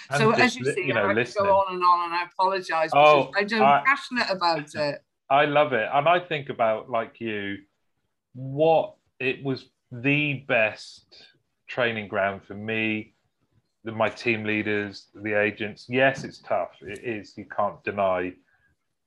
And 0.10 0.22
so, 0.22 0.32
just 0.32 0.42
as 0.42 0.56
you 0.56 0.74
see, 0.74 0.86
you 0.88 0.94
know, 0.94 1.04
I 1.10 1.14
listening. 1.14 1.46
go 1.46 1.56
on 1.56 1.76
and 1.76 1.84
on, 1.84 2.06
and 2.06 2.14
I 2.16 2.24
apologize 2.24 2.90
Oh, 2.94 3.30
because 3.34 3.54
I'm 3.54 3.62
I- 3.62 3.84
passionate 3.86 4.30
about 4.30 4.74
it. 4.74 5.02
I 5.30 5.46
love 5.46 5.72
it. 5.74 5.88
And 5.94 6.10
I 6.10 6.20
think 6.20 6.50
about 6.50 6.90
like 6.90 7.22
you, 7.22 7.58
what 8.34 8.96
it 9.20 9.44
was 9.44 9.66
the 9.92 10.44
best 10.48 11.06
training 11.72 12.08
ground 12.08 12.42
for 12.44 12.54
me, 12.54 13.14
the, 13.84 13.92
my 13.92 14.10
team 14.10 14.44
leaders, 14.44 15.08
the 15.16 15.34
agents. 15.34 15.86
Yes, 15.90 16.24
it's 16.24 16.40
tough. 16.40 16.72
It 16.82 17.00
is. 17.04 17.34
You 17.38 17.46
can't 17.46 17.84
deny. 17.84 18.34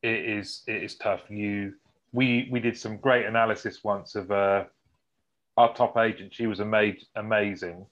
It 0.03 0.21
is. 0.39 0.63
It 0.67 0.83
is 0.83 0.97
tough. 0.97 1.23
You. 1.29 1.75
We 2.13 2.49
we 2.51 2.61
did 2.61 2.77
some 2.79 2.97
great 2.97 3.27
analysis 3.27 3.85
once 3.85 4.15
of 4.15 4.31
uh, 4.31 4.65
our 5.57 5.75
top 5.75 5.97
agent. 5.97 6.35
She 6.35 6.47
was 6.47 6.61
ama- 6.61 7.05
amazing, 7.17 7.87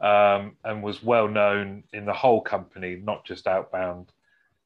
um, 0.00 0.56
and 0.64 0.82
was 0.82 1.02
well 1.02 1.28
known 1.28 1.84
in 1.92 2.04
the 2.04 2.12
whole 2.12 2.40
company, 2.40 3.00
not 3.02 3.24
just 3.24 3.46
outbound, 3.46 4.12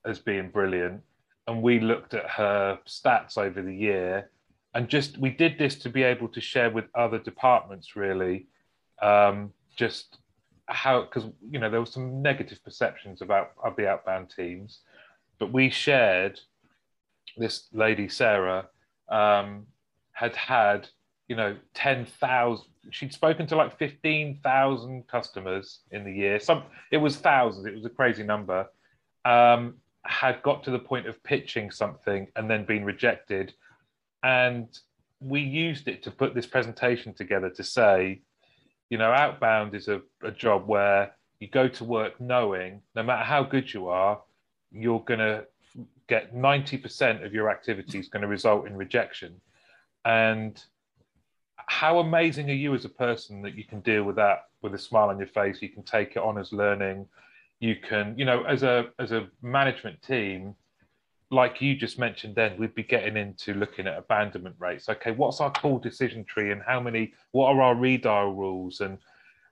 as 0.05 0.19
being 0.19 0.51
brilliant 0.51 1.03
and 1.47 1.63
we 1.63 1.81
looked 1.81 2.15
at 2.15 2.29
her 2.31 2.79
stats 2.87 3.37
over 3.37 3.63
the 3.63 3.75
year 3.75 4.31
and 4.75 4.89
just 4.89 5.19
we 5.19 5.31
did 5.31 5.59
this 5.59 5.77
to 5.77 5.89
be 5.89 6.03
able 6.03 6.29
to 6.29 6.41
share 6.41 6.71
with 6.71 6.85
other 6.95 7.19
departments 7.19 7.97
really 7.97 8.47
um, 9.03 9.53
just 9.77 10.19
how 10.67 11.03
because 11.03 11.25
you 11.51 11.59
know 11.59 11.71
there 11.71 11.81
were 11.81 11.87
some 11.87 12.23
negative 12.23 12.63
perceptions 12.65 13.21
about 13.21 13.53
of 13.63 13.77
the 13.77 13.87
outbound 13.87 14.33
teams 14.35 14.81
but 15.39 15.53
we 15.53 15.69
shared 15.69 16.41
this 17.37 17.69
lady 17.73 18.09
sarah 18.09 18.67
um, 19.11 19.67
had 20.13 20.35
had 20.35 20.89
you 21.29 21.37
know 21.37 21.55
10,000 21.75 22.65
she'd 22.91 23.13
spoken 23.13 23.47
to 23.47 23.57
like 23.57 23.79
15,000 23.79 25.07
customers 25.07 25.81
in 25.91 26.03
the 26.03 26.13
year 26.13 26.41
some 26.41 26.63
it 26.91 26.97
was 26.97 27.17
thousands 27.17 27.67
it 27.67 27.75
was 27.75 27.85
a 27.85 27.91
crazy 27.91 28.23
number 28.23 28.67
um, 29.25 29.75
had 30.05 30.43
got 30.43 30.63
to 30.65 30.71
the 30.71 30.79
point 30.79 31.07
of 31.07 31.23
pitching 31.23 31.71
something 31.71 32.29
and 32.37 32.51
then 32.51 32.65
been 32.65 32.85
rejected. 32.85 33.55
And 34.23 34.69
we 35.21 35.41
used 35.41 35.89
it 35.89 36.03
to 36.05 36.11
put 36.11 36.35
this 36.35 36.47
presentation 36.47 37.15
together 37.15 37.51
to 37.51 37.65
say, 37.65 38.23
you 38.95 38.99
know, 38.99 39.11
outbound 39.11 39.75
is 39.75 39.89
a, 39.89 40.01
a 40.23 40.31
job 40.31 40.69
where 40.69 41.11
you 41.41 41.49
go 41.49 41.67
to 41.67 41.83
work 41.83 42.21
knowing 42.21 42.81
no 42.95 43.03
matter 43.03 43.25
how 43.25 43.43
good 43.43 43.75
you 43.75 43.89
are, 43.89 44.21
you're 44.71 45.01
going 45.01 45.19
to 45.19 45.45
get 46.07 46.33
90% 46.33 47.27
of 47.27 47.35
your 47.35 47.51
activities 47.51 48.09
going 48.09 48.23
to 48.23 48.29
result 48.29 48.69
in 48.69 48.77
rejection. 48.77 49.41
And 50.05 50.63
how 51.57 51.99
amazing 51.99 52.49
are 52.51 52.61
you 52.65 52.73
as 52.73 52.85
a 52.85 52.89
person 52.89 53.43
that 53.43 53.57
you 53.57 53.65
can 53.65 53.81
deal 53.81 54.05
with 54.05 54.15
that 54.15 54.45
with 54.63 54.75
a 54.75 54.79
smile 54.79 55.09
on 55.09 55.19
your 55.19 55.27
face? 55.27 55.61
You 55.61 55.71
can 55.71 55.83
take 55.83 56.13
it 56.13 56.19
on 56.19 56.39
as 56.39 56.53
learning 56.53 57.09
you 57.65 57.77
can 57.77 58.15
you 58.19 58.25
know 58.25 58.43
as 58.45 58.63
a 58.63 58.87
as 58.99 59.13
a 59.13 59.27
management 59.41 60.01
team 60.03 60.55
like 61.35 61.61
you 61.61 61.75
just 61.77 61.99
mentioned 61.99 62.35
then 62.35 62.57
we'd 62.57 62.75
be 62.75 62.83
getting 62.83 63.17
into 63.17 63.55
looking 63.55 63.87
at 63.87 63.99
abandonment 63.99 64.57
rates. 64.59 64.89
Okay 64.89 65.11
what's 65.11 65.41
our 65.41 65.51
call 65.51 65.79
decision 65.79 66.25
tree 66.25 66.53
and 66.53 66.63
how 66.67 66.81
many 66.81 67.13
what 67.33 67.49
are 67.49 67.63
our 67.63 67.75
redial 67.75 68.37
rules 68.37 68.81
and 68.81 68.99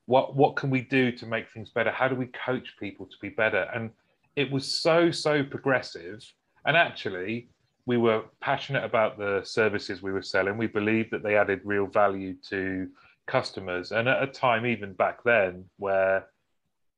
what 0.06 0.36
what 0.36 0.56
can 0.56 0.70
we 0.70 0.80
do 0.80 1.12
to 1.12 1.26
make 1.26 1.50
things 1.50 1.70
better? 1.70 1.90
How 1.90 2.08
do 2.08 2.14
we 2.14 2.26
coach 2.26 2.76
people 2.78 3.06
to 3.06 3.16
be 3.20 3.28
better? 3.28 3.68
And 3.74 3.90
it 4.36 4.50
was 4.50 4.66
so 4.66 5.10
so 5.10 5.42
progressive. 5.42 6.24
And 6.64 6.76
actually 6.76 7.48
we 7.84 7.98
were 7.98 8.22
passionate 8.40 8.84
about 8.84 9.18
the 9.18 9.42
services 9.44 10.02
we 10.02 10.12
were 10.12 10.22
selling. 10.22 10.56
We 10.56 10.68
believed 10.68 11.10
that 11.10 11.24
they 11.24 11.36
added 11.36 11.60
real 11.64 11.86
value 11.86 12.34
to 12.50 12.88
customers. 13.26 13.92
And 13.92 14.08
at 14.08 14.22
a 14.22 14.26
time 14.26 14.66
even 14.66 14.92
back 14.92 15.24
then 15.24 15.64
where 15.78 16.26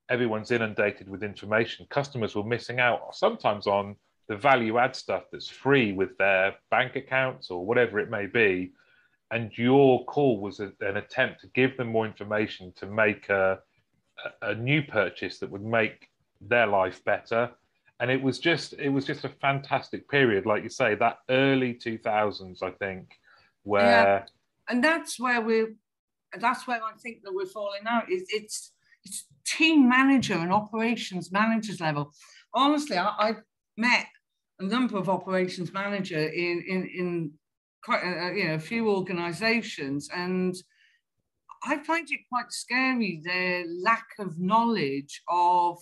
everyone's 0.09 0.51
inundated 0.51 1.09
with 1.09 1.22
information. 1.22 1.87
Customers 1.91 2.35
were 2.35 2.45
missing 2.45 2.80
out 2.80 3.14
sometimes 3.14 3.66
on 3.66 3.97
the 4.28 4.36
value 4.36 4.78
add 4.78 4.96
stuff 4.96 5.24
that's 5.30 5.48
free 5.48 5.92
with 5.92 6.16
their 6.18 6.54
bank 6.70 6.96
accounts 6.96 7.50
or 7.50 7.64
whatever 7.64 7.98
it 7.98 8.10
may 8.10 8.26
be. 8.26 8.72
And 9.30 9.50
your 9.56 10.04
call 10.04 10.40
was 10.40 10.60
a, 10.60 10.72
an 10.80 10.96
attempt 10.96 11.40
to 11.40 11.48
give 11.48 11.76
them 11.76 11.88
more 11.88 12.06
information 12.06 12.72
to 12.76 12.86
make 12.86 13.28
a, 13.28 13.58
a 14.42 14.54
new 14.54 14.82
purchase 14.82 15.38
that 15.38 15.50
would 15.50 15.64
make 15.64 16.08
their 16.40 16.66
life 16.66 17.04
better. 17.04 17.50
And 18.00 18.10
it 18.10 18.20
was 18.20 18.38
just 18.38 18.74
it 18.74 18.88
was 18.88 19.04
just 19.04 19.24
a 19.24 19.28
fantastic 19.28 20.08
period, 20.08 20.46
like 20.46 20.62
you 20.62 20.68
say, 20.68 20.94
that 20.96 21.18
early 21.30 21.74
two 21.74 21.98
thousands, 21.98 22.62
I 22.62 22.70
think, 22.70 23.18
where 23.62 23.84
Yeah. 23.84 24.24
And 24.68 24.82
that's 24.82 25.18
where 25.20 25.40
we're 25.40 25.74
that's 26.38 26.66
where 26.66 26.80
I 26.82 26.92
think 27.00 27.22
that 27.22 27.32
we're 27.32 27.46
falling 27.46 27.82
out. 27.86 28.10
Is 28.10 28.24
it's 28.28 28.72
it's 29.04 29.26
team 29.46 29.88
manager 29.88 30.34
and 30.34 30.52
operations 30.52 31.30
managers 31.30 31.80
level. 31.80 32.12
Honestly, 32.52 32.96
I, 32.96 33.14
I've 33.18 33.42
met 33.76 34.06
a 34.61 34.64
number 34.64 34.96
of 34.98 35.09
operations 35.09 35.72
manager 35.72 36.18
in 36.18 36.64
in 36.68 36.86
in 36.86 37.32
quite 37.84 38.02
a, 38.02 38.34
you 38.36 38.48
know 38.48 38.55
a 38.55 38.59
few 38.59 38.88
organisations, 38.88 40.09
and 40.14 40.55
I 41.64 41.78
find 41.78 42.07
it 42.11 42.20
quite 42.30 42.52
scary 42.52 43.20
their 43.24 43.64
lack 43.82 44.07
of 44.18 44.38
knowledge 44.38 45.22
of 45.28 45.78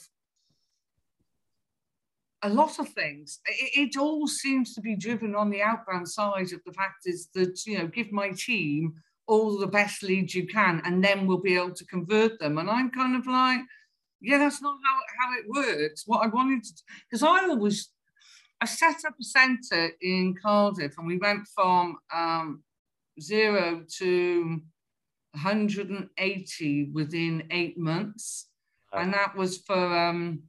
a 2.44 2.48
lot 2.48 2.78
of 2.78 2.88
things. 2.88 3.40
It, 3.46 3.94
it 3.94 3.96
all 3.96 4.26
seems 4.26 4.74
to 4.74 4.80
be 4.80 4.96
driven 4.96 5.34
on 5.34 5.50
the 5.50 5.62
outbound 5.62 6.08
side 6.08 6.52
of 6.52 6.60
the 6.66 6.72
fact 6.72 7.06
is 7.06 7.28
that 7.34 7.64
you 7.66 7.78
know 7.78 7.86
give 7.86 8.12
my 8.12 8.30
team 8.30 8.94
all 9.26 9.58
the 9.58 9.66
best 9.66 10.02
leads 10.02 10.34
you 10.34 10.46
can, 10.46 10.82
and 10.84 11.02
then 11.02 11.26
we'll 11.26 11.38
be 11.38 11.56
able 11.56 11.74
to 11.74 11.86
convert 11.86 12.38
them. 12.38 12.58
And 12.58 12.68
I'm 12.68 12.90
kind 12.90 13.16
of 13.16 13.26
like, 13.26 13.60
yeah, 14.20 14.38
that's 14.38 14.60
not 14.60 14.76
how, 14.84 14.98
how 15.20 15.38
it 15.38 15.46
works. 15.48 16.04
What 16.06 16.24
I 16.24 16.28
wanted 16.28 16.64
to, 16.64 16.82
because 17.08 17.22
I 17.22 17.48
always, 17.48 17.90
I 18.62 18.64
set 18.64 19.04
up 19.04 19.14
a 19.20 19.24
centre 19.24 19.90
in 20.00 20.36
Cardiff 20.40 20.96
and 20.96 21.04
we 21.04 21.18
went 21.18 21.48
from 21.48 21.96
um, 22.14 22.62
zero 23.20 23.84
to 23.98 24.60
180 25.32 26.90
within 26.92 27.42
eight 27.50 27.76
months. 27.76 28.46
And 28.92 29.12
that 29.14 29.34
was 29.34 29.58
for 29.58 29.74
um, 29.74 30.44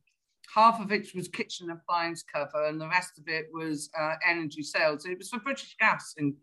half 0.53 0.79
of 0.79 0.91
it 0.91 1.07
was 1.15 1.27
kitchen 1.27 1.71
appliance 1.71 2.21
cover 2.21 2.67
and 2.67 2.79
the 2.79 2.87
rest 2.87 3.17
of 3.17 3.27
it 3.27 3.47
was 3.51 3.89
uh, 3.99 4.13
energy 4.29 4.61
sales. 4.61 5.05
It 5.05 5.17
was 5.17 5.29
for 5.29 5.39
British 5.39 5.75
Gas 5.79 6.13
in, 6.15 6.35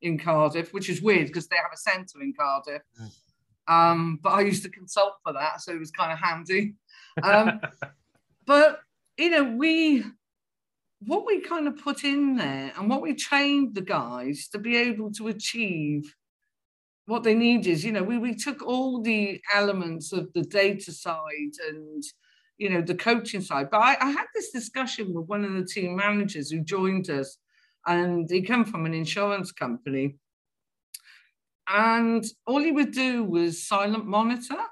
in 0.00 0.18
Cardiff, 0.18 0.74
which 0.74 0.88
is 0.88 1.02
weird 1.02 1.28
because 1.28 1.46
they 1.46 1.54
have 1.54 1.72
a 1.72 1.76
centre 1.76 2.20
in 2.20 2.34
Cardiff. 2.36 2.82
Mm. 3.00 3.10
Um, 3.72 4.18
but 4.20 4.30
I 4.30 4.40
used 4.40 4.64
to 4.64 4.70
consult 4.70 5.12
for 5.22 5.32
that, 5.34 5.60
so 5.60 5.70
it 5.70 5.78
was 5.78 5.92
kind 5.92 6.10
of 6.10 6.18
handy. 6.18 6.74
Um, 7.22 7.60
but 8.44 8.80
you 9.16 9.30
know, 9.30 9.44
we 9.44 10.04
what 11.06 11.26
we 11.26 11.40
kind 11.40 11.66
of 11.66 11.76
put 11.76 12.04
in 12.04 12.36
there 12.36 12.72
and 12.76 12.88
what 12.88 13.02
we 13.02 13.14
trained 13.14 13.74
the 13.74 13.82
guys 13.82 14.48
to 14.48 14.58
be 14.58 14.76
able 14.76 15.10
to 15.12 15.28
achieve 15.28 16.14
what 17.06 17.24
they 17.24 17.34
need 17.34 17.66
is, 17.66 17.84
you 17.84 17.92
know, 17.92 18.02
we, 18.02 18.18
we 18.18 18.34
took 18.34 18.62
all 18.62 19.02
the 19.02 19.40
elements 19.52 20.12
of 20.12 20.32
the 20.34 20.42
data 20.42 20.92
side 20.92 21.52
and, 21.68 22.02
you 22.58 22.70
know, 22.70 22.80
the 22.80 22.94
coaching 22.94 23.40
side. 23.40 23.68
But 23.70 23.78
I, 23.78 23.96
I 24.00 24.10
had 24.10 24.26
this 24.34 24.50
discussion 24.50 25.12
with 25.12 25.26
one 25.26 25.44
of 25.44 25.52
the 25.54 25.64
team 25.64 25.96
managers 25.96 26.50
who 26.50 26.60
joined 26.60 27.10
us, 27.10 27.38
and 27.86 28.30
he 28.30 28.42
came 28.42 28.64
from 28.64 28.86
an 28.86 28.94
insurance 28.94 29.50
company. 29.50 30.16
And 31.68 32.24
all 32.46 32.60
he 32.60 32.70
would 32.70 32.92
do 32.92 33.24
was 33.24 33.66
silent 33.66 34.06
monitor. 34.06 34.62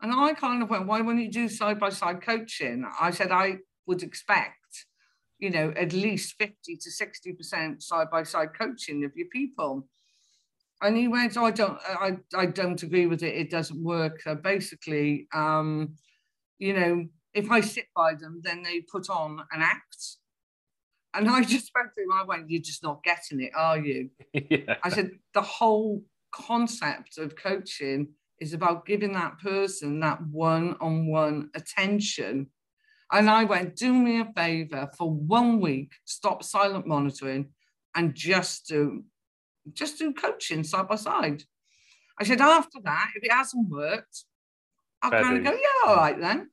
And 0.00 0.12
I 0.12 0.34
kind 0.34 0.62
of 0.62 0.70
went, 0.70 0.86
why 0.86 1.00
wouldn't 1.00 1.24
you 1.24 1.32
do 1.32 1.48
side 1.48 1.80
by 1.80 1.90
side 1.90 2.22
coaching? 2.22 2.84
I 3.00 3.10
said, 3.10 3.32
I 3.32 3.58
would 3.86 4.04
expect, 4.04 4.57
you 5.38 5.50
know, 5.50 5.72
at 5.76 5.92
least 5.92 6.34
50 6.38 6.76
to 6.76 6.90
60% 6.90 7.82
side 7.82 8.10
by 8.10 8.22
side 8.22 8.50
coaching 8.58 9.04
of 9.04 9.12
your 9.14 9.28
people. 9.32 9.88
And 10.80 10.96
he 10.96 11.08
went, 11.08 11.36
oh, 11.36 11.44
I 11.44 11.50
don't, 11.50 11.78
I, 11.88 12.16
I 12.36 12.46
don't 12.46 12.82
agree 12.82 13.06
with 13.06 13.22
it. 13.22 13.34
It 13.34 13.50
doesn't 13.50 13.82
work. 13.82 14.20
Uh, 14.26 14.34
basically, 14.34 15.26
um, 15.34 15.94
you 16.58 16.72
know, 16.72 17.06
if 17.34 17.50
I 17.50 17.60
sit 17.60 17.86
by 17.94 18.14
them, 18.14 18.40
then 18.42 18.62
they 18.62 18.80
put 18.80 19.10
on 19.10 19.40
an 19.52 19.62
act. 19.62 20.16
And 21.14 21.28
I 21.28 21.42
just 21.44 21.66
spoke 21.66 21.94
to 21.94 22.02
him. 22.02 22.12
I 22.12 22.24
went, 22.24 22.50
You're 22.50 22.62
just 22.62 22.82
not 22.82 23.02
getting 23.02 23.40
it, 23.40 23.52
are 23.56 23.78
you? 23.78 24.10
yeah. 24.32 24.76
I 24.82 24.90
said, 24.90 25.10
The 25.34 25.42
whole 25.42 26.02
concept 26.32 27.18
of 27.18 27.36
coaching 27.36 28.08
is 28.40 28.52
about 28.52 28.86
giving 28.86 29.12
that 29.12 29.38
person 29.40 30.00
that 30.00 30.20
one 30.26 30.76
on 30.80 31.06
one 31.08 31.50
attention. 31.54 32.48
And 33.10 33.30
I 33.30 33.44
went, 33.44 33.76
Do 33.76 33.92
me 33.92 34.20
a 34.20 34.32
favor 34.36 34.90
for 34.96 35.10
one 35.10 35.60
week, 35.60 35.92
stop 36.04 36.42
silent 36.42 36.86
monitoring 36.86 37.50
and 37.94 38.14
just 38.14 38.66
do 38.68 39.04
just 39.72 39.98
do 39.98 40.12
coaching 40.12 40.64
side 40.64 40.88
by 40.88 40.96
side. 40.96 41.42
I 42.18 42.24
said, 42.24 42.40
after 42.40 42.78
that, 42.84 43.10
if 43.16 43.22
it 43.22 43.32
hasn't 43.32 43.68
worked, 43.68 44.24
I'll 45.02 45.10
kind 45.10 45.38
of 45.38 45.44
go, 45.44 45.52
yeah, 45.52 45.88
all 45.88 45.96
right 45.96 46.18
then. 46.18 46.50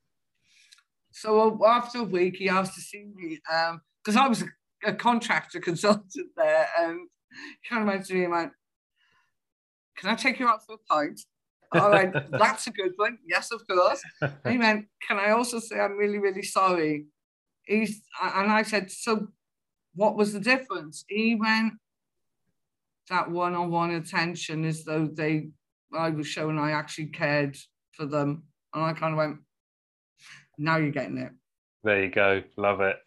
So 1.11 1.65
after 1.65 1.99
a 1.99 2.03
week, 2.03 2.35
he 2.37 2.49
asked 2.49 2.75
to 2.75 2.81
see 2.81 3.05
me 3.15 3.39
because 4.03 4.17
um, 4.17 4.21
I 4.21 4.27
was 4.27 4.43
a, 4.43 4.89
a, 4.89 4.93
contractor 4.93 5.59
consultant 5.61 6.27
there, 6.35 6.67
and 6.77 6.99
he 7.31 7.69
kind 7.69 7.81
of 7.81 7.87
went 7.87 8.05
to 8.05 8.13
me 8.13 8.23
and 8.25 8.33
went, 8.33 8.51
"Can 9.97 10.09
I 10.09 10.15
take 10.15 10.39
you 10.39 10.47
out 10.47 10.65
for 10.65 10.75
a 10.75 10.77
pint?" 10.77 11.21
I 11.71 11.89
went, 11.89 12.13
"That's 12.31 12.67
a 12.67 12.71
good 12.71 12.93
one. 12.95 13.17
Yes, 13.25 13.51
of 13.51 13.67
course." 13.67 14.01
And 14.21 14.33
he 14.45 14.57
went, 14.57 14.87
"Can 15.07 15.17
I 15.17 15.31
also 15.31 15.59
say 15.59 15.79
I'm 15.79 15.97
really, 15.97 16.17
really 16.17 16.43
sorry?" 16.43 17.07
He's 17.63 18.01
and 18.21 18.51
I 18.51 18.63
said, 18.63 18.91
"So, 18.91 19.27
what 19.93 20.15
was 20.15 20.33
the 20.33 20.39
difference?" 20.39 21.05
He 21.07 21.35
went, 21.35 21.73
"That 23.09 23.31
one-on-one 23.31 23.91
attention, 23.91 24.65
as 24.65 24.83
though 24.83 25.07
they, 25.07 25.49
I 25.93 26.09
was 26.09 26.27
showing 26.27 26.59
I 26.59 26.71
actually 26.71 27.07
cared 27.07 27.57
for 27.93 28.05
them," 28.05 28.43
and 28.73 28.83
I 28.83 28.93
kind 28.93 29.13
of 29.13 29.17
went 29.17 29.39
now 30.57 30.77
you're 30.77 30.91
getting 30.91 31.17
it. 31.17 31.31
There 31.83 32.03
you 32.03 32.09
go. 32.09 32.43
Love 32.57 32.81
it. 32.81 32.97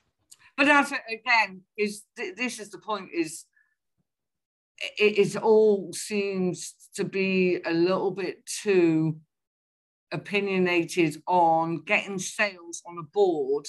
But 0.56 0.66
that's 0.66 0.92
again 0.92 1.62
is 1.76 2.02
this 2.16 2.58
is 2.58 2.70
the 2.70 2.78
point 2.78 3.10
is 3.14 3.44
it, 4.80 5.18
it 5.18 5.36
all 5.36 5.92
seems 5.92 6.74
to 6.94 7.04
be 7.04 7.60
a 7.64 7.72
little 7.72 8.10
bit 8.10 8.44
too 8.46 9.18
opinionated 10.12 11.22
on 11.26 11.82
getting 11.84 12.18
sales 12.18 12.82
on 12.86 12.98
a 12.98 13.02
board, 13.02 13.66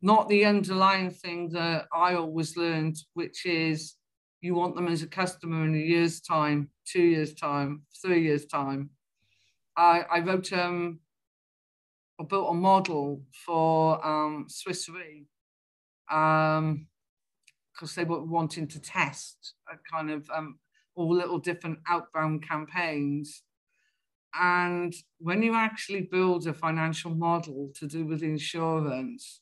not 0.00 0.28
the 0.28 0.44
underlying 0.44 1.10
thing 1.10 1.50
that 1.50 1.86
I 1.94 2.14
always 2.14 2.56
learned, 2.56 2.96
which 3.14 3.46
is 3.46 3.96
you 4.40 4.54
want 4.54 4.74
them 4.74 4.88
as 4.88 5.02
a 5.02 5.06
customer 5.06 5.64
in 5.64 5.74
a 5.74 5.78
year's 5.78 6.20
time, 6.20 6.70
two 6.84 7.02
years' 7.02 7.34
time, 7.34 7.82
three 8.02 8.22
years' 8.22 8.46
time. 8.46 8.90
I, 9.76 10.04
I 10.10 10.20
wrote 10.20 10.52
um, 10.52 11.00
or 12.18 12.26
built 12.26 12.50
a 12.50 12.54
model 12.54 13.22
for 13.46 14.04
um, 14.04 14.46
Swiss 14.48 14.88
Re 14.88 15.26
because 17.82 17.96
they 17.96 18.04
were 18.04 18.22
wanting 18.22 18.68
to 18.68 18.80
test 18.80 19.54
a 19.68 19.76
kind 19.92 20.08
of 20.08 20.30
um, 20.32 20.60
all 20.94 21.12
little 21.12 21.40
different 21.40 21.80
outbound 21.88 22.46
campaigns. 22.48 23.42
And 24.40 24.94
when 25.18 25.42
you 25.42 25.56
actually 25.56 26.02
build 26.02 26.46
a 26.46 26.54
financial 26.54 27.10
model 27.10 27.72
to 27.74 27.88
do 27.88 28.06
with 28.06 28.22
insurance, 28.22 29.40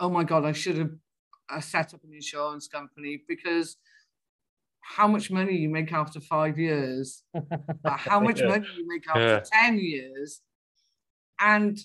oh 0.00 0.10
my 0.10 0.24
God, 0.24 0.44
I 0.44 0.50
should 0.50 0.76
have 0.76 0.90
uh, 1.48 1.60
set 1.60 1.94
up 1.94 2.02
an 2.02 2.12
insurance 2.12 2.66
company 2.66 3.22
because 3.28 3.76
how 4.80 5.06
much 5.06 5.30
money 5.30 5.56
you 5.56 5.68
make 5.68 5.92
after 5.92 6.18
five 6.18 6.58
years, 6.58 7.22
how 7.84 8.18
much 8.18 8.40
yeah. 8.40 8.48
money 8.48 8.66
you 8.76 8.88
make 8.88 9.08
after 9.08 9.44
yeah. 9.52 9.66
10 9.68 9.78
years, 9.78 10.40
and 11.38 11.78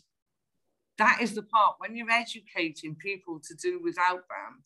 that 0.98 1.20
is 1.22 1.36
the 1.36 1.44
part 1.44 1.76
when 1.78 1.96
you're 1.96 2.10
educating 2.10 2.96
people 2.96 3.40
to 3.44 3.54
do 3.56 3.80
with 3.84 3.96
outbound, 4.00 4.66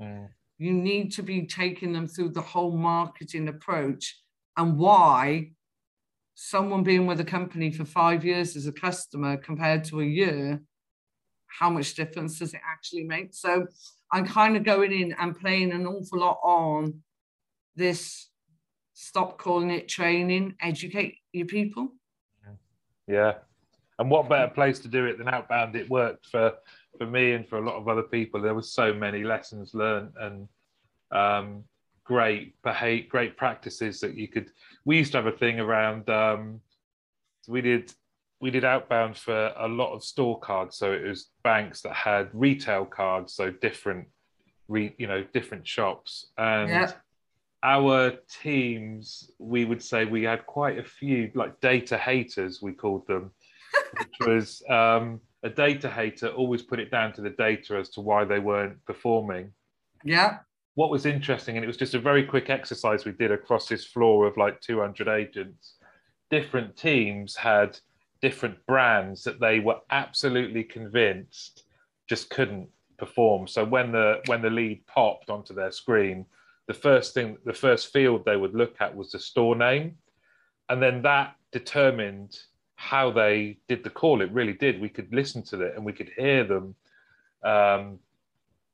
mm. 0.00 0.28
you 0.58 0.72
need 0.72 1.12
to 1.12 1.22
be 1.22 1.46
taking 1.46 1.92
them 1.92 2.06
through 2.06 2.30
the 2.30 2.40
whole 2.40 2.76
marketing 2.76 3.48
approach 3.48 4.20
and 4.56 4.78
why 4.78 5.50
someone 6.34 6.82
being 6.82 7.06
with 7.06 7.20
a 7.20 7.24
company 7.24 7.70
for 7.70 7.84
five 7.84 8.24
years 8.24 8.56
as 8.56 8.66
a 8.66 8.72
customer 8.72 9.36
compared 9.36 9.84
to 9.84 10.00
a 10.00 10.04
year, 10.04 10.60
how 11.46 11.70
much 11.70 11.94
difference 11.94 12.38
does 12.38 12.52
it 12.52 12.60
actually 12.66 13.04
make? 13.04 13.34
So 13.34 13.66
I'm 14.12 14.26
kind 14.26 14.56
of 14.56 14.62
going 14.62 14.92
in 14.92 15.14
and 15.18 15.38
playing 15.38 15.72
an 15.72 15.86
awful 15.86 16.20
lot 16.20 16.38
on 16.42 17.02
this 17.74 18.28
stop 18.92 19.38
calling 19.38 19.70
it 19.70 19.88
training, 19.88 20.54
educate 20.60 21.16
your 21.32 21.46
people. 21.46 21.88
Yeah, 23.06 23.34
and 23.98 24.10
what 24.10 24.28
better 24.28 24.48
place 24.52 24.78
to 24.80 24.88
do 24.88 25.06
it 25.06 25.16
than 25.16 25.28
outbound? 25.28 25.76
It 25.76 25.88
worked 25.88 26.26
for 26.26 26.54
for 26.96 27.06
me 27.06 27.32
and 27.32 27.48
for 27.48 27.58
a 27.58 27.64
lot 27.64 27.76
of 27.76 27.88
other 27.88 28.02
people. 28.02 28.40
There 28.40 28.54
was 28.54 28.72
so 28.72 28.92
many 28.92 29.24
lessons 29.24 29.74
learned 29.74 30.12
and 30.20 30.48
um, 31.10 31.64
great 32.04 32.60
behave, 32.62 33.08
great 33.08 33.36
practices 33.36 34.00
that 34.00 34.14
you 34.14 34.28
could. 34.28 34.50
We 34.84 34.96
used 34.96 35.12
to 35.12 35.18
have 35.18 35.26
a 35.26 35.36
thing 35.36 35.60
around. 35.60 36.08
Um, 36.08 36.60
we 37.48 37.60
did 37.60 37.92
we 38.40 38.50
did 38.50 38.64
outbound 38.64 39.16
for 39.16 39.52
a 39.56 39.66
lot 39.66 39.94
of 39.94 40.04
store 40.04 40.38
cards. 40.38 40.76
So 40.76 40.92
it 40.92 41.02
was 41.02 41.30
banks 41.42 41.80
that 41.82 41.94
had 41.94 42.28
retail 42.32 42.84
cards, 42.84 43.32
so 43.32 43.50
different, 43.50 44.06
re, 44.68 44.94
you 44.98 45.06
know, 45.06 45.24
different 45.32 45.66
shops. 45.66 46.26
And 46.36 46.70
our 47.62 48.12
teams, 48.42 49.30
we 49.38 49.64
would 49.64 49.82
say 49.82 50.04
we 50.04 50.24
had 50.24 50.46
quite 50.46 50.78
a 50.78 50.84
few 50.84 51.30
like 51.34 51.58
data 51.60 51.96
haters, 51.96 52.60
we 52.60 52.72
called 52.72 53.06
them, 53.06 53.30
which 53.98 54.28
was 54.28 54.62
um, 54.68 55.20
a 55.46 55.50
data 55.50 55.88
hater 55.88 56.28
always 56.28 56.62
put 56.62 56.80
it 56.80 56.90
down 56.90 57.12
to 57.12 57.20
the 57.20 57.30
data 57.30 57.76
as 57.76 57.88
to 57.90 58.00
why 58.00 58.24
they 58.24 58.40
weren't 58.40 58.84
performing. 58.84 59.52
Yeah. 60.04 60.38
What 60.74 60.90
was 60.90 61.06
interesting, 61.06 61.56
and 61.56 61.64
it 61.64 61.68
was 61.68 61.76
just 61.76 61.94
a 61.94 62.00
very 62.00 62.24
quick 62.24 62.50
exercise 62.50 63.04
we 63.04 63.12
did 63.12 63.30
across 63.30 63.68
this 63.68 63.86
floor 63.86 64.26
of 64.26 64.36
like 64.36 64.60
200 64.60 65.08
agents, 65.08 65.74
different 66.30 66.76
teams 66.76 67.36
had 67.36 67.78
different 68.20 68.58
brands 68.66 69.22
that 69.22 69.38
they 69.38 69.60
were 69.60 69.78
absolutely 69.90 70.64
convinced 70.64 71.62
just 72.08 72.28
couldn't 72.28 72.68
perform. 72.98 73.46
So 73.46 73.64
when 73.64 73.92
the 73.92 74.20
when 74.26 74.42
the 74.42 74.50
lead 74.50 74.84
popped 74.86 75.30
onto 75.30 75.54
their 75.54 75.70
screen, 75.70 76.26
the 76.66 76.74
first 76.74 77.14
thing 77.14 77.38
the 77.44 77.54
first 77.54 77.92
field 77.92 78.24
they 78.24 78.36
would 78.36 78.54
look 78.54 78.76
at 78.80 78.94
was 78.94 79.12
the 79.12 79.18
store 79.20 79.54
name. 79.54 79.96
And 80.68 80.82
then 80.82 81.02
that 81.02 81.36
determined 81.52 82.36
how 82.76 83.10
they 83.10 83.58
did 83.68 83.82
the 83.82 83.90
call. 83.90 84.20
It 84.20 84.30
really 84.30 84.52
did. 84.52 84.80
We 84.80 84.90
could 84.90 85.12
listen 85.12 85.42
to 85.44 85.62
it 85.62 85.74
and 85.74 85.84
we 85.84 85.92
could 85.92 86.10
hear 86.16 86.44
them. 86.44 86.74
Um, 87.42 87.98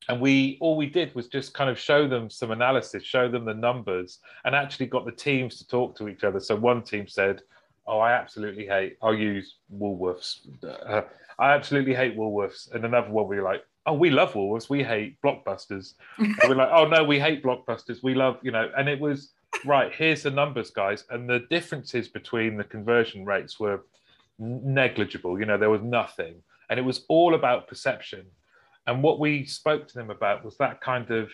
and 0.09 0.21
we 0.21 0.59
all 0.61 0.77
we 0.77 0.87
did 0.87 1.15
was 1.15 1.29
just 1.29 1.55
kind 1.55 1.71
of 1.71 1.79
show 1.79 2.09
them 2.09 2.29
some 2.29 2.51
analysis 2.51 3.05
show 3.05 3.29
them 3.29 3.45
the 3.45 3.55
numbers 3.55 4.19
and 4.45 4.55
actually 4.55 4.87
got 4.87 5.05
the 5.05 5.13
teams 5.13 5.59
to 5.59 5.67
talk 5.67 5.97
to 5.97 6.09
each 6.09 6.25
other. 6.25 6.41
So 6.41 6.57
one 6.57 6.83
team 6.83 7.07
said 7.07 7.41
oh 7.87 7.99
i 7.99 8.13
absolutely 8.13 8.67
hate 8.67 8.97
i'll 9.03 9.15
use 9.15 9.57
woolworths. 9.75 10.41
Uh, 10.65 11.03
i 11.39 11.53
absolutely 11.53 11.95
hate 11.95 12.17
woolworths. 12.17 12.73
And 12.73 12.85
another 12.85 13.11
one 13.11 13.29
we 13.29 13.37
were 13.37 13.43
like 13.43 13.65
oh 13.87 13.95
we 13.95 14.11
love 14.11 14.33
woolworths. 14.33 14.69
We 14.69 14.83
hate 14.83 15.21
blockbusters. 15.23 15.95
And 16.19 16.37
we're 16.49 16.57
like 16.57 16.71
oh 16.73 16.89
no 16.89 17.05
we 17.05 17.21
hate 17.21 17.43
blockbusters. 17.43 18.03
We 18.03 18.15
love 18.15 18.39
you 18.43 18.51
know 18.51 18.71
and 18.77 18.89
it 18.89 18.99
was 18.99 19.31
right 19.65 19.93
here's 19.95 20.23
the 20.23 20.31
numbers 20.31 20.71
guys 20.71 21.05
and 21.11 21.29
the 21.29 21.41
differences 21.51 22.09
between 22.09 22.57
the 22.57 22.65
conversion 22.65 23.25
rates 23.25 23.61
were 23.61 23.85
negligible 24.39 25.39
you 25.39 25.47
know 25.47 25.59
there 25.59 25.71
was 25.71 25.83
nothing 25.83 26.43
and 26.73 26.79
it 26.81 26.85
was 26.85 27.05
all 27.09 27.35
about 27.35 27.69
perception. 27.69 28.25
And 28.87 29.03
what 29.03 29.21
we 29.21 29.45
spoke 29.45 29.87
to 29.89 29.95
them 29.95 30.09
about 30.09 30.43
was 30.43 30.57
that 30.57 30.81
kind 30.81 31.11
of 31.11 31.31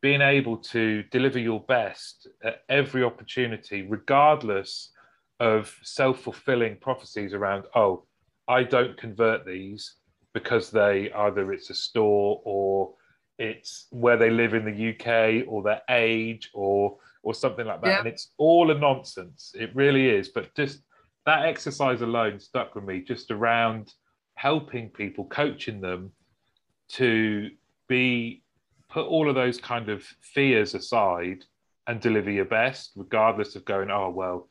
being 0.00 0.20
able 0.20 0.56
to 0.56 1.02
deliver 1.10 1.40
your 1.40 1.60
best 1.62 2.28
at 2.44 2.62
every 2.68 3.02
opportunity, 3.02 3.82
regardless 3.82 4.92
of 5.40 5.76
self 5.82 6.20
fulfilling 6.20 6.76
prophecies 6.76 7.34
around, 7.34 7.64
oh, 7.74 8.04
I 8.46 8.62
don't 8.62 8.96
convert 8.96 9.44
these 9.44 9.96
because 10.32 10.70
they 10.70 11.10
either 11.10 11.52
it's 11.52 11.70
a 11.70 11.74
store 11.74 12.40
or 12.44 12.94
it's 13.36 13.88
where 13.90 14.16
they 14.16 14.30
live 14.30 14.54
in 14.54 14.64
the 14.64 14.90
UK 14.90 15.44
or 15.48 15.64
their 15.64 15.82
age 15.90 16.50
or 16.54 16.98
or 17.28 17.34
something 17.34 17.66
like 17.66 17.82
that. 17.82 17.88
Yeah. 17.88 17.98
And 17.98 18.08
it's 18.08 18.30
all 18.38 18.70
a 18.70 18.74
nonsense. 18.74 19.52
It 19.54 19.70
really 19.74 20.08
is. 20.08 20.30
But 20.30 20.54
just 20.54 20.80
that 21.26 21.44
exercise 21.44 22.00
alone 22.00 22.40
stuck 22.40 22.74
with 22.74 22.84
me 22.84 23.02
just 23.02 23.30
around 23.30 23.92
helping 24.34 24.88
people, 24.88 25.26
coaching 25.26 25.82
them 25.82 26.10
to 26.92 27.50
be 27.86 28.42
put 28.88 29.06
all 29.06 29.28
of 29.28 29.34
those 29.34 29.58
kind 29.58 29.90
of 29.90 30.02
fears 30.22 30.74
aside 30.74 31.44
and 31.86 32.00
deliver 32.00 32.30
your 32.30 32.46
best, 32.46 32.92
regardless 32.96 33.56
of 33.56 33.64
going, 33.66 33.90
oh 33.90 34.08
well. 34.08 34.48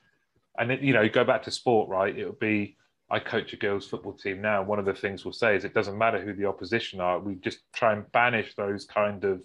And 0.60 0.72
it, 0.72 0.82
you 0.82 0.94
know, 0.94 1.02
you 1.02 1.10
go 1.10 1.24
back 1.24 1.42
to 1.44 1.52
sport, 1.52 1.90
right? 1.90 2.16
It 2.16 2.28
would 2.28 2.38
be 2.38 2.78
I 3.10 3.18
coach 3.18 3.54
a 3.54 3.56
girls' 3.56 3.88
football 3.88 4.14
team 4.14 4.40
now. 4.40 4.62
One 4.62 4.78
of 4.78 4.86
the 4.86 4.94
things 4.94 5.26
we'll 5.26 5.34
say 5.34 5.56
is 5.56 5.64
it 5.64 5.74
doesn't 5.74 5.98
matter 5.98 6.22
who 6.22 6.34
the 6.34 6.46
opposition 6.46 7.02
are. 7.02 7.18
We 7.18 7.36
just 7.36 7.60
try 7.74 7.94
and 7.94 8.12
banish 8.12 8.54
those 8.54 8.86
kind 8.86 9.24
of 9.24 9.42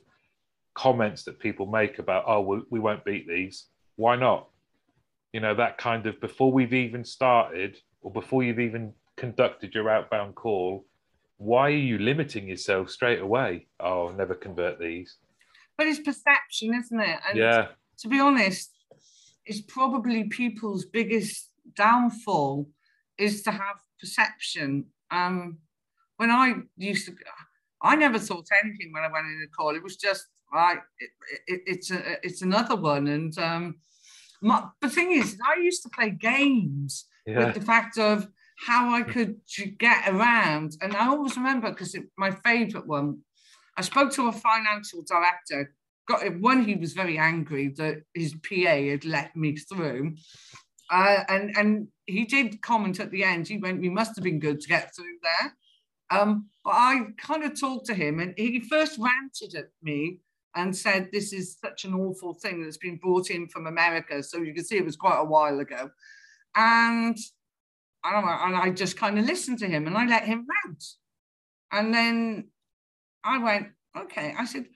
comments 0.75 1.25
that 1.25 1.39
people 1.39 1.67
make 1.67 1.99
about, 1.99 2.25
oh, 2.27 2.41
we, 2.41 2.63
we 2.71 2.81
won't 2.81 3.05
beat 3.05 3.29
these. 3.29 3.67
Why 3.97 4.17
not? 4.17 4.49
You 5.33 5.41
know, 5.41 5.55
that 5.55 5.79
kind 5.79 6.07
of 6.07 6.21
before 6.21 6.53
we've 6.53 6.75
even 6.75 7.05
started 7.05 7.79
or 8.01 8.11
before 8.13 8.43
you've 8.43 8.61
even 8.61 8.93
conducted 9.17 9.75
your 9.75 9.89
outbound 9.89 10.35
call, 10.35 10.87
why 11.39 11.69
are 11.69 11.71
you 11.71 11.99
limiting 11.99 12.49
yourself 12.49 12.91
straight 12.91 13.21
away? 13.21 13.67
Oh, 13.81 14.07
I'll 14.07 14.13
never 14.13 14.35
convert 14.35 14.79
these. 14.79 15.17
But 15.77 15.87
it's 15.87 16.01
perception, 16.01 16.75
isn't 16.75 17.01
it? 17.01 17.19
And 17.29 17.39
yeah. 17.39 17.69
To 17.99 18.09
be 18.09 18.21
honest, 18.21 18.71
it's 19.45 19.61
probably 19.61 20.25
people's 20.25 20.85
biggest 20.85 21.51
downfall 21.77 22.69
is 23.19 23.43
to 23.43 23.51
have 23.51 23.77
perception. 24.01 24.87
Um, 25.11 25.59
when 26.17 26.31
I 26.31 26.55
used 26.77 27.07
to, 27.07 27.15
I 27.83 27.97
never 27.97 28.19
thought 28.19 28.47
anything 28.63 28.93
when 28.93 29.03
I 29.03 29.11
went 29.13 29.27
in 29.27 29.47
a 29.47 29.57
call. 29.57 29.75
It 29.75 29.83
was 29.83 29.97
just 29.97 30.27
right. 30.53 30.79
It, 30.99 31.11
it, 31.47 31.61
it's 31.67 31.91
a, 31.91 32.27
it's 32.27 32.43
another 32.43 32.77
one. 32.77 33.07
And 33.07 33.37
um, 33.39 33.77
my, 34.41 34.65
the 34.81 34.89
thing 34.89 35.13
is, 35.13 35.39
I 35.45 35.61
used 35.61 35.83
to 35.85 35.89
play 35.89 36.11
games 36.11 37.07
yeah. 37.27 37.47
with 37.47 37.55
the 37.55 37.61
fact 37.61 37.99
of 37.99 38.29
how 38.67 38.95
I 38.95 39.03
could 39.03 39.41
get 39.79 40.09
around. 40.09 40.77
And 40.81 40.95
I 40.97 41.09
always 41.09 41.37
remember 41.37 41.71
because 41.71 41.97
my 42.17 42.31
favorite 42.31 42.87
one, 42.87 43.19
I 43.77 43.83
spoke 43.83 44.13
to 44.13 44.29
a 44.29 44.33
financial 44.33 45.03
director. 45.03 45.75
Got 46.09 46.25
it 46.25 46.41
when 46.41 46.65
he 46.65 46.75
was 46.75 46.93
very 46.93 47.17
angry 47.17 47.69
that 47.77 48.03
his 48.15 48.35
PA 48.35 48.75
had 48.91 49.05
let 49.05 49.35
me 49.37 49.57
through. 49.57 50.17
Uh, 50.91 51.25
and 51.29 51.57
and 51.57 51.89
he 52.07 52.25
did 52.25 52.61
comment 52.61 53.01
at 53.01 53.11
the 53.11 53.25
end. 53.25 53.49
He 53.49 53.57
went, 53.57 53.81
"We 53.81 53.89
must 53.89 54.17
have 54.17 54.25
been 54.25 54.41
good 54.41 54.61
to 54.61 54.69
get 54.69 54.95
through 54.95 55.17
there." 55.23 55.57
Um, 56.11 56.49
but 56.65 56.75
I 56.75 57.07
kind 57.19 57.45
of 57.45 57.59
talked 57.59 57.87
to 57.87 57.95
him, 57.95 58.19
and 58.19 58.35
he 58.37 58.61
first 58.61 58.99
ranted 58.99 59.55
at 59.55 59.69
me 59.83 60.19
and 60.55 60.77
said, 60.77 61.11
"This 61.13 61.33
is 61.33 61.59
such 61.59 61.85
an 61.85 61.95
awful 61.95 62.35
thing 62.35 62.63
that's 62.63 62.77
been 62.77 62.97
brought 62.97 63.31
in 63.31 63.49
from 63.49 63.67
America." 63.67 64.23
So 64.23 64.39
you 64.39 64.55
can 64.55 64.65
see 64.65 64.77
it 64.77 64.85
was 64.85 64.97
quite 64.97 65.19
a 65.19 65.25
while 65.25 65.59
ago, 65.61 65.91
and 66.55 67.19
I 68.05 68.13
don't 68.13 68.27
know, 68.27 68.39
and 68.41 68.57
I 68.57 68.71
just 68.71 68.97
kind 68.97 69.19
of 69.19 69.25
listened 69.25 69.61
to 69.61 69.69
him 69.69 69.87
and 69.87 69.97
I 69.97 70.07
let 70.07 70.25
him 70.25 70.47
rant. 70.65 70.85
And 71.71 71.95
then 71.95 72.49
I 73.23 73.39
went, 73.39 73.69
okay. 73.97 74.35
I 74.37 74.45
said, 74.45 74.67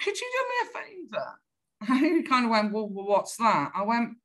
could 0.00 0.20
you 0.20 0.32
do 0.32 0.48
me 0.48 0.56
a 0.62 0.84
favor? 0.84 1.26
And 1.86 1.98
he 1.98 2.22
kind 2.22 2.46
of 2.46 2.50
went, 2.50 2.72
well, 2.72 2.88
what's 2.88 3.36
that? 3.36 3.72
I 3.74 3.82
went, 3.82 4.16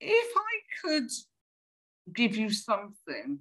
if 0.00 0.36
I 0.36 0.86
could 0.86 1.10
give 2.12 2.36
you 2.36 2.50
something 2.50 3.40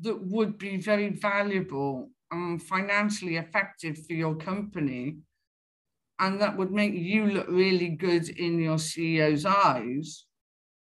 that 0.00 0.18
would 0.18 0.56
be 0.56 0.78
very 0.78 1.10
valuable 1.10 2.10
and 2.30 2.62
financially 2.62 3.36
effective 3.36 4.06
for 4.06 4.12
your 4.12 4.34
company, 4.36 5.18
and 6.18 6.40
that 6.40 6.56
would 6.56 6.72
make 6.72 6.94
you 6.94 7.26
look 7.26 7.48
really 7.48 7.88
good 7.88 8.28
in 8.28 8.58
your 8.58 8.76
CEO's 8.76 9.46
eyes, 9.46 10.26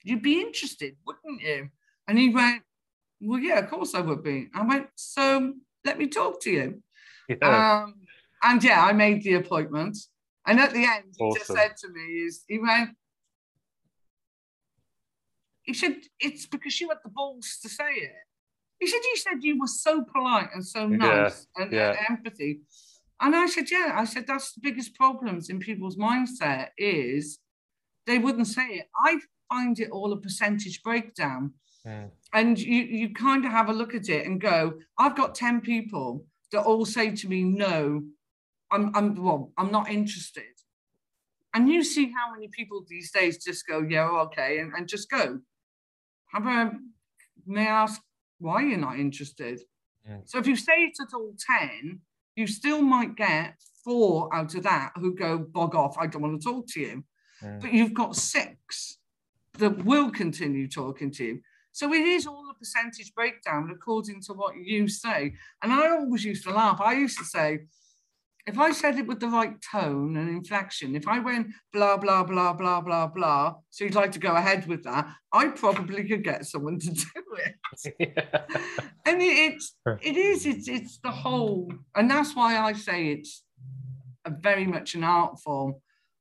You'd 0.04 0.22
be 0.22 0.40
interested, 0.40 0.96
wouldn't 1.06 1.42
you? 1.42 1.68
And 2.08 2.18
he 2.18 2.30
went, 2.30 2.62
Well, 3.20 3.38
yeah, 3.38 3.60
of 3.60 3.70
course 3.70 3.94
I 3.94 4.00
would 4.00 4.22
be. 4.22 4.48
I 4.54 4.62
went, 4.62 4.88
So 4.96 5.54
let 5.84 5.98
me 5.98 6.08
talk 6.08 6.40
to 6.42 6.50
you. 6.50 6.82
Yeah. 7.28 7.84
Um, 7.84 7.94
and 8.42 8.62
yeah, 8.62 8.84
I 8.84 8.92
made 8.92 9.22
the 9.22 9.34
appointment. 9.34 9.96
And 10.46 10.58
at 10.58 10.72
the 10.72 10.84
end, 10.84 11.14
he 11.16 11.32
just 11.36 11.46
said 11.46 11.76
to 11.78 11.88
me, 11.88 12.00
is 12.00 12.42
he 12.48 12.58
went, 12.58 12.90
he 15.62 15.72
said, 15.72 15.98
it's 16.18 16.46
because 16.46 16.80
you 16.80 16.88
had 16.88 16.98
the 17.04 17.10
balls 17.10 17.58
to 17.62 17.68
say 17.68 17.92
it. 17.92 18.10
He 18.82 18.88
said, 18.88 18.98
you 19.04 19.16
said 19.16 19.44
you 19.44 19.60
were 19.60 19.68
so 19.68 20.02
polite 20.02 20.48
and 20.52 20.66
so 20.66 20.88
nice 20.88 21.46
yeah, 21.56 21.62
and, 21.62 21.72
yeah. 21.72 21.94
empathy. 22.10 22.62
And 23.20 23.36
I 23.36 23.46
said, 23.46 23.70
yeah, 23.70 23.94
I 23.94 24.04
said, 24.04 24.26
that's 24.26 24.54
the 24.54 24.60
biggest 24.60 24.96
problems 24.96 25.50
in 25.50 25.60
people's 25.60 25.96
mindset 25.96 26.70
is 26.76 27.38
they 28.08 28.18
wouldn't 28.18 28.48
say 28.48 28.66
it. 28.70 28.88
I 29.04 29.20
find 29.48 29.78
it 29.78 29.90
all 29.92 30.12
a 30.12 30.16
percentage 30.16 30.82
breakdown. 30.82 31.52
Mm. 31.86 32.10
And 32.32 32.58
you, 32.58 32.82
you 32.82 33.14
kind 33.14 33.44
of 33.44 33.52
have 33.52 33.68
a 33.68 33.72
look 33.72 33.94
at 33.94 34.08
it 34.08 34.26
and 34.26 34.40
go, 34.40 34.74
I've 34.98 35.16
got 35.16 35.36
10 35.36 35.60
people 35.60 36.24
that 36.50 36.62
all 36.64 36.84
say 36.84 37.14
to 37.14 37.28
me, 37.28 37.44
no, 37.44 38.02
I'm, 38.72 38.90
I'm 38.96 39.14
well, 39.14 39.52
I'm 39.56 39.70
not 39.70 39.90
interested. 39.90 40.42
And 41.54 41.68
you 41.68 41.84
see 41.84 42.06
how 42.06 42.34
many 42.34 42.48
people 42.48 42.84
these 42.88 43.12
days 43.12 43.44
just 43.44 43.64
go, 43.64 43.86
yeah, 43.88 44.08
okay, 44.08 44.58
and, 44.58 44.72
and 44.76 44.88
just 44.88 45.08
go. 45.08 45.38
How 46.32 46.40
about, 46.40 46.72
may 47.46 47.68
I 47.68 47.82
ask 47.82 48.02
why 48.42 48.62
you're 48.62 48.78
not 48.78 48.98
interested? 48.98 49.60
Mm. 50.08 50.22
So 50.26 50.38
if 50.38 50.46
you 50.46 50.56
say 50.56 50.84
it 50.84 50.96
at 51.00 51.14
all 51.14 51.34
10, 51.60 52.00
you 52.36 52.46
still 52.46 52.82
might 52.82 53.16
get 53.16 53.54
four 53.84 54.34
out 54.34 54.54
of 54.54 54.62
that 54.64 54.92
who 54.96 55.14
go, 55.14 55.38
bog 55.38 55.74
off, 55.74 55.96
I 55.98 56.06
don't 56.06 56.22
want 56.22 56.40
to 56.40 56.44
talk 56.44 56.66
to 56.68 56.80
you. 56.80 57.04
Mm. 57.42 57.60
But 57.60 57.72
you've 57.72 57.94
got 57.94 58.16
six 58.16 58.98
that 59.58 59.84
will 59.84 60.10
continue 60.10 60.68
talking 60.68 61.10
to 61.12 61.24
you. 61.24 61.40
So 61.72 61.92
it 61.92 62.02
is 62.02 62.26
all 62.26 62.50
a 62.50 62.54
percentage 62.54 63.14
breakdown 63.14 63.70
according 63.72 64.20
to 64.22 64.34
what 64.34 64.56
you 64.56 64.88
say. 64.88 65.34
And 65.62 65.72
I 65.72 65.88
always 65.88 66.24
used 66.24 66.44
to 66.44 66.52
laugh. 66.52 66.80
I 66.80 66.92
used 66.92 67.18
to 67.18 67.24
say, 67.24 67.60
if 68.46 68.58
I 68.58 68.72
said 68.72 68.98
it 68.98 69.06
with 69.06 69.20
the 69.20 69.28
right 69.28 69.54
tone 69.70 70.16
and 70.16 70.28
inflection, 70.28 70.96
if 70.96 71.06
I 71.06 71.20
went 71.20 71.48
blah, 71.72 71.96
blah, 71.96 72.24
blah, 72.24 72.52
blah, 72.52 72.80
blah, 72.80 73.06
blah, 73.06 73.54
so 73.70 73.84
you'd 73.84 73.94
like 73.94 74.12
to 74.12 74.18
go 74.18 74.34
ahead 74.34 74.66
with 74.66 74.82
that, 74.82 75.08
I 75.32 75.48
probably 75.48 76.04
could 76.04 76.24
get 76.24 76.44
someone 76.44 76.78
to 76.80 76.90
do 76.90 77.22
it. 77.38 77.54
yeah. 77.98 78.44
And 79.06 79.20
it, 79.22 79.54
it's, 79.54 79.74
it 80.02 80.16
is, 80.16 80.46
it's, 80.46 80.68
it's 80.68 80.98
the 80.98 81.10
whole, 81.10 81.72
and 81.94 82.10
that's 82.10 82.34
why 82.34 82.58
I 82.58 82.72
say 82.72 83.08
it's 83.08 83.42
a 84.24 84.30
very 84.30 84.66
much 84.66 84.94
an 84.94 85.04
art 85.04 85.38
form. 85.40 85.74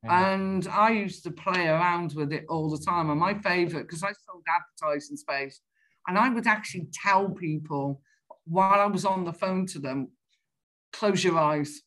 And 0.03 0.67
I 0.67 0.89
used 0.89 1.23
to 1.25 1.31
play 1.31 1.67
around 1.67 2.13
with 2.13 2.33
it 2.33 2.45
all 2.49 2.71
the 2.71 2.83
time. 2.83 3.11
And 3.11 3.19
my 3.19 3.35
favorite, 3.35 3.83
because 3.83 4.01
I 4.01 4.11
sold 4.13 4.43
advertising 4.49 5.15
space, 5.15 5.61
and 6.07 6.17
I 6.17 6.29
would 6.29 6.47
actually 6.47 6.87
tell 6.91 7.29
people 7.29 8.01
while 8.45 8.79
I 8.79 8.87
was 8.87 9.05
on 9.05 9.25
the 9.25 9.33
phone 9.33 9.67
to 9.67 9.79
them, 9.79 10.09
close 10.91 11.23
your 11.23 11.37
eyes. 11.37 11.81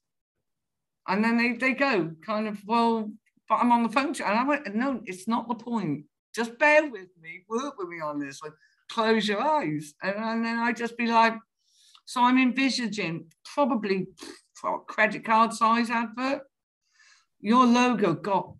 And 1.09 1.25
then 1.25 1.37
they, 1.37 1.55
they 1.55 1.75
go 1.75 2.12
kind 2.25 2.47
of, 2.47 2.65
well, 2.65 3.11
but 3.49 3.57
I'm 3.57 3.73
on 3.73 3.83
the 3.83 3.89
phone. 3.89 4.15
To, 4.15 4.29
and 4.29 4.39
I 4.39 4.45
went, 4.45 4.75
no, 4.75 5.01
it's 5.05 5.29
not 5.29 5.49
the 5.49 5.55
point. 5.55 6.05
Just 6.35 6.59
bear 6.59 6.89
with 6.89 7.09
me, 7.21 7.45
work 7.49 7.79
with 7.79 7.89
me 7.89 8.01
on 8.01 8.19
this 8.19 8.41
one. 8.41 8.53
Close 8.91 9.26
your 9.28 9.41
eyes. 9.41 9.95
And, 10.03 10.14
and 10.16 10.45
then 10.45 10.59
I 10.59 10.72
just 10.72 10.97
be 10.97 11.07
like, 11.07 11.35
so 12.05 12.22
I'm 12.22 12.39
envisaging 12.39 13.26
probably 13.55 14.07
credit 14.87 15.24
card 15.24 15.53
size 15.53 15.91
advert 15.91 16.43
your 17.41 17.66
logo 17.66 18.14
got 18.14 18.55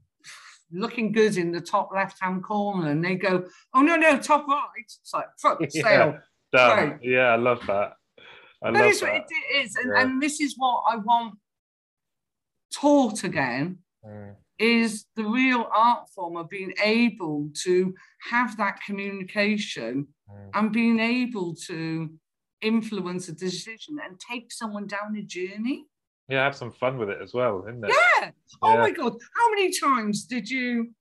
looking 0.71 1.13
good 1.13 1.37
in 1.39 1.53
the 1.53 1.61
top 1.61 1.89
left 1.95 2.19
hand 2.21 2.43
corner, 2.43 2.91
and 2.91 3.03
they 3.03 3.15
go, 3.15 3.47
"Oh 3.73 3.81
no, 3.81 3.97
no, 3.97 4.19
top 4.19 4.47
right." 4.47 4.67
It's 4.79 5.11
like 5.15 5.29
fuck 5.41 5.59
yeah, 5.73 6.19
sale. 6.53 6.99
Yeah, 7.01 7.29
I 7.29 7.37
love 7.37 7.61
that. 7.67 7.93
I 8.63 8.71
That 8.73 8.81
love 8.83 8.91
is 8.91 9.01
what 9.01 9.13
that. 9.13 9.27
it 9.31 9.65
is. 9.65 9.77
And, 9.77 9.93
Yeah. 9.95 10.03
and 10.03 10.23
this 10.23 10.41
is 10.41 10.55
what 10.59 10.83
I 10.91 10.97
want 10.97 11.39
taught 12.73 13.25
again 13.25 13.79
Mm, 14.07 14.35
is 14.59 15.07
the 15.17 15.25
real 15.25 15.69
art 15.75 16.09
form 16.15 16.37
of 16.37 16.49
being 16.49 16.73
able 16.83 17.49
to 17.63 17.95
have 18.31 18.57
that 18.57 18.79
communication 18.87 20.07
mm. 20.31 20.51
and 20.55 20.73
being 20.73 21.01
able 21.01 21.55
to 21.55 22.11
influence 22.61 23.29
a 23.29 23.33
decision 23.33 23.99
and 24.05 24.19
take 24.19 24.53
someone 24.53 24.87
down 24.87 25.17
a 25.17 25.23
journey. 25.23 25.87
Yeah, 26.29 26.45
have 26.45 26.57
some 26.57 26.73
fun 26.73 26.99
with 26.99 27.11
it 27.11 27.19
as 27.23 27.35
well, 27.35 27.65
isn't 27.69 27.85
it? 27.85 27.91
Yeah. 27.91 28.31
Oh 28.63 28.75
Yeah. 28.75 28.81
my 28.81 28.91
God. 28.91 29.13
How 29.37 29.51
many 29.51 29.71
times 29.73 30.25
did 30.25 30.49
you? 30.49 30.93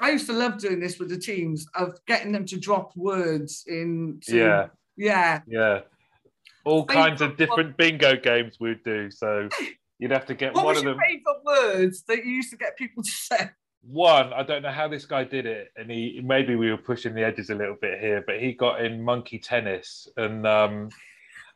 I 0.00 0.12
used 0.12 0.26
to 0.26 0.32
love 0.32 0.58
doing 0.58 0.80
this 0.80 0.98
with 0.98 1.10
the 1.10 1.18
teams 1.18 1.66
of 1.74 1.98
getting 2.06 2.32
them 2.32 2.46
to 2.46 2.58
drop 2.58 2.96
words 2.96 3.64
in. 3.66 4.20
Yeah, 4.28 4.68
Yeah. 4.96 5.40
yeah. 5.46 5.80
All 6.64 6.84
kinds 6.84 7.20
of 7.20 7.36
different 7.36 7.76
bingo 7.76 8.16
games 8.16 8.58
we'd 8.60 8.84
do. 8.84 9.10
So 9.10 9.48
you'd 10.00 10.10
have 10.10 10.26
to 10.26 10.34
get 10.34 10.54
What 10.54 10.64
one 10.64 10.74
was 10.74 10.78
of 10.78 10.84
your 10.84 10.94
them. 10.94 11.02
favourite 11.06 11.44
words 11.44 12.02
that 12.08 12.24
you 12.24 12.32
used 12.32 12.50
to 12.50 12.56
get 12.56 12.76
people 12.76 13.02
to 13.04 13.10
say? 13.10 13.50
One, 13.82 14.32
I 14.32 14.42
don't 14.42 14.62
know 14.62 14.72
how 14.72 14.88
this 14.88 15.06
guy 15.06 15.24
did 15.24 15.46
it, 15.46 15.68
and 15.76 15.90
he 15.90 16.20
maybe 16.24 16.54
we 16.56 16.70
were 16.70 16.76
pushing 16.76 17.14
the 17.14 17.24
edges 17.24 17.48
a 17.50 17.54
little 17.54 17.76
bit 17.80 18.00
here, 18.00 18.22
but 18.26 18.40
he 18.40 18.52
got 18.52 18.84
in 18.84 19.02
monkey 19.02 19.38
tennis, 19.38 20.08
and 20.16 20.46
um, 20.46 20.90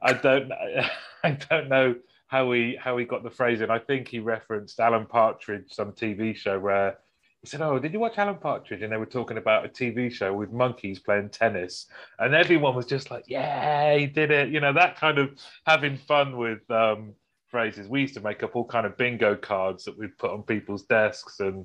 I 0.00 0.12
don't, 0.14 0.50
I 1.24 1.30
don't 1.50 1.68
know 1.68 1.96
how 2.28 2.50
he 2.52 2.76
how 2.80 2.96
he 2.96 3.04
got 3.04 3.24
the 3.24 3.30
phrase 3.30 3.60
in. 3.60 3.70
I 3.70 3.78
think 3.78 4.08
he 4.08 4.20
referenced 4.20 4.80
Alan 4.80 5.06
Partridge, 5.06 5.66
some 5.72 5.92
TV 5.92 6.34
show 6.34 6.58
where 6.58 6.96
he 7.42 7.46
said, 7.46 7.60
"Oh, 7.60 7.78
did 7.78 7.92
you 7.92 8.00
watch 8.00 8.16
Alan 8.16 8.36
Partridge?" 8.36 8.80
And 8.80 8.90
they 8.90 8.96
were 8.96 9.04
talking 9.04 9.36
about 9.36 9.66
a 9.66 9.68
TV 9.68 10.10
show 10.10 10.32
with 10.32 10.50
monkeys 10.50 11.00
playing 11.00 11.28
tennis, 11.28 11.86
and 12.18 12.34
everyone 12.34 12.74
was 12.74 12.86
just 12.86 13.10
like, 13.10 13.24
"Yeah, 13.26 13.96
he 13.98 14.06
did 14.06 14.30
it!" 14.30 14.48
You 14.48 14.60
know, 14.60 14.72
that 14.72 14.96
kind 14.96 15.18
of 15.18 15.30
having 15.66 15.98
fun 15.98 16.38
with 16.38 16.68
um, 16.70 17.12
phrases. 17.54 17.86
We 17.86 18.00
used 18.00 18.14
to 18.14 18.20
make 18.20 18.42
up 18.42 18.56
all 18.56 18.64
kind 18.64 18.84
of 18.84 18.96
bingo 18.96 19.36
cards 19.36 19.84
that 19.84 19.96
we'd 19.96 20.18
put 20.18 20.32
on 20.32 20.42
people's 20.42 20.82
desks 20.86 21.38
and 21.38 21.64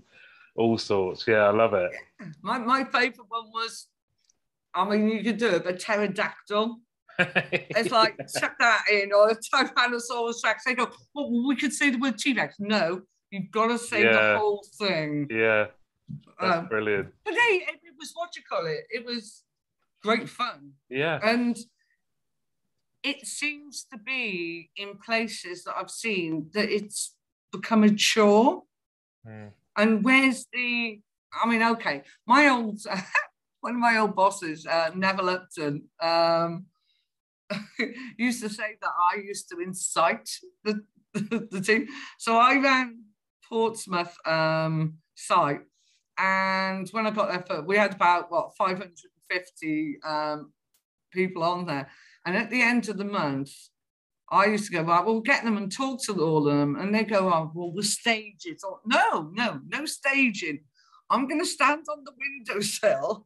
all 0.56 0.78
sorts. 0.78 1.26
Yeah, 1.28 1.46
I 1.46 1.50
love 1.50 1.74
it. 1.74 1.90
My, 2.44 2.60
my 2.60 2.84
favourite 2.84 3.28
one 3.28 3.48
was, 3.52 3.88
I 4.76 4.88
mean, 4.88 5.10
you 5.10 5.24
could 5.24 5.38
do 5.38 5.48
it, 5.56 5.64
but 5.64 5.80
pterodactyl. 5.80 6.78
It's 7.20 7.90
like, 7.92 8.16
chuck 8.40 8.54
that 8.60 8.84
in, 8.92 9.12
or 9.12 9.30
a 9.32 9.36
Tyrannosaurus 9.36 10.44
Rex. 10.44 10.64
They 10.66 10.76
go, 10.76 10.90
well, 11.16 11.48
we 11.48 11.56
could 11.56 11.74
say 11.74 11.90
the 11.90 11.98
word 11.98 12.20
T 12.20 12.34
Rex. 12.34 12.56
No, 12.60 13.02
you've 13.32 13.50
got 13.52 13.68
to 13.70 13.80
say 13.80 14.04
Yeah. 14.04 14.14
the 14.34 14.38
whole 14.38 14.64
thing. 14.78 15.28
yeah, 15.32 15.66
that's 16.40 16.58
Um, 16.60 16.68
brilliant. 16.68 17.08
but 17.26 17.34
hey, 17.34 17.56
it, 17.68 17.80
it 17.84 17.96
was 17.98 18.12
what 18.14 18.36
you 18.36 18.44
call 18.48 18.66
it. 18.68 18.82
It 18.92 19.04
was 19.06 19.44
great 20.04 20.30
fun. 20.30 20.74
Yeah, 20.90 21.20
And 21.24 21.58
it 23.04 23.26
seems 23.26 23.86
to 23.92 23.98
be 23.98 24.70
in 24.76 24.98
places 24.98 25.64
that 25.64 25.76
I've 25.78 25.90
seen 25.90 26.50
that 26.54 26.70
it's 26.70 27.16
become 27.52 27.84
a 27.84 27.94
chore. 27.94 28.64
Mm. 29.28 29.52
And 29.78 30.04
where's 30.04 30.46
the, 30.52 31.02
I 31.42 31.48
mean, 31.48 31.64
okay, 31.64 32.04
my 32.28 32.50
old, 32.50 32.80
one 33.62 33.76
of 33.76 33.80
my 33.80 33.98
old 33.98 34.16
bosses, 34.16 34.66
uh, 34.66 34.92
Neville 34.96 35.30
Upton, 35.30 35.84
um, 36.02 36.66
used 38.18 38.42
to 38.44 38.50
say 38.50 38.76
that 38.82 38.92
I 39.12 39.20
used 39.20 39.50
to 39.50 39.60
incite 39.60 40.30
the, 40.64 40.82
the, 41.14 41.48
the 41.52 41.62
team. 41.62 41.88
So 42.18 42.38
I 42.38 42.58
ran 42.58 43.04
Portsmouth 43.48 44.16
um, 44.26 44.98
site. 45.16 45.62
And 46.18 46.90
when 46.90 47.08
I 47.08 47.12
got 47.12 47.30
there, 47.30 47.44
for, 47.48 47.62
we 47.64 47.78
had 47.78 47.94
about, 47.94 48.30
what, 48.30 48.56
550 48.58 50.00
um, 50.06 50.52
people 51.12 51.44
on 51.44 51.66
there. 51.66 51.90
And 52.26 52.36
at 52.38 52.50
the 52.50 52.62
end 52.62 52.90
of 52.90 52.98
the 52.98 53.06
month, 53.06 53.52
I 54.32 54.46
used 54.46 54.66
to 54.66 54.72
go, 54.72 54.84
right, 54.84 55.04
we'll 55.04 55.22
get 55.22 55.44
them 55.44 55.58
and 55.58 55.72
talk 55.72 56.04
to 56.04 56.14
all 56.22 56.48
of 56.48 56.58
them. 56.58 56.76
And 56.76 56.94
they 56.94 57.04
go, 57.04 57.28
oh, 57.34 57.52
well, 57.54 57.72
we'll 57.72 57.84
stage 57.84 58.46
it. 58.46 58.62
Or, 58.64 58.80
no, 58.86 59.32
no, 59.34 59.60
no 59.68 59.86
staging. 59.86 60.60
I'm 61.10 61.28
going 61.28 61.42
to 61.42 61.48
stand 61.48 61.86
on 61.90 62.04
the 62.04 62.12
windowsill 62.18 63.26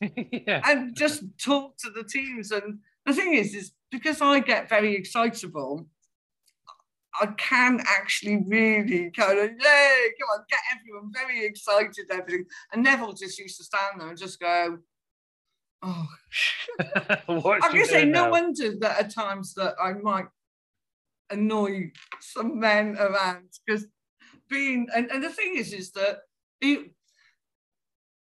yeah, 0.46 0.62
and 0.64 0.96
just 0.96 1.22
talk 1.38 1.76
to 1.78 1.90
the 1.90 2.04
teams. 2.04 2.50
And 2.50 2.80
the 3.06 3.12
thing 3.12 3.34
is, 3.34 3.54
is 3.54 3.72
because 3.90 4.20
I 4.20 4.40
get 4.40 4.68
very 4.68 4.96
excitable, 4.96 5.86
I 7.20 7.26
can 7.36 7.80
actually 7.86 8.42
really 8.46 9.10
kind 9.10 9.38
of, 9.38 9.50
yay, 9.50 10.10
come 10.18 10.28
on, 10.32 10.44
get 10.48 10.58
everyone 10.74 11.12
very 11.12 11.44
excited, 11.44 12.06
everything. 12.10 12.46
And 12.72 12.82
Neville 12.82 13.12
just 13.12 13.38
used 13.38 13.58
to 13.58 13.64
stand 13.64 14.00
there 14.00 14.08
and 14.08 14.18
just 14.18 14.40
go, 14.40 14.78
oh, 15.82 16.08
I'm 16.78 17.60
she 17.60 17.60
going 17.60 17.72
to 17.72 17.86
say, 17.86 18.04
no 18.04 18.30
wonder 18.30 18.76
that 18.78 19.00
at 19.00 19.14
times 19.14 19.54
that 19.54 19.74
I 19.82 19.92
might 19.94 20.26
annoy 21.30 21.92
some 22.20 22.58
men 22.60 22.96
around 22.98 23.48
because 23.66 23.86
being, 24.48 24.86
and, 24.94 25.10
and 25.10 25.22
the 25.22 25.30
thing 25.30 25.54
is, 25.56 25.72
is 25.72 25.92
that 25.92 26.20
you, 26.60 26.90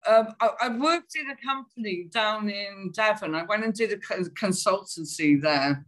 um, 0.06 0.28
I, 0.40 0.50
I 0.62 0.68
worked 0.68 1.16
in 1.16 1.30
a 1.30 1.36
company 1.36 2.08
down 2.12 2.48
in 2.48 2.90
Devon. 2.92 3.34
I 3.34 3.42
went 3.42 3.64
and 3.64 3.74
did 3.74 3.92
a 3.92 3.96
consultancy 3.96 5.40
there. 5.40 5.84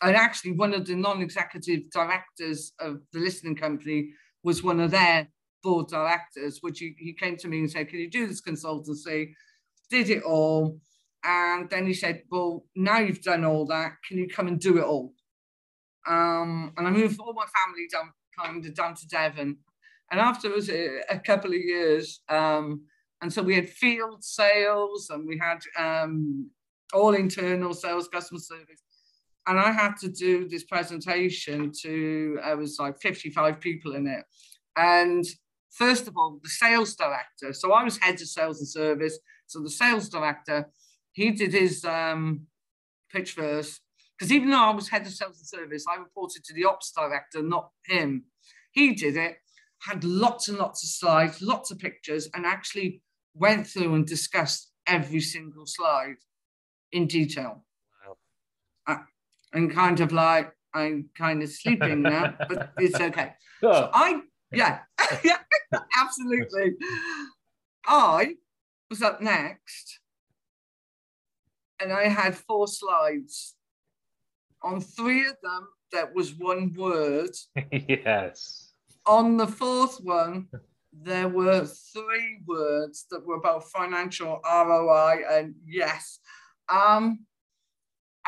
And 0.00 0.16
actually, 0.16 0.52
one 0.52 0.74
of 0.74 0.86
the 0.86 0.94
non 0.94 1.22
executive 1.22 1.90
directors 1.90 2.72
of 2.78 3.00
the 3.12 3.18
listening 3.18 3.56
company 3.56 4.10
was 4.44 4.62
one 4.62 4.78
of 4.78 4.92
their 4.92 5.28
board 5.62 5.88
directors, 5.88 6.58
which 6.60 6.78
he, 6.78 6.94
he 6.98 7.12
came 7.12 7.36
to 7.36 7.48
me 7.48 7.58
and 7.58 7.70
said, 7.70 7.88
Can 7.88 7.98
you 7.98 8.10
do 8.10 8.26
this 8.26 8.40
consultancy? 8.40 9.34
Did 9.90 10.10
it 10.10 10.22
all. 10.22 10.78
And 11.28 11.68
then 11.68 11.86
he 11.86 11.92
said, 11.92 12.22
Well, 12.30 12.64
now 12.74 13.00
you've 13.00 13.20
done 13.20 13.44
all 13.44 13.66
that, 13.66 13.92
can 14.06 14.16
you 14.16 14.28
come 14.28 14.48
and 14.48 14.58
do 14.58 14.78
it 14.78 14.84
all? 14.84 15.12
Um, 16.08 16.72
and 16.78 16.86
I 16.86 16.90
moved 16.90 17.20
all 17.20 17.34
my 17.34 17.44
family 17.44 17.86
down, 17.92 18.10
kind 18.38 18.64
of 18.64 18.74
down 18.74 18.94
to 18.94 19.06
Devon. 19.08 19.58
And 20.10 20.20
after 20.20 20.48
it 20.48 20.54
was 20.54 20.70
a, 20.70 21.00
a 21.10 21.18
couple 21.18 21.50
of 21.50 21.58
years, 21.58 22.22
um, 22.30 22.80
and 23.20 23.30
so 23.30 23.42
we 23.42 23.54
had 23.54 23.68
field 23.68 24.24
sales 24.24 25.10
and 25.10 25.28
we 25.28 25.38
had 25.38 25.58
um, 25.78 26.50
all 26.94 27.14
internal 27.14 27.74
sales, 27.74 28.08
customer 28.08 28.40
service. 28.40 28.82
And 29.46 29.60
I 29.60 29.70
had 29.70 29.96
to 29.98 30.08
do 30.08 30.48
this 30.48 30.64
presentation 30.64 31.72
to, 31.82 32.38
I 32.42 32.54
was 32.54 32.78
like 32.78 33.00
55 33.02 33.60
people 33.60 33.96
in 33.96 34.06
it. 34.06 34.24
And 34.76 35.26
first 35.72 36.08
of 36.08 36.16
all, 36.16 36.38
the 36.42 36.48
sales 36.48 36.94
director, 36.94 37.52
so 37.52 37.72
I 37.72 37.84
was 37.84 37.98
head 37.98 38.14
of 38.14 38.28
sales 38.28 38.60
and 38.60 38.68
service. 38.68 39.18
So 39.46 39.60
the 39.60 39.70
sales 39.70 40.08
director, 40.08 40.70
he 41.18 41.32
did 41.32 41.52
his 41.52 41.84
um, 41.84 42.46
pitch 43.12 43.32
first. 43.32 43.80
Because 44.16 44.32
even 44.32 44.50
though 44.50 44.62
I 44.62 44.70
was 44.70 44.88
head 44.88 45.02
of 45.02 45.12
sales 45.12 45.38
and 45.38 45.46
service, 45.48 45.84
I 45.90 45.96
reported 45.96 46.44
to 46.44 46.54
the 46.54 46.64
ops 46.64 46.92
director, 46.92 47.42
not 47.42 47.70
him. 47.86 48.26
He 48.70 48.94
did 48.94 49.16
it, 49.16 49.38
had 49.80 50.04
lots 50.04 50.48
and 50.48 50.58
lots 50.58 50.84
of 50.84 50.90
slides, 50.90 51.42
lots 51.42 51.72
of 51.72 51.80
pictures, 51.80 52.28
and 52.34 52.46
actually 52.46 53.02
went 53.34 53.66
through 53.66 53.94
and 53.94 54.06
discussed 54.06 54.70
every 54.86 55.20
single 55.20 55.66
slide 55.66 56.18
in 56.92 57.08
detail. 57.08 57.64
Uh, 58.86 58.98
and 59.52 59.74
kind 59.74 59.98
of 59.98 60.12
like, 60.12 60.52
I'm 60.72 61.10
kind 61.16 61.42
of 61.42 61.48
sleeping 61.48 62.02
now, 62.02 62.34
but 62.48 62.72
it's 62.78 63.00
okay. 63.00 63.32
So 63.60 63.70
Oh, 63.72 63.90
I, 63.92 64.20
yeah, 64.52 64.82
yeah, 65.24 65.38
absolutely. 66.00 66.76
I 67.88 68.36
was 68.88 69.02
up 69.02 69.20
next 69.20 69.98
and 71.80 71.92
I 71.92 72.08
had 72.08 72.36
four 72.36 72.66
slides. 72.66 73.54
On 74.62 74.80
three 74.80 75.26
of 75.26 75.36
them, 75.42 75.68
there 75.92 76.10
was 76.14 76.34
one 76.34 76.74
word. 76.74 77.30
yes. 77.72 78.72
On 79.06 79.36
the 79.36 79.46
fourth 79.46 79.98
one, 80.02 80.48
there 80.92 81.28
were 81.28 81.64
three 81.64 82.40
words 82.46 83.06
that 83.10 83.24
were 83.24 83.36
about 83.36 83.70
financial 83.70 84.40
ROI 84.44 85.22
and 85.30 85.54
yes. 85.66 86.18
Um, 86.68 87.20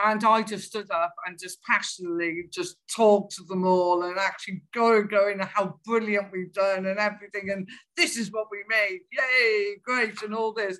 and 0.02 0.24
I 0.24 0.42
just 0.42 0.68
stood 0.68 0.90
up 0.90 1.14
and 1.26 1.38
just 1.38 1.62
passionately 1.62 2.44
just 2.52 2.76
talked 2.94 3.34
to 3.36 3.44
them 3.44 3.66
all 3.66 4.04
and 4.04 4.18
actually 4.18 4.62
go 4.72 5.02
going 5.02 5.40
how 5.40 5.78
brilliant 5.84 6.32
we've 6.32 6.52
done 6.52 6.86
and 6.86 6.98
everything 6.98 7.50
and 7.50 7.68
this 7.96 8.16
is 8.16 8.32
what 8.32 8.46
we 8.50 8.58
made 8.68 9.00
yay 9.12 9.76
great 9.84 10.22
and 10.22 10.34
all 10.34 10.52
this 10.52 10.78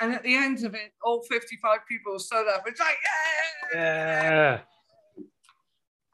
and 0.00 0.14
at 0.14 0.22
the 0.22 0.34
end 0.34 0.64
of 0.64 0.74
it 0.74 0.92
all 1.02 1.22
55 1.28 1.78
people 1.88 2.18
stood 2.18 2.46
up 2.48 2.64
it's 2.66 2.80
like 2.80 2.96
yeah 3.74 3.80
Yeah. 3.80 4.60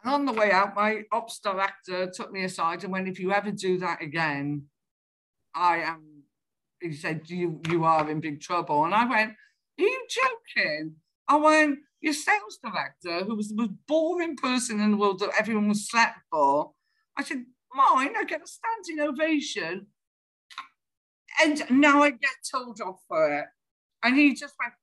and 0.05 0.15
on 0.15 0.25
the 0.27 0.33
way 0.33 0.51
out 0.51 0.75
my 0.75 1.03
ops 1.13 1.39
director 1.39 2.11
took 2.11 2.33
me 2.33 2.45
aside 2.45 2.85
and 2.85 2.93
went 2.93 3.09
if 3.09 3.19
you 3.21 3.33
ever 3.33 3.51
do 3.51 3.79
that 3.79 4.03
again 4.03 4.65
I 5.55 5.79
am 5.79 6.25
he 6.81 6.93
said 6.93 7.29
you 7.29 7.61
you 7.69 7.85
are 7.85 8.11
in 8.11 8.21
big 8.21 8.41
trouble 8.41 8.85
and 8.85 8.95
I 8.95 9.09
went 9.09 9.31
are 9.31 9.85
you 9.85 10.07
joking 10.09 10.97
I 11.29 11.37
went 11.37 11.79
your 12.05 12.13
sales 12.13 12.59
director, 12.63 13.25
who 13.25 13.35
was 13.35 13.49
the 13.49 13.55
most 13.55 13.73
boring 13.89 14.37
person 14.37 14.79
in 14.79 14.91
the 14.91 14.97
world 14.99 15.21
that 15.21 15.31
everyone 15.41 15.69
was 15.69 15.89
slept 15.89 16.19
for. 16.31 16.73
I 17.17 17.25
said, 17.25 17.47
mine, 17.73 18.13
I 18.15 18.25
get 18.25 18.43
a 18.43 18.47
standing 18.47 19.01
ovation. 19.09 19.87
And 21.43 21.63
now 21.71 22.03
I 22.03 22.11
get 22.11 22.37
told 22.53 22.79
off 22.83 23.01
for 23.09 23.33
it. 23.39 23.47
And 24.05 24.17
he 24.17 24.35
just 24.35 24.55
went, 24.61 24.75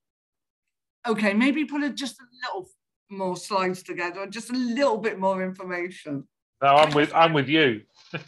okay, 1.08 1.34
maybe 1.34 1.64
put 1.64 1.84
a, 1.84 1.90
just 1.92 2.20
a 2.20 2.26
little 2.44 2.70
more 3.10 3.38
slides 3.38 3.84
together 3.84 4.24
and 4.24 4.34
just 4.34 4.50
a 4.50 4.54
little 4.54 4.98
bit 4.98 5.20
more 5.20 5.44
information. 5.44 6.28
No, 6.62 6.70
I'm 6.70 6.94
with 6.94 7.14
I'm 7.14 7.34
with 7.34 7.48
you. 7.48 7.82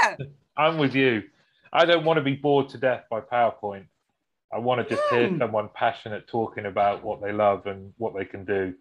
Yeah. 0.00 0.16
I'm 0.56 0.78
with 0.78 0.94
you. 0.94 1.24
I 1.72 1.84
don't 1.84 2.04
want 2.04 2.18
to 2.18 2.22
be 2.22 2.34
bored 2.34 2.68
to 2.70 2.78
death 2.78 3.04
by 3.10 3.20
PowerPoint. 3.20 3.86
I 4.52 4.58
want 4.58 4.86
to 4.86 4.94
just 4.94 5.06
hear 5.10 5.30
someone 5.38 5.68
passionate 5.74 6.26
talking 6.26 6.66
about 6.66 7.04
what 7.04 7.20
they 7.20 7.32
love 7.32 7.66
and 7.66 7.92
what 7.98 8.14
they 8.16 8.24
can 8.24 8.44
do. 8.44 8.74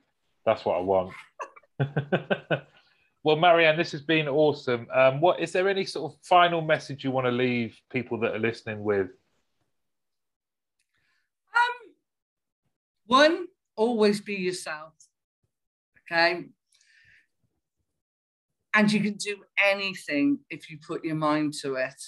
That's 0.46 0.64
what 0.64 0.78
I 0.78 0.80
want. 0.80 1.14
well, 3.24 3.36
Marianne, 3.36 3.78
this 3.78 3.92
has 3.92 4.02
been 4.02 4.28
awesome. 4.28 4.88
Um, 4.94 5.20
what 5.20 5.40
is 5.40 5.52
there 5.52 5.68
any 5.68 5.86
sort 5.86 6.14
of 6.14 6.20
final 6.24 6.62
message 6.62 7.04
you 7.04 7.12
want 7.12 7.26
to 7.26 7.32
leave 7.32 7.78
people 7.92 8.20
that 8.22 8.34
are 8.34 8.40
listening 8.40 8.82
with? 8.82 9.08
Um, 11.54 11.94
one, 13.08 13.48
always 13.76 14.22
be 14.22 14.36
yourself. 14.36 14.94
Okay. 16.12 16.46
And 18.74 18.92
you 18.92 19.02
can 19.02 19.16
do 19.16 19.38
anything 19.64 20.40
if 20.50 20.70
you 20.70 20.78
put 20.86 21.04
your 21.04 21.16
mind 21.16 21.54
to 21.62 21.76
it. 21.76 22.02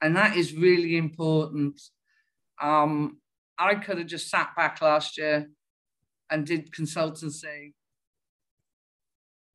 And 0.00 0.16
that 0.16 0.36
is 0.36 0.54
really 0.54 0.96
important. 0.96 1.80
Um, 2.62 3.18
I 3.58 3.74
could 3.74 3.98
have 3.98 4.06
just 4.06 4.30
sat 4.30 4.54
back 4.56 4.80
last 4.80 5.18
year 5.18 5.50
and 6.30 6.46
did 6.46 6.72
consultancy. 6.72 7.72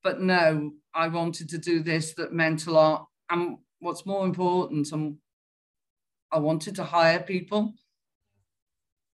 But 0.03 0.21
no, 0.21 0.71
I 0.93 1.07
wanted 1.07 1.49
to 1.49 1.57
do 1.57 1.81
this 1.81 2.13
that 2.15 2.33
meant 2.33 2.67
a 2.67 2.71
lot. 2.71 3.07
And 3.29 3.57
what's 3.79 4.05
more 4.05 4.25
important, 4.25 4.91
um, 4.91 5.19
I 6.31 6.39
wanted 6.39 6.75
to 6.75 6.83
hire 6.83 7.19
people 7.19 7.73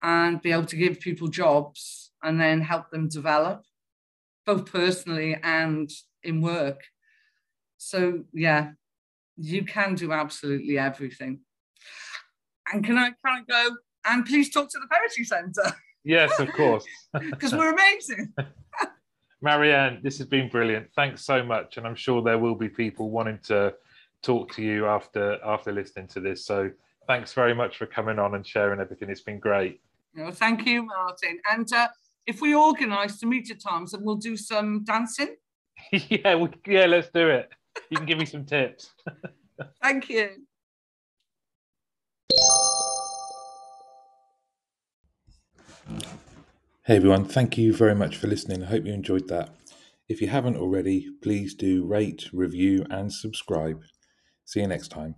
and 0.03 0.43
be 0.43 0.53
able 0.53 0.67
to 0.67 0.77
give 0.77 1.01
people 1.01 1.29
jobs 1.29 2.11
and 2.23 2.41
then 2.41 2.61
help 2.61 2.91
them 2.91 3.09
develop, 3.09 3.65
both 4.45 4.71
personally 4.71 5.37
and 5.43 5.91
in 6.23 6.41
work. 6.41 6.81
So, 7.79 8.25
yeah, 8.33 8.73
you 9.37 9.65
can 9.65 9.95
do 9.95 10.13
absolutely 10.13 10.79
everything. 10.79 11.41
And 12.73 12.85
can 12.85 12.97
I 12.99 13.13
kind 13.25 13.41
of 13.41 13.47
go 13.47 13.77
and 14.07 14.25
please 14.25 14.51
talk 14.51 14.71
to 14.71 14.79
the 14.79 14.89
Poetry 14.91 15.25
Centre 15.25 15.75
Yes, 16.05 16.39
of 16.39 16.53
course. 16.53 16.85
because 17.31 17.53
we're 17.53 17.73
amazing. 17.73 18.33
Marianne, 19.43 20.01
this 20.03 20.19
has 20.19 20.27
been 20.27 20.49
brilliant. 20.49 20.89
Thanks 20.95 21.25
so 21.25 21.43
much, 21.43 21.77
and 21.77 21.87
I'm 21.87 21.97
sure 21.97 22.23
there 22.23 22.39
will 22.39 22.55
be 22.55 22.69
people 22.69 23.11
wanting 23.11 23.39
to 23.45 23.75
talk 24.23 24.53
to 24.55 24.63
you 24.63 24.87
after 24.87 25.39
after 25.45 25.73
listening 25.73 26.07
to 26.09 26.21
this. 26.21 26.47
So 26.47 26.71
thanks 27.09 27.33
very 27.33 27.55
much 27.55 27.77
for 27.77 27.87
coming 27.87 28.19
on 28.19 28.35
and 28.37 28.47
sharing 28.47 28.81
everything. 28.81 29.11
It's 29.11 29.21
been 29.21 29.41
great. 29.41 29.81
You 30.15 30.25
know, 30.25 30.31
thank 30.31 30.67
you, 30.67 30.85
Martin. 30.85 31.39
And 31.51 31.73
uh, 31.73 31.89
if 32.27 32.41
we 32.41 32.55
organise 32.55 33.19
to 33.21 33.27
meet 33.27 33.51
at 33.51 33.61
times, 33.61 33.95
and 33.95 34.05
we'll 34.05 34.17
do 34.17 34.37
some 34.37 34.85
dancing. 34.85 35.37
yeah, 35.93 36.35
we, 36.35 36.49
yeah, 36.67 36.87
let's 36.87 37.09
do 37.13 37.29
it. 37.29 37.51
You 37.91 37.97
can 37.97 38.07
give 38.07 38.19
me 38.19 38.27
some 38.27 38.45
tips. 38.45 38.91
Thank 39.83 40.11
you. 40.11 40.29
Hey 46.85 46.97
everyone, 46.97 47.27
thank 47.27 47.57
you 47.57 47.73
very 47.73 47.95
much 47.95 48.17
for 48.17 48.27
listening. 48.27 48.65
I 48.65 48.67
hope 48.67 48.85
you 48.85 48.93
enjoyed 48.93 49.29
that. 49.29 49.51
If 50.09 50.21
you 50.21 50.29
haven't 50.29 50.57
already, 50.57 51.07
please 51.23 51.55
do 51.55 51.87
rate, 51.87 52.29
review, 52.33 52.85
and 52.91 53.13
subscribe. 53.13 53.81
See 54.45 54.61
you 54.61 54.67
next 54.67 54.89
time. 54.89 55.15